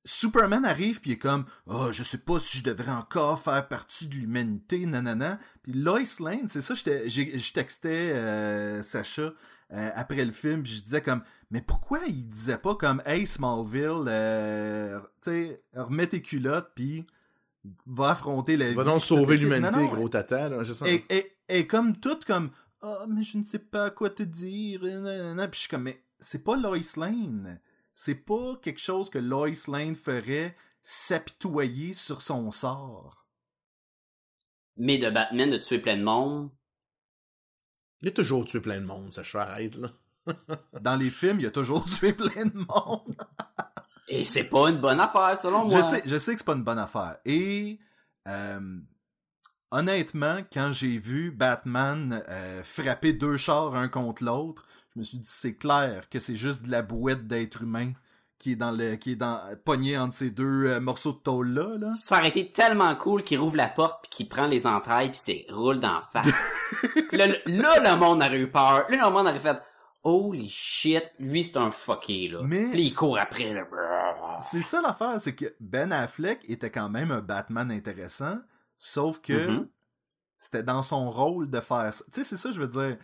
Superman 0.05 0.63
arrive 0.63 1.01
puis 1.01 1.11
il 1.11 1.13
est 1.15 1.17
comme 1.17 1.45
oh 1.67 1.89
je 1.91 2.03
sais 2.03 2.19
pas 2.19 2.39
si 2.39 2.57
je 2.59 2.63
devrais 2.63 2.91
encore 2.93 3.37
faire 3.39 3.67
partie 3.67 4.07
de 4.07 4.15
l'humanité 4.15 4.85
nanana 4.85 5.39
puis 5.61 5.73
Lois 5.73 5.99
Lane 6.21 6.47
c'est 6.47 6.61
ça 6.61 6.73
j'étais- 6.73 7.07
j'ai- 7.09 7.37
je 7.37 7.53
textais 7.53 8.11
euh, 8.13 8.81
Sacha 8.81 9.33
euh, 9.73 9.89
après 9.93 10.23
le 10.25 10.31
film 10.31 10.63
puis 10.63 10.71
je 10.73 10.81
disais 10.83 11.01
comme 11.01 11.21
mais 11.51 11.61
pourquoi 11.61 11.99
il 12.07 12.29
disait 12.29 12.57
pas 12.57 12.73
comme 12.75 13.01
hey 13.05 13.27
Smallville 13.27 14.05
euh, 14.07 14.99
tu 15.21 15.29
sais 15.31 15.63
remets 15.75 16.07
tes 16.07 16.21
culottes 16.23 16.71
puis 16.73 17.05
va 17.85 18.09
affronter 18.11 18.57
la 18.57 18.69
vie 18.69 18.75
Va 18.75 18.83
donc 18.85 19.01
sauver 19.01 19.37
l'humanité, 19.37 19.71
Non, 19.77 19.83
non, 19.83 19.93
gros 19.93 20.09
tata, 20.09 20.49
là, 20.49 20.63
je 20.63 20.73
sens. 20.73 20.87
et, 20.87 21.05
et, 21.11 21.37
et 21.47 21.67
comme 21.67 21.95
tout 21.95 22.17
comme 22.25 22.49
ah 22.81 23.05
mais 23.07 23.23
je 23.23 23.37
ne 23.37 23.43
sais 23.43 23.59
pas 23.59 23.91
quoi 23.91 24.09
te 24.09 24.23
dire 24.23 24.81
puis 24.81 24.89
je 25.53 25.59
suis 25.59 25.69
comme 25.69 25.83
mais 25.83 26.03
c'est 26.19 26.43
pas 26.43 26.55
Lois 26.55 26.77
Lane 26.97 27.59
c'est 27.93 28.15
pas 28.15 28.55
quelque 28.61 28.79
chose 28.79 29.09
que 29.09 29.19
Lois 29.19 29.49
Lane 29.67 29.95
ferait 29.95 30.55
s'apitoyer 30.81 31.93
sur 31.93 32.21
son 32.21 32.51
sort 32.51 33.27
Mais 34.77 34.97
de 34.97 35.09
Batman 35.09 35.49
de 35.49 35.57
tuer 35.57 35.79
plein 35.79 35.97
de 35.97 36.03
monde. 36.03 36.49
Il 38.01 38.07
a 38.07 38.11
toujours 38.11 38.45
tué 38.45 38.61
plein 38.61 38.79
de 38.79 38.85
monde, 38.85 39.13
ça, 39.13 39.21
je 39.21 39.37
arrête, 39.37 39.75
là. 39.75 39.89
dans 40.81 40.95
les 40.95 41.09
films 41.09 41.39
il 41.39 41.43
y 41.43 41.47
a 41.47 41.51
toujours 41.51 41.85
tué 41.99 42.13
plein 42.13 42.45
de 42.45 42.57
monde 42.57 43.15
Et 44.07 44.23
c'est 44.23 44.43
pas 44.43 44.69
une 44.69 44.79
bonne 44.79 44.99
affaire, 44.99 45.39
selon 45.39 45.67
moi. 45.67 45.77
je 45.77 45.81
sais 45.83 46.03
je 46.05 46.17
sais 46.17 46.33
que 46.33 46.39
c'est 46.39 46.45
pas 46.45 46.53
une 46.53 46.63
bonne 46.63 46.79
affaire 46.79 47.17
et 47.25 47.79
euh, 48.27 48.79
honnêtement 49.71 50.39
quand 50.51 50.71
j'ai 50.71 50.97
vu 50.97 51.31
Batman 51.31 52.23
euh, 52.29 52.61
frapper 52.63 53.13
deux 53.13 53.37
chars 53.37 53.75
un 53.75 53.87
contre 53.87 54.23
l'autre 54.23 54.65
je 54.95 54.99
me 54.99 55.03
suis 55.03 55.17
dit 55.19 55.27
c'est 55.29 55.55
clair 55.55 56.09
que 56.09 56.19
c'est 56.19 56.35
juste 56.35 56.63
de 56.65 56.71
la 56.71 56.81
bouette 56.81 57.27
d'être 57.27 57.63
humain 57.63 57.93
qui 58.37 58.53
est 58.53 58.55
dans 58.55 58.71
le 58.71 58.95
qui 58.95 59.11
est 59.11 59.15
dans 59.15 59.39
pogné 59.63 59.97
entre 59.97 60.13
ces 60.15 60.31
deux 60.31 60.65
euh, 60.65 60.79
morceaux 60.79 61.11
de 61.13 61.17
tôle 61.19 61.49
là 61.53 61.77
là 61.79 61.89
Ça 61.95 62.17
aurait 62.17 62.29
été 62.29 62.51
tellement 62.51 62.95
cool 62.95 63.23
qu'il 63.23 63.39
rouvre 63.39 63.55
la 63.55 63.67
porte 63.67 64.01
puis 64.03 64.09
qu'il 64.09 64.27
prend 64.29 64.47
les 64.47 64.65
entrailles 64.67 65.09
puis 65.11 65.19
c'est 65.23 65.45
roule 65.49 65.79
dans 65.79 65.93
la 65.93 66.09
face. 66.23 66.33
là, 67.11 67.27
le- 67.45 67.61
là, 67.61 67.79
le 67.93 67.97
monde 67.99 68.21
aurait 68.21 68.39
eu 68.39 68.49
peur. 68.49 68.85
Là, 68.89 69.05
le 69.05 69.11
monde 69.11 69.27
aurait 69.27 69.39
fait 69.39 69.57
Holy 70.03 70.49
shit, 70.49 71.03
lui 71.19 71.43
c'est 71.43 71.57
un 71.57 71.69
fucké 71.69 72.27
là. 72.29 72.39
Mais- 72.43 72.71
Puis 72.71 72.85
il 72.87 72.93
court 72.95 73.19
après 73.19 73.53
là. 73.53 73.63
C'est 74.39 74.63
ça 74.63 74.81
l'affaire, 74.81 75.21
c'est 75.21 75.35
que 75.35 75.45
Ben 75.59 75.91
Affleck 75.93 76.49
était 76.49 76.71
quand 76.71 76.89
même 76.89 77.11
un 77.11 77.21
Batman 77.21 77.69
intéressant, 77.71 78.39
sauf 78.83 79.19
que 79.21 79.47
Mhm. 79.47 79.67
c'était 80.39 80.63
dans 80.63 80.81
son 80.81 81.09
rôle 81.11 81.49
de 81.49 81.59
faire 81.61 81.93
ça. 81.93 82.03
Tu 82.05 82.11
sais, 82.13 82.23
c'est 82.23 82.37
ça, 82.37 82.49
je 82.51 82.59
veux 82.61 82.67
dire. 82.67 82.97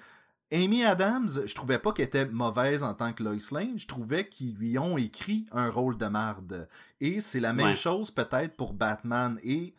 Amy 0.51 0.83
Adams, 0.85 1.29
je 1.45 1.53
trouvais 1.53 1.77
pas 1.77 1.91
qu'elle 1.91 2.05
était 2.07 2.25
mauvaise 2.25 2.81
en 2.81 2.93
tant 2.95 3.11
que 3.13 3.21
Lois 3.21 3.35
Lane, 3.51 3.77
je 3.77 3.85
trouvais 3.85 4.27
qu'ils 4.29 4.55
lui 4.55 4.79
ont 4.79 4.97
écrit 4.97 5.45
un 5.51 5.69
rôle 5.69 5.97
de 5.97 6.05
marde. 6.07 6.67
Et 7.01 7.19
c'est 7.21 7.41
la 7.41 7.51
même 7.53 7.67
Ouais. 7.67 7.73
chose 7.73 8.09
peut-être 8.11 8.55
pour 8.55 8.73
Batman. 8.73 9.37
Et 9.43 9.75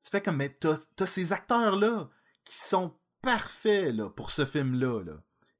tu 0.00 0.08
fais 0.10 0.22
comme, 0.22 0.36
mais 0.36 0.48
t'as 0.50 0.78
t'as 0.94 1.06
ces 1.06 1.32
acteurs-là 1.32 2.08
qui 2.44 2.56
sont 2.56 2.94
parfaits 3.20 3.92
là, 3.94 4.08
pour 4.08 4.30
ce 4.30 4.44
film-là. 4.46 5.02
Là. 5.02 5.14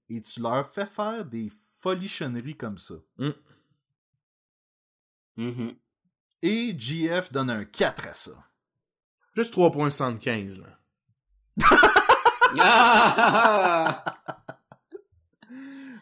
Et 0.08 0.20
tu 0.20 0.40
leur 0.40 0.66
fais 0.72 0.86
faire 0.86 1.24
des 1.24 1.50
folichonneries 1.80 2.56
comme 2.56 2.78
ça. 2.78 2.94
Mhm. 5.36 5.74
Et 6.42 6.74
GF 6.78 7.32
donne 7.32 7.50
un 7.50 7.64
4 7.64 8.06
à 8.06 8.14
ça. 8.14 8.32
Plus 9.36 9.50
3.75, 9.52 10.60
là. 10.62 11.68
Ah! 12.58 14.04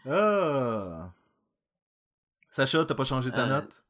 Ah! 0.07 1.11
Sacha, 2.51 2.85
t'as 2.85 2.95
pas 2.95 3.05
changé 3.05 3.31
ta 3.31 3.45
Euh, 3.45 3.47
note? 3.47 3.83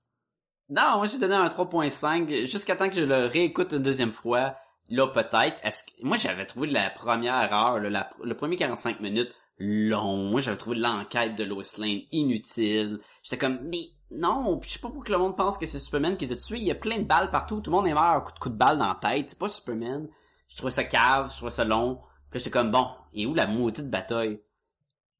Non, 0.71 0.97
moi 0.99 1.07
j'ai 1.07 1.19
donné 1.19 1.35
un 1.35 1.49
3.5 1.49 2.47
jusqu'à 2.47 2.77
temps 2.77 2.89
que 2.89 2.95
je 2.95 3.03
le 3.03 3.27
réécoute 3.27 3.73
une 3.73 3.83
deuxième 3.83 4.13
fois. 4.13 4.55
Là 4.89 5.09
peut-être. 5.09 5.57
Est-ce 5.65 5.83
que 5.83 5.91
moi 6.03 6.17
j'avais 6.17 6.47
trouvé 6.47 6.69
la 6.69 6.89
première 6.91 7.53
heure, 7.53 7.81
là, 7.81 7.91
la- 7.91 8.11
le 8.23 8.35
premier 8.37 8.57
45 8.57 9.01
minutes 9.01 9.35
long. 9.59 10.31
Moi 10.31 10.41
j'avais 10.41 10.57
trouvé 10.57 10.77
l'enquête 10.77 11.35
de 11.37 11.43
Lois 11.45 11.65
Lane 11.79 12.01
inutile. 12.13 13.01
J'étais 13.23 13.39
comme 13.39 13.59
mais 13.65 13.83
non, 14.15 14.61
je 14.62 14.71
sais 14.71 14.79
pas 14.79 14.91
pourquoi 14.91 15.17
le 15.17 15.23
monde 15.23 15.37
pense 15.37 15.59
que 15.59 15.67
c'est 15.67 15.79
Superman 15.79 16.17
qui 16.17 16.27
les 16.27 16.33
a 16.33 16.37
tués. 16.37 16.59
Il 16.59 16.65
y 16.65 16.71
a 16.71 16.75
plein 16.77 16.99
de 16.99 17.05
balles 17.05 17.31
partout, 17.31 17.61
tout 17.61 17.71
le 17.71 17.77
monde 17.77 17.87
est 17.87 17.95
mort 17.95 18.03
un 18.05 18.21
coup 18.21 18.33
de 18.33 18.39
coup 18.39 18.49
de 18.49 18.55
balle 18.57 18.79
dans 18.79 18.89
la 18.89 18.95
tête. 19.01 19.31
C'est 19.31 19.39
pas 19.39 19.49
Superman. 19.49 20.09
Je 20.49 20.57
trouvais 20.57 20.71
ça 20.73 20.85
cave, 20.85 21.31
je 21.31 21.37
trouvais 21.37 21.51
ça 21.51 21.65
long. 21.65 22.01
Puis 22.31 22.41
j'étais 22.41 22.51
comme 22.51 22.71
bon, 22.71 22.87
et 23.12 23.27
où 23.27 23.35
la 23.35 23.47
maudite 23.47 23.91
bataille? 23.91 24.41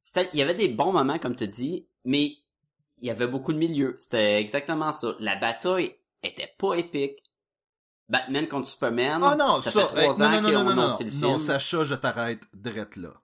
C'était- 0.03 0.29
il 0.33 0.39
y 0.39 0.43
avait 0.43 0.55
des 0.55 0.69
bons 0.69 0.93
moments 0.93 1.19
comme 1.19 1.37
tu 1.37 1.47
dis, 1.49 1.87
mais 2.05 2.25
il 2.99 3.07
y 3.07 3.11
avait 3.11 3.27
beaucoup 3.27 3.53
de 3.53 3.59
milieux. 3.59 3.97
C'était 3.99 4.41
exactement 4.41 4.93
ça. 4.93 5.15
La 5.21 5.37
bataille 5.37 5.95
était 6.23 6.53
pas 6.59 6.75
épique. 6.75 7.23
Batman 8.09 8.47
contre 8.49 8.69
Superman. 8.69 9.21
Ah 9.23 9.35
non, 9.35 9.61
ça, 9.63 9.71
ça, 9.71 9.89
fait 9.89 10.03
trois 10.03 10.19
non, 10.19 10.25
ans 10.25 10.31
non, 10.31 10.41
non, 10.41 10.49
qu'ils 10.49 10.55
non, 10.55 10.61
ont 10.61 10.65
non, 10.65 10.75
non, 10.75 10.83
annoncé 10.83 11.05
le 11.05 11.11
non, 11.13 11.29
film. 11.29 11.39
Sacha, 11.39 11.85
je 11.85 11.95
t'arrête 11.95 12.43
drette 12.53 12.97
là. 12.97 13.15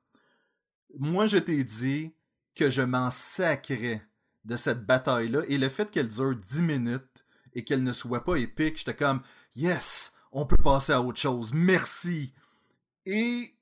Moi, 0.98 1.26
je 1.26 1.38
t'ai 1.38 1.62
dit 1.64 2.14
que 2.54 2.70
je 2.70 2.82
m'en 2.82 3.10
sacrais 3.10 4.02
de 4.44 4.56
cette 4.56 4.84
bataille-là, 4.86 5.42
et 5.48 5.58
le 5.58 5.68
fait 5.68 5.90
qu'elle 5.90 6.08
dure 6.08 6.34
10 6.36 6.62
minutes 6.62 7.24
et 7.54 7.64
qu'elle 7.64 7.82
ne 7.82 7.92
soit 7.92 8.24
pas 8.24 8.36
épique, 8.36 8.78
j'étais 8.78 8.94
comme, 8.96 9.22
yes, 9.54 10.12
on 10.32 10.46
peut 10.46 10.56
passer 10.62 10.92
à 10.92 11.02
autre 11.02 11.18
chose, 11.18 11.52
merci. 11.52 12.32
Et 13.06 13.54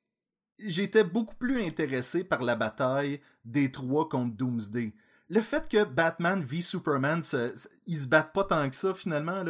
j'étais 0.58 1.04
beaucoup 1.04 1.36
plus 1.36 1.62
intéressé 1.64 2.24
par 2.24 2.42
la 2.42 2.56
bataille 2.56 3.20
des 3.44 3.70
trois 3.72 4.08
contre 4.08 4.36
Doomsday. 4.36 4.94
Le 5.30 5.40
fait 5.42 5.68
que 5.68 5.84
Batman 5.84 6.42
vit 6.42 6.62
Superman, 6.62 7.22
se- 7.22 7.54
ils 7.86 7.98
se 7.98 8.06
battent 8.06 8.32
pas 8.32 8.44
tant 8.44 8.68
que 8.70 8.76
ça 8.76 8.94
finalement 8.94 9.44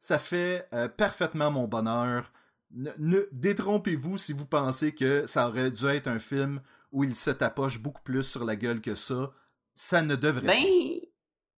ça 0.00 0.18
fait 0.18 0.68
euh, 0.74 0.88
parfaitement 0.88 1.50
mon 1.50 1.66
bonheur. 1.66 2.30
Ne, 2.72 2.90
ne- 2.98 3.28
détrompez-vous 3.32 4.18
si 4.18 4.32
vous 4.32 4.46
pensez 4.46 4.94
que 4.94 5.26
ça 5.26 5.48
aurait 5.48 5.70
dû 5.70 5.86
être 5.86 6.08
un 6.08 6.18
film 6.18 6.60
où 6.92 7.04
il 7.04 7.14
se 7.14 7.30
tapoche 7.30 7.78
beaucoup 7.80 8.02
plus 8.02 8.22
sur 8.22 8.44
la 8.44 8.54
gueule 8.56 8.80
que 8.80 8.94
ça. 8.94 9.32
Ça 9.74 10.02
ne 10.02 10.16
devrait 10.16 10.46
Ben, 10.46 10.62
pas. 10.62 11.06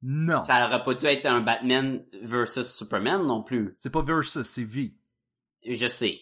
Non. 0.02 0.42
ça 0.42 0.66
aurait 0.66 0.84
pas 0.84 0.94
dû 0.94 1.06
être 1.06 1.26
un 1.26 1.40
Batman 1.40 2.04
versus 2.22 2.66
Superman 2.70 3.24
non 3.26 3.42
plus. 3.42 3.74
C'est 3.78 3.90
pas 3.90 4.02
versus, 4.02 4.42
c'est 4.42 4.64
V. 4.64 4.94
Je 5.66 5.86
sais. 5.86 6.20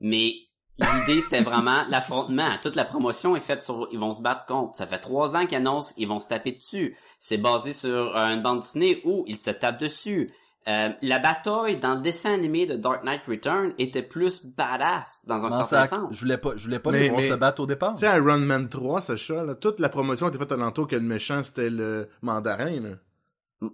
Mais 0.00 0.32
l'idée, 0.78 1.20
c'était 1.22 1.42
vraiment 1.42 1.84
l'affrontement. 1.88 2.56
Toute 2.62 2.76
la 2.76 2.84
promotion 2.84 3.34
est 3.34 3.40
faite 3.40 3.62
sur 3.62 3.88
ils 3.90 3.98
vont 3.98 4.12
se 4.12 4.22
battre 4.22 4.46
contre. 4.46 4.76
Ça 4.76 4.86
fait 4.86 5.00
trois 5.00 5.34
ans 5.34 5.46
qu'ils 5.46 5.56
annoncent 5.58 5.92
ils 5.96 6.06
vont 6.06 6.20
se 6.20 6.28
taper 6.28 6.52
dessus. 6.52 6.96
C'est 7.18 7.38
basé 7.38 7.72
sur 7.72 8.16
euh, 8.16 8.26
une 8.26 8.42
bande 8.42 8.60
dessinée 8.60 9.00
où 9.04 9.24
ils 9.26 9.38
se 9.38 9.50
tapent 9.50 9.80
dessus. 9.80 10.28
Euh, 10.68 10.88
la 11.00 11.18
bataille 11.20 11.78
dans 11.78 11.94
le 11.94 12.02
dessin 12.02 12.34
animé 12.34 12.66
de 12.66 12.74
Dark 12.74 13.04
Knight 13.04 13.22
Return 13.28 13.72
était 13.78 14.02
plus 14.02 14.44
badass 14.44 15.20
dans 15.24 15.44
un 15.44 15.62
certain 15.62 15.86
sens. 15.96 16.08
Je 16.12 16.20
voulais 16.20 16.38
pas, 16.38 16.56
je 16.56 16.64
voulais 16.64 16.80
pas 16.80 16.90
Mais- 16.90 17.00
les 17.02 17.08
voir 17.08 17.20
mais- 17.20 17.28
se 17.28 17.34
battre 17.34 17.62
au 17.62 17.66
départ. 17.66 17.94
Tu 17.94 18.00
sais, 18.04 18.16
Iron 18.16 18.38
Man 18.38 18.68
3, 18.68 19.00
Sacha, 19.00 19.44
là, 19.44 19.54
toute 19.54 19.78
la 19.78 19.88
promotion 19.88 20.26
était 20.28 20.38
faite 20.38 20.50
alentour 20.50 20.88
que 20.88 20.96
le 20.96 21.02
méchant, 21.02 21.42
c'était 21.44 21.70
le 21.70 22.08
mandarin, 22.20 22.80
là. 22.80 23.68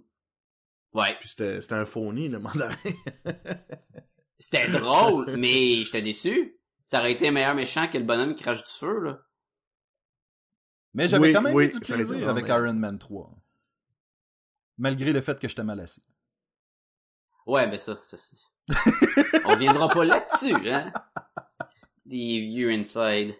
Ouais. 0.93 1.15
Puis 1.19 1.29
c'était 1.29 1.59
c'était 1.61 1.73
un 1.73 1.85
phony, 1.85 2.29
le 2.29 2.37
mandarin. 2.39 2.75
C'était 4.37 4.67
drôle, 4.67 5.37
mais 5.37 5.83
j'étais 5.85 6.01
déçu. 6.01 6.59
Ça 6.85 6.99
aurait 6.99 7.13
été 7.13 7.29
un 7.29 7.31
meilleur 7.31 7.55
méchant 7.55 7.87
que 7.87 7.97
le 7.97 8.03
bonhomme 8.03 8.35
qui 8.35 8.43
crache 8.43 8.61
du 8.63 8.69
feu, 8.71 8.99
là. 8.99 9.19
Mais 10.93 11.07
j'avais 11.07 11.27
Oui, 11.27 11.33
quand 11.33 11.41
même 11.41 11.55
oui, 11.55 11.65
eu 11.67 11.71
du 11.71 11.79
plaisir 11.79 12.29
avec 12.29 12.47
Iron 12.49 12.73
Man 12.73 12.99
3. 12.99 13.31
Malgré 14.77 15.13
le 15.13 15.21
fait 15.21 15.39
que 15.39 15.47
j'étais 15.47 15.63
mal 15.63 15.79
assis. 15.79 16.03
Ouais, 17.45 17.67
ben 17.67 17.77
ça, 17.77 17.97
ça. 18.03 18.17
On 19.45 19.55
viendra 19.55 19.87
pas 19.87 20.05
là-dessus, 20.05 20.55
hein. 20.69 20.91
Des 22.05 22.41
vieux 22.41 22.71
inside. 22.71 23.35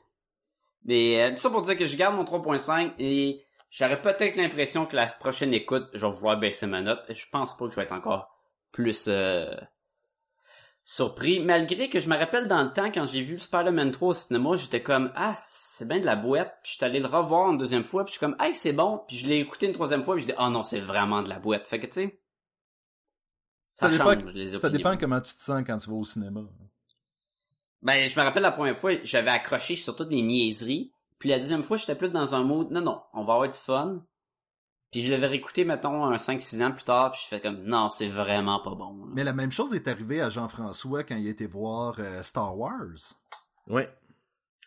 Mais 0.86 1.22
euh, 1.22 1.32
tout 1.32 1.38
ça 1.38 1.49
pour 1.49 1.62
dire 1.62 1.78
que 1.78 1.86
je 1.86 1.95
garde 1.95 2.16
mon 2.16 2.24
3.5 2.24 2.93
et 2.99 3.45
j'aurais 3.70 4.01
peut-être 4.01 4.36
l'impression 4.36 4.86
que 4.86 4.95
la 4.95 5.08
prochaine 5.08 5.54
écoute, 5.54 5.88
je 5.93 6.06
vais 6.06 6.12
vouloir 6.12 6.38
baisser 6.38 6.68
ma 6.68 6.82
note. 6.82 6.99
Je 7.10 7.26
pense 7.32 7.56
pas 7.56 7.66
que 7.66 7.72
je 7.72 7.76
vais 7.78 7.84
être 7.84 7.93
encore 7.93 8.38
plus 8.72 9.06
euh, 9.08 9.56
surpris. 10.84 11.39
Malgré 11.39 11.89
que 11.89 11.99
je 11.99 12.10
me 12.10 12.18
rappelle 12.18 12.47
dans 12.47 12.64
le 12.64 12.74
temps, 12.74 12.91
quand 12.91 13.06
j'ai 13.06 13.22
vu 13.22 13.39
Spider-Man 13.39 13.91
3 13.91 14.08
au 14.10 14.14
cinéma, 14.14 14.58
j'étais 14.58 14.84
comme 14.84 15.12
«Ah, 15.16 15.36
c'est 15.38 15.88
bien 15.88 15.99
de 15.99 16.06
la 16.06 16.18
boîte.» 16.18 16.58
Puis 16.64 16.74
je 16.74 16.78
suis 16.78 16.86
allé 16.86 16.99
le 16.99 17.08
revoir 17.08 17.49
une 17.51 17.58
deuxième 17.58 17.86
fois, 17.86 18.04
puis 18.04 18.14
je 18.14 18.18
suis 18.18 18.26
comme 18.26 18.36
«Hey, 18.41 18.56
c'est 18.56 18.74
bon.» 18.74 19.01
Puis 19.08 19.18
je 19.18 19.28
l'ai 19.28 19.39
écouté 19.39 19.68
une 19.68 19.74
troisième 19.74 20.04
fois, 20.04 20.16
puis 20.16 20.24
je 20.24 20.28
dis 20.28 20.36
«Oh 20.39 20.49
non, 20.49 20.64
c'est 20.64 20.82
vraiment 20.82 21.22
de 21.22 21.30
la 21.30 21.39
boîte.» 21.39 21.68
Fait 21.70 21.80
que 21.80 21.88
tu 21.88 21.93
sais... 21.93 22.20
Ça, 23.76 23.89
Ça, 23.91 24.15
dépend, 24.15 24.30
les 24.32 24.57
ça 24.57 24.69
dépend 24.69 24.97
comment 24.97 25.19
tu 25.19 25.34
te 25.34 25.41
sens 25.41 25.63
quand 25.65 25.78
tu 25.78 25.89
vas 25.89 25.95
au 25.95 26.03
cinéma. 26.03 26.41
Ben, 27.82 28.07
je 28.07 28.17
me 28.19 28.24
rappelle 28.24 28.43
la 28.43 28.51
première 28.51 28.78
fois, 28.78 28.91
j'avais 29.03 29.32
accroché 29.32 29.76
sur 29.76 29.95
toutes 29.95 30.09
des 30.09 30.21
niaiseries. 30.21 30.91
Puis 31.19 31.30
la 31.30 31.39
deuxième 31.39 31.63
fois, 31.63 31.78
j'étais 31.78 31.95
plus 31.95 32.11
dans 32.11 32.36
un 32.36 32.43
mood, 32.43 32.69
non, 32.71 32.82
non, 32.82 33.01
on 33.13 33.24
va 33.26 33.34
avoir 33.34 33.49
du 33.49 33.57
fun. 33.57 34.01
Puis 34.91 35.01
je 35.01 35.11
l'avais 35.11 35.26
réécouté, 35.28 35.65
mettons, 35.65 36.05
un 36.05 36.15
5-6 36.17 36.63
ans 36.63 36.71
plus 36.71 36.84
tard, 36.84 37.11
puis 37.13 37.21
je 37.24 37.28
fais 37.28 37.41
comme, 37.41 37.63
non, 37.63 37.89
c'est 37.89 38.09
vraiment 38.09 38.59
pas 38.61 38.76
bon. 38.76 38.95
là. 38.97 39.05
Mais 39.15 39.24
la 39.24 39.34
même 39.34 39.51
chose 39.51 39.74
est 39.74 39.88
arrivée 39.88 40.21
à 40.21 40.30
Jean-François 40.30 41.03
quand 41.03 41.15
il 41.15 41.26
a 41.28 41.32
été 41.32 41.47
voir 41.47 41.95
euh, 41.97 42.21
Star 42.21 42.55
Wars. 42.55 43.15
ouais, 43.67 43.89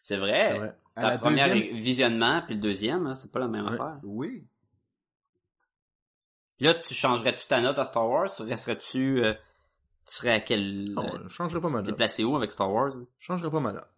C'est 0.03 0.17
vrai. 0.17 0.47
c'est 0.51 0.59
vrai. 0.59 0.77
À 0.97 1.03
La, 1.03 1.11
la 1.11 1.19
première 1.19 1.55
deuxième... 1.55 1.77
visionnement, 1.77 2.43
puis 2.45 2.55
le 2.57 2.61
deuxième, 2.61 3.07
hein, 3.07 3.15
c'est 3.15 3.31
pas 3.31 3.39
la 3.39 3.49
même 3.49 3.67
Ouais. 3.67 3.75
affaire. 3.75 4.01
Oui. 4.03 4.45
Là, 6.61 6.75
tu 6.75 6.95
changerais-tu 6.95 7.47
ta 7.47 7.61
note 7.61 7.79
à 7.79 7.85
Star 7.85 8.09
Wars? 8.09 8.29
Resterais-tu... 8.41 9.23
euh, 9.25 9.35
tu 10.07 10.15
serais 10.15 10.31
à 10.33 10.41
quel... 10.41 10.93
Non, 10.93 11.05
euh, 11.05 11.19
je 11.25 11.29
changerais 11.29 11.61
pas 11.61 11.69
ma 11.69 11.83
t'es 11.83 11.89
note. 11.89 11.97
placé 11.97 12.25
où 12.25 12.37
avec 12.37 12.51
Star 12.53 12.73
Wars? 12.73 12.93
Je 13.19 13.25
changerais 13.25 13.51
pas 13.51 13.61
ma 13.61 13.73
note. 13.73 13.89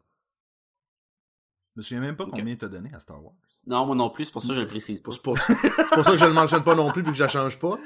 Je 1.75 1.81
me 1.81 1.83
souviens 1.83 2.01
même 2.01 2.17
pas 2.17 2.25
Ok. 2.25 2.31
combien 2.33 2.57
t'as 2.57 2.69
donné 2.69 2.91
à 2.95 2.99
Star 2.99 3.23
Wars. 3.23 3.35
Non, 3.67 3.87
moi 3.87 3.95
non 3.95 4.11
plus, 4.11 4.25
c'est 4.25 4.33
pour 4.33 4.43
ça 4.43 4.49
que 4.49 4.55
je 4.55 4.61
le 4.61 4.67
précise 4.67 5.01
pas. 5.01 5.13
C'est 5.13 5.23
pour, 5.23 5.39
c'est 5.39 5.55
pour 5.93 6.05
ça 6.05 6.11
que 6.13 6.19
je 6.19 6.25
le 6.25 6.33
mentionne 6.33 6.65
pas 6.65 6.75
non 6.75 6.91
plus 6.91 7.03
puis 7.03 7.13
que 7.13 7.19
je 7.19 7.23
la 7.25 7.29
change 7.29 7.59
pas. 7.59 7.77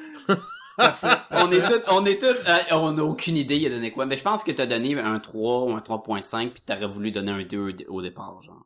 on 1.33 1.51
est 1.51 1.61
tous, 1.61 1.91
on 1.93 2.07
est 2.07 2.19
tous, 2.21 2.27
euh, 2.49 2.59
on 2.73 2.93
n'a 2.93 3.05
aucune 3.05 3.37
idée 3.37 3.57
il 3.57 3.67
a 3.67 3.71
donné 3.71 3.93
quoi. 3.93 4.07
Mais 4.07 4.17
je 4.17 4.23
pense 4.23 4.43
que 4.45 4.53
t'as 4.53 4.67
donné 4.67 4.99
un 4.99 5.19
3 5.21 5.65
ou 5.65 5.73
un 5.73 5.81
3.5 5.81 6.51
puis 6.53 6.63
t'aurais 6.65 6.87
voulu 6.87 7.11
donner 7.11 7.33
un 7.33 7.43
2 7.45 7.77
au 7.89 8.01
départ, 8.01 8.41
genre. 8.43 8.65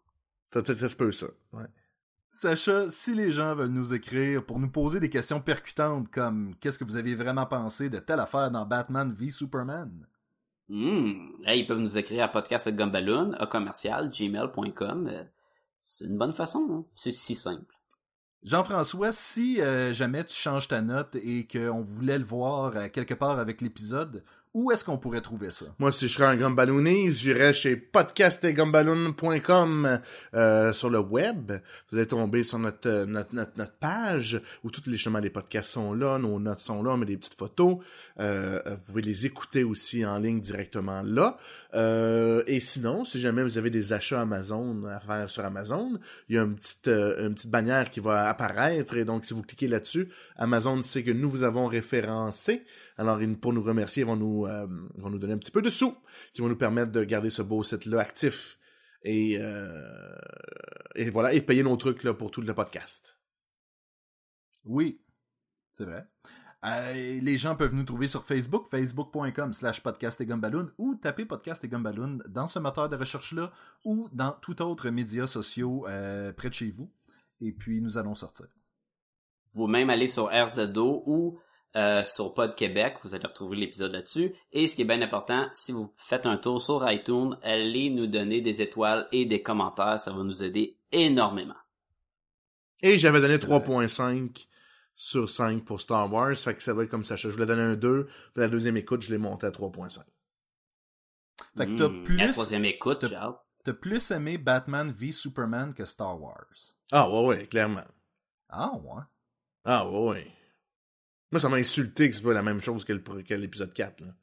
Ça 0.52 0.62
peut-être 0.62 0.78
ça 0.78 0.88
se 0.88 0.96
peut, 0.96 1.11
ça. 1.12 1.26
Ouais. 1.52 1.64
Sacha, 2.37 2.91
si 2.91 3.14
les 3.14 3.30
gens 3.30 3.55
veulent 3.55 3.70
nous 3.70 3.95
écrire 3.95 4.45
pour 4.45 4.59
nous 4.59 4.68
poser 4.68 5.01
des 5.01 5.09
questions 5.09 5.41
percutantes 5.41 6.11
comme 6.11 6.55
qu'est-ce 6.61 6.78
que 6.78 6.84
vous 6.84 6.97
avez 6.97 7.14
vraiment 7.14 7.47
pensé 7.47 7.89
de 7.89 7.99
telle 7.99 8.20
affaire 8.20 8.51
dans 8.51 8.66
Batman 8.66 9.11
v 9.11 9.30
Superman, 9.30 10.07
Hmm. 10.68 11.30
Hey, 11.47 11.61
ils 11.61 11.66
peuvent 11.66 11.78
nous 11.78 11.97
écrire 11.97 12.24
à 12.24 12.28
podcast.gumballoon, 12.28 13.34
à 13.39 13.47
commercial, 13.47 14.11
gmail.com. 14.11 15.09
Euh, 15.09 15.24
C'est 15.80 16.05
une 16.05 16.18
bonne 16.18 16.32
façon, 16.32 16.66
hein. 16.72 16.84
C'est 16.95 17.12
si 17.12 17.37
simple. 17.37 17.72
Jean-François, 18.43 19.12
si 19.12 19.62
euh, 19.62 19.93
jamais 19.93 20.24
tu 20.24 20.34
changes 20.34 20.68
ta 20.68 20.82
note 20.82 21.16
et 21.22 21.47
qu'on 21.47 21.82
voulait 21.82 22.18
le 22.18 22.24
voir 22.24 22.76
euh, 22.76 22.89
quelque 22.89 23.14
part 23.14 23.39
avec 23.39 23.61
l'épisode, 23.62 24.24
où 24.57 24.72
est-ce 24.72 24.84
qu'on 24.86 24.96
pourrait 24.96 25.20
trouver 25.20 25.50
ça? 25.50 25.66
Moi, 25.78 25.92
si 25.92 26.09
je 26.09 26.14
serais 26.14 26.24
un 26.24 26.34
gumballooniste, 26.34 27.18
j'irais 27.18 27.52
chez 27.52 27.76
podcastetgumballoon.com 27.76 30.00
euh, 30.32 30.72
sur 30.72 30.88
le 30.88 30.98
web. 30.98 31.52
Vous 31.90 31.98
allez 31.98 32.07
tomber 32.07 32.42
sur 32.42 32.59
notre, 32.59 32.88
euh, 32.88 33.04
notre, 33.04 33.34
notre, 33.34 33.52
notre 33.59 33.74
page 33.74 34.40
où 34.64 34.70
tous 34.70 34.80
les, 34.86 34.92
justement, 34.92 35.18
les 35.18 35.28
podcasts 35.28 35.72
sont 35.72 35.92
là, 35.92 36.18
nos 36.18 36.40
notes 36.40 36.61
sont 36.61 36.82
là, 36.82 36.92
on 36.92 36.96
met 36.96 37.04
des 37.04 37.18
petites 37.18 37.34
photos. 37.34 37.84
Euh, 38.18 38.59
vous 38.66 38.78
pouvez 38.86 39.02
les 39.02 39.26
écouter 39.26 39.62
aussi 39.62 40.07
en 40.07 40.18
ligne 40.18 40.40
directement 40.40 41.02
là. 41.02 41.36
Euh, 41.74 42.42
et 42.46 42.61
sinon, 42.61 43.04
si 43.04 43.20
jamais 43.20 43.42
vous 43.42 43.59
avez 43.59 43.68
des 43.68 43.92
achats 43.92 44.22
Amazon 44.22 44.84
à 44.84 45.00
faire 45.00 45.28
sur 45.28 45.44
Amazon, 45.44 45.98
il 46.30 46.36
y 46.36 46.38
a 46.38 46.44
une 46.44 46.57
petite, 46.57 46.88
euh, 46.88 47.28
une 47.28 47.34
petite 47.34 47.50
bannière 47.50 47.90
qui 47.90 48.00
va 48.00 48.30
apparaître. 48.30 48.96
Et 48.96 49.04
donc, 49.04 49.26
si 49.26 49.34
vous 49.34 49.42
cliquez 49.42 49.68
là-dessus, 49.68 50.09
Amazon 50.36 50.82
sait 50.82 51.02
que 51.02 51.11
nous 51.11 51.28
vous 51.28 51.42
avons 51.42 51.66
référencé. 51.66 52.64
Alors, 52.99 53.20
ils- 53.22 53.38
pour 53.38 53.53
nous 53.53 53.62
remercier, 53.62 54.03
ils 54.03 54.07
vont 54.07 54.16
nous, 54.16 54.47
euh, 54.47 54.66
ils 54.97 55.03
vont 55.03 55.11
nous 55.11 55.18
donner 55.18 55.34
un 55.34 55.38
petit 55.38 55.51
peu 55.51 55.62
de 55.62 55.70
sous 55.70 55.97
qui 56.32 56.40
vont 56.40 56.49
nous 56.49 56.57
permettre 56.57 56.92
de 56.92 57.05
garder 57.05 57.30
ce 57.30 57.42
beau 57.42 57.62
site-là 57.62 58.01
actif 58.01 58.59
et, 59.03 59.36
euh, 59.40 60.18
et 60.94 61.11
voilà, 61.11 61.32
et 61.34 61.40
payer 61.42 61.62
nos 61.62 61.76
trucs 61.76 62.03
là, 62.05 62.14
pour 62.14 62.30
tout 62.30 62.40
le 62.40 62.55
podcast. 62.55 63.18
Oui, 64.64 65.01
c'est 65.72 65.84
vrai. 65.84 66.07
Euh, 66.64 67.20
les 67.20 67.38
gens 67.38 67.55
peuvent 67.55 67.74
nous 67.74 67.84
trouver 67.84 68.09
sur 68.09 68.24
Facebook, 68.24 68.66
facebook.com 68.68 69.53
slash 69.53 69.82
podcast 69.82 70.20
et 70.20 70.26
gumballoon, 70.26 70.70
ou 70.78 70.94
taper 70.97 71.24
podcast 71.26 71.62
et 71.64 71.68
gumballoon 71.68 72.18
dans 72.28 72.47
ce 72.49 72.59
moteur 72.59 72.88
de 72.88 72.97
recherche-là 72.97 73.53
ou 73.84 74.09
dans 74.12 74.32
tout 74.32 74.61
autre 74.62 74.88
médias 74.90 75.26
sociaux 75.26 75.86
euh, 75.86 76.32
près 76.32 76.49
de 76.49 76.55
chez 76.55 76.70
vous. 76.70 76.90
Et 77.40 77.53
puis, 77.53 77.82
nous 77.82 77.99
allons 77.99 78.14
sortir. 78.14 78.47
Vous 79.55 79.66
même 79.68 79.90
aller 79.90 80.07
sur 80.09 80.24
RZO 80.32 81.05
ou 81.07 81.38
euh, 81.77 82.03
sur 82.03 82.33
Pod 82.35 82.55
Québec. 82.57 82.97
Vous 83.03 83.14
allez 83.14 83.27
retrouver 83.27 83.57
l'épisode 83.57 83.93
là-dessus. 83.93 84.35
Et 84.53 84.66
ce 84.66 84.74
qui 84.74 84.83
est 84.83 84.87
bien 84.87 85.03
important, 85.03 85.49
si 85.55 85.70
vous 85.72 85.93
faites 85.97 86.27
un 86.27 86.37
tour 86.39 86.61
sur 86.61 86.91
iTunes, 86.91 87.37
allez 87.43 87.91
nous 87.91 88.07
donner 88.07 88.41
des 88.41 88.62
étoiles 88.62 89.07
et 89.12 89.27
des 89.27 89.43
commentaires. 89.43 90.01
Ça 90.01 90.12
va 90.12 90.22
nous 90.24 90.43
aider 90.43 90.79
énormément. 90.93 91.55
Et 92.83 92.99
j'avais 92.99 93.20
donné 93.20 93.37
3.5 93.39 94.47
sur 94.95 95.29
5 95.29 95.64
pour 95.64 95.81
Star 95.81 96.11
Wars, 96.12 96.35
fait 96.37 96.55
que 96.55 96.62
ça 96.62 96.72
doit 96.72 96.85
être 96.85 96.91
comme 96.91 97.05
ça. 97.05 97.16
Je 97.16 97.29
voulais 97.29 97.47
donner 97.47 97.62
un 97.62 97.77
2, 97.77 98.05
puis 98.07 98.12
la 98.37 98.49
deuxième 98.49 98.77
écoute, 98.79 99.03
je 99.03 99.11
l'ai 99.11 99.18
monté 99.18 99.47
à 99.47 99.51
3.5. 99.51 100.01
Fait 101.57 101.66
que 101.66 101.77
t'as 101.77 101.89
Hmm, 101.89 102.05
plus- 102.05 102.16
La 102.16 102.33
troisième 102.33 102.64
écoute, 102.64 103.05
t'as- 103.64 103.72
plus 103.74 104.11
aimé 104.11 104.39
Batman 104.39 104.91
v 104.93 105.11
Superman 105.12 105.74
que 105.74 105.85
Star 105.85 106.20
Wars. 106.20 106.47
Ah 106.93 107.11
ouais, 107.11 107.27
ouais, 107.27 107.47
clairement. 107.47 107.85
Ah 108.49 108.72
ouais. 108.74 109.03
Ah 109.64 109.87
ouais, 109.89 110.09
ouais. 110.09 110.33
Moi, 111.33 111.41
ça 111.41 111.49
m'a 111.49 111.57
insulté 111.57 112.09
que 112.09 112.16
c'est 112.16 112.22
pas 112.22 112.33
la 112.35 112.43
même 112.43 112.61
chose 112.61 112.85
que 112.85 112.93
le 112.93 113.01
pr- 113.01 113.24
que 113.24 113.35
l'épisode 113.35 113.72
4. 113.74 114.01
Là. 114.03 114.14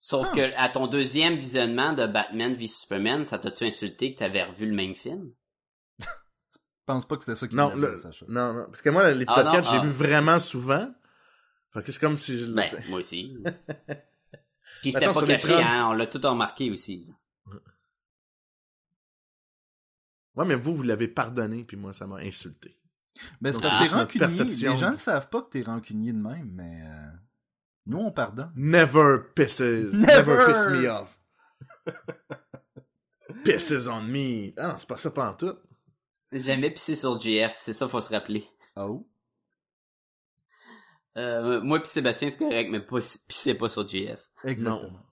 Sauf 0.00 0.26
Ah. 0.30 0.34
que 0.34 0.54
à 0.56 0.68
ton 0.68 0.86
deuxième 0.86 1.36
visionnement 1.36 1.92
de 1.92 2.06
Batman 2.06 2.54
v 2.54 2.66
Superman, 2.68 3.24
ça 3.24 3.38
t'a-tu 3.38 3.64
insulté 3.64 4.14
que 4.14 4.18
t'avais 4.18 4.42
revu 4.42 4.66
le 4.66 4.74
même 4.74 4.94
film? 4.94 5.32
Je 6.00 6.06
pense 6.92 7.06
pas 7.08 7.16
que 7.16 7.22
c'était 7.24 7.34
ça 7.36 7.48
qui 7.48 7.54
Non, 7.54 7.74
le- 7.74 7.96
Sacha. 7.96 8.26
non, 8.28 8.52
non, 8.52 8.64
parce 8.66 8.82
que 8.82 8.90
moi, 8.90 9.10
l'épisode 9.12 9.46
Ah, 9.48 9.50
non, 9.50 9.52
4, 9.52 9.66
je 9.68 9.72
l'ai 9.72 9.78
ah. 9.78 9.84
vu 9.84 9.90
vraiment 9.90 10.38
souvent. 10.40 10.94
Fait 11.72 11.82
que 11.82 11.90
c'est 11.92 12.00
comme 12.00 12.18
si 12.18 12.36
je 12.36 12.50
Ben, 12.52 12.68
l'ai... 12.70 12.88
moi 12.90 12.98
aussi. 12.98 13.34
Puis 14.82 14.92
c'était 14.92 15.06
Attends, 15.06 15.20
pas 15.20 15.26
caché, 15.26 15.48
30 15.48 15.62
hein, 15.62 15.86
on 15.88 15.92
l'a 15.94 16.06
tout 16.06 16.20
remarqué 16.22 16.70
aussi. 16.70 17.10
Ouais, 20.34 20.44
mais 20.44 20.56
vous, 20.56 20.74
vous 20.74 20.82
l'avez 20.82 21.08
pardonné, 21.08 21.64
puis 21.64 21.76
moi, 21.78 21.92
ça 21.94 22.06
m'a 22.06 22.16
insulté. 22.16 22.76
Ben, 23.40 23.52
c'est 23.52 23.62
parce 23.62 23.74
que 23.78 23.88
t'es 23.88 23.96
rancunier. 23.96 24.18
perception. 24.18 24.72
Les 24.72 24.76
gens 24.78 24.90
ne 24.90 24.96
savent 24.96 25.28
pas 25.28 25.42
que 25.42 25.50
t'es 25.50 25.62
rancunier 25.62 26.12
de 26.12 26.18
même, 26.18 26.50
mais 26.52 26.82
euh, 26.82 27.10
nous, 27.86 27.98
on 27.98 28.10
pardonne. 28.10 28.52
Never 28.56 29.18
pisses... 29.34 29.60
Never. 29.60 29.92
Never, 30.06 30.46
piss 30.46 30.66
me 30.66 30.88
off. 30.88 31.18
pisses 33.44 33.88
on 33.88 34.02
me. 34.02 34.52
Ah 34.58 34.68
non, 34.68 34.74
c'est 34.78 34.88
pas 34.88 34.96
ça 34.96 35.10
pantoute. 35.10 35.60
Jamais 36.32 36.70
pissé 36.70 36.96
sur 36.96 37.18
GF, 37.18 37.54
c'est 37.56 37.72
ça, 37.72 37.86
faut 37.86 38.00
se 38.00 38.08
rappeler. 38.12 38.48
Oh. 38.76 39.06
Euh, 41.16 41.60
moi 41.60 41.80
pis 41.80 41.88
Sébastien, 41.88 42.28
c'est 42.28 42.38
correct, 42.38 42.70
mais 42.70 42.80
pas, 42.80 42.98
pissez 43.28 43.54
pas 43.54 43.68
sur 43.68 43.86
GF. 43.86 44.20
Exactement. 44.42 45.06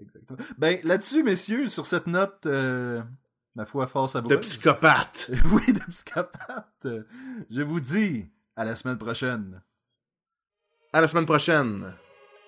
Exactement. 0.00 0.38
Ben, 0.58 0.80
là-dessus, 0.82 1.22
messieurs, 1.22 1.68
sur 1.68 1.86
cette 1.86 2.06
note, 2.06 2.46
euh, 2.46 3.02
ma 3.58 3.64
foi, 3.66 3.88
fort 3.88 4.04
De 4.06 4.10
savoureuse. 4.12 4.38
psychopathe. 4.38 5.30
oui, 5.52 5.72
de 5.72 5.80
psychopathe. 5.90 6.86
Je 7.50 7.62
vous 7.62 7.80
dis 7.80 8.30
à 8.54 8.64
la 8.64 8.76
semaine 8.76 8.96
prochaine. 8.98 9.60
À 10.92 11.00
la 11.00 11.08
semaine 11.08 11.26
prochaine. 11.26 11.84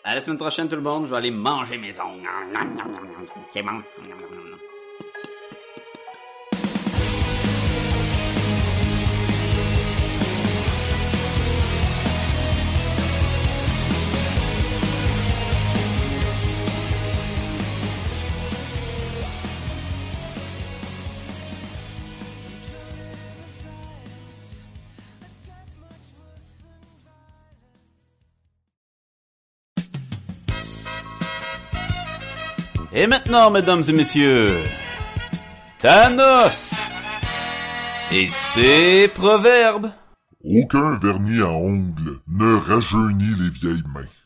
À 0.04 0.14
la 0.14 0.20
semaine 0.20 0.38
prochaine, 0.38 0.68
tout 0.68 0.76
le 0.76 0.82
monde, 0.82 1.06
je 1.06 1.10
vais 1.10 1.16
aller 1.16 1.30
manger 1.32 1.78
mes 1.78 1.98
ongles. 2.00 2.28
C'est 3.52 3.62
bon. 3.62 3.82
Et 33.00 33.06
maintenant, 33.06 33.50
mesdames 33.50 33.82
et 33.88 33.92
messieurs, 33.92 34.58
Thanos 35.78 36.74
et 38.12 38.28
ses 38.28 39.08
proverbes. 39.08 39.90
Aucun 40.44 40.98
vernis 40.98 41.40
à 41.40 41.48
ongles 41.48 42.20
ne 42.28 42.56
rajeunit 42.56 43.34
les 43.40 43.48
vieilles 43.48 43.82
mains. 43.94 44.19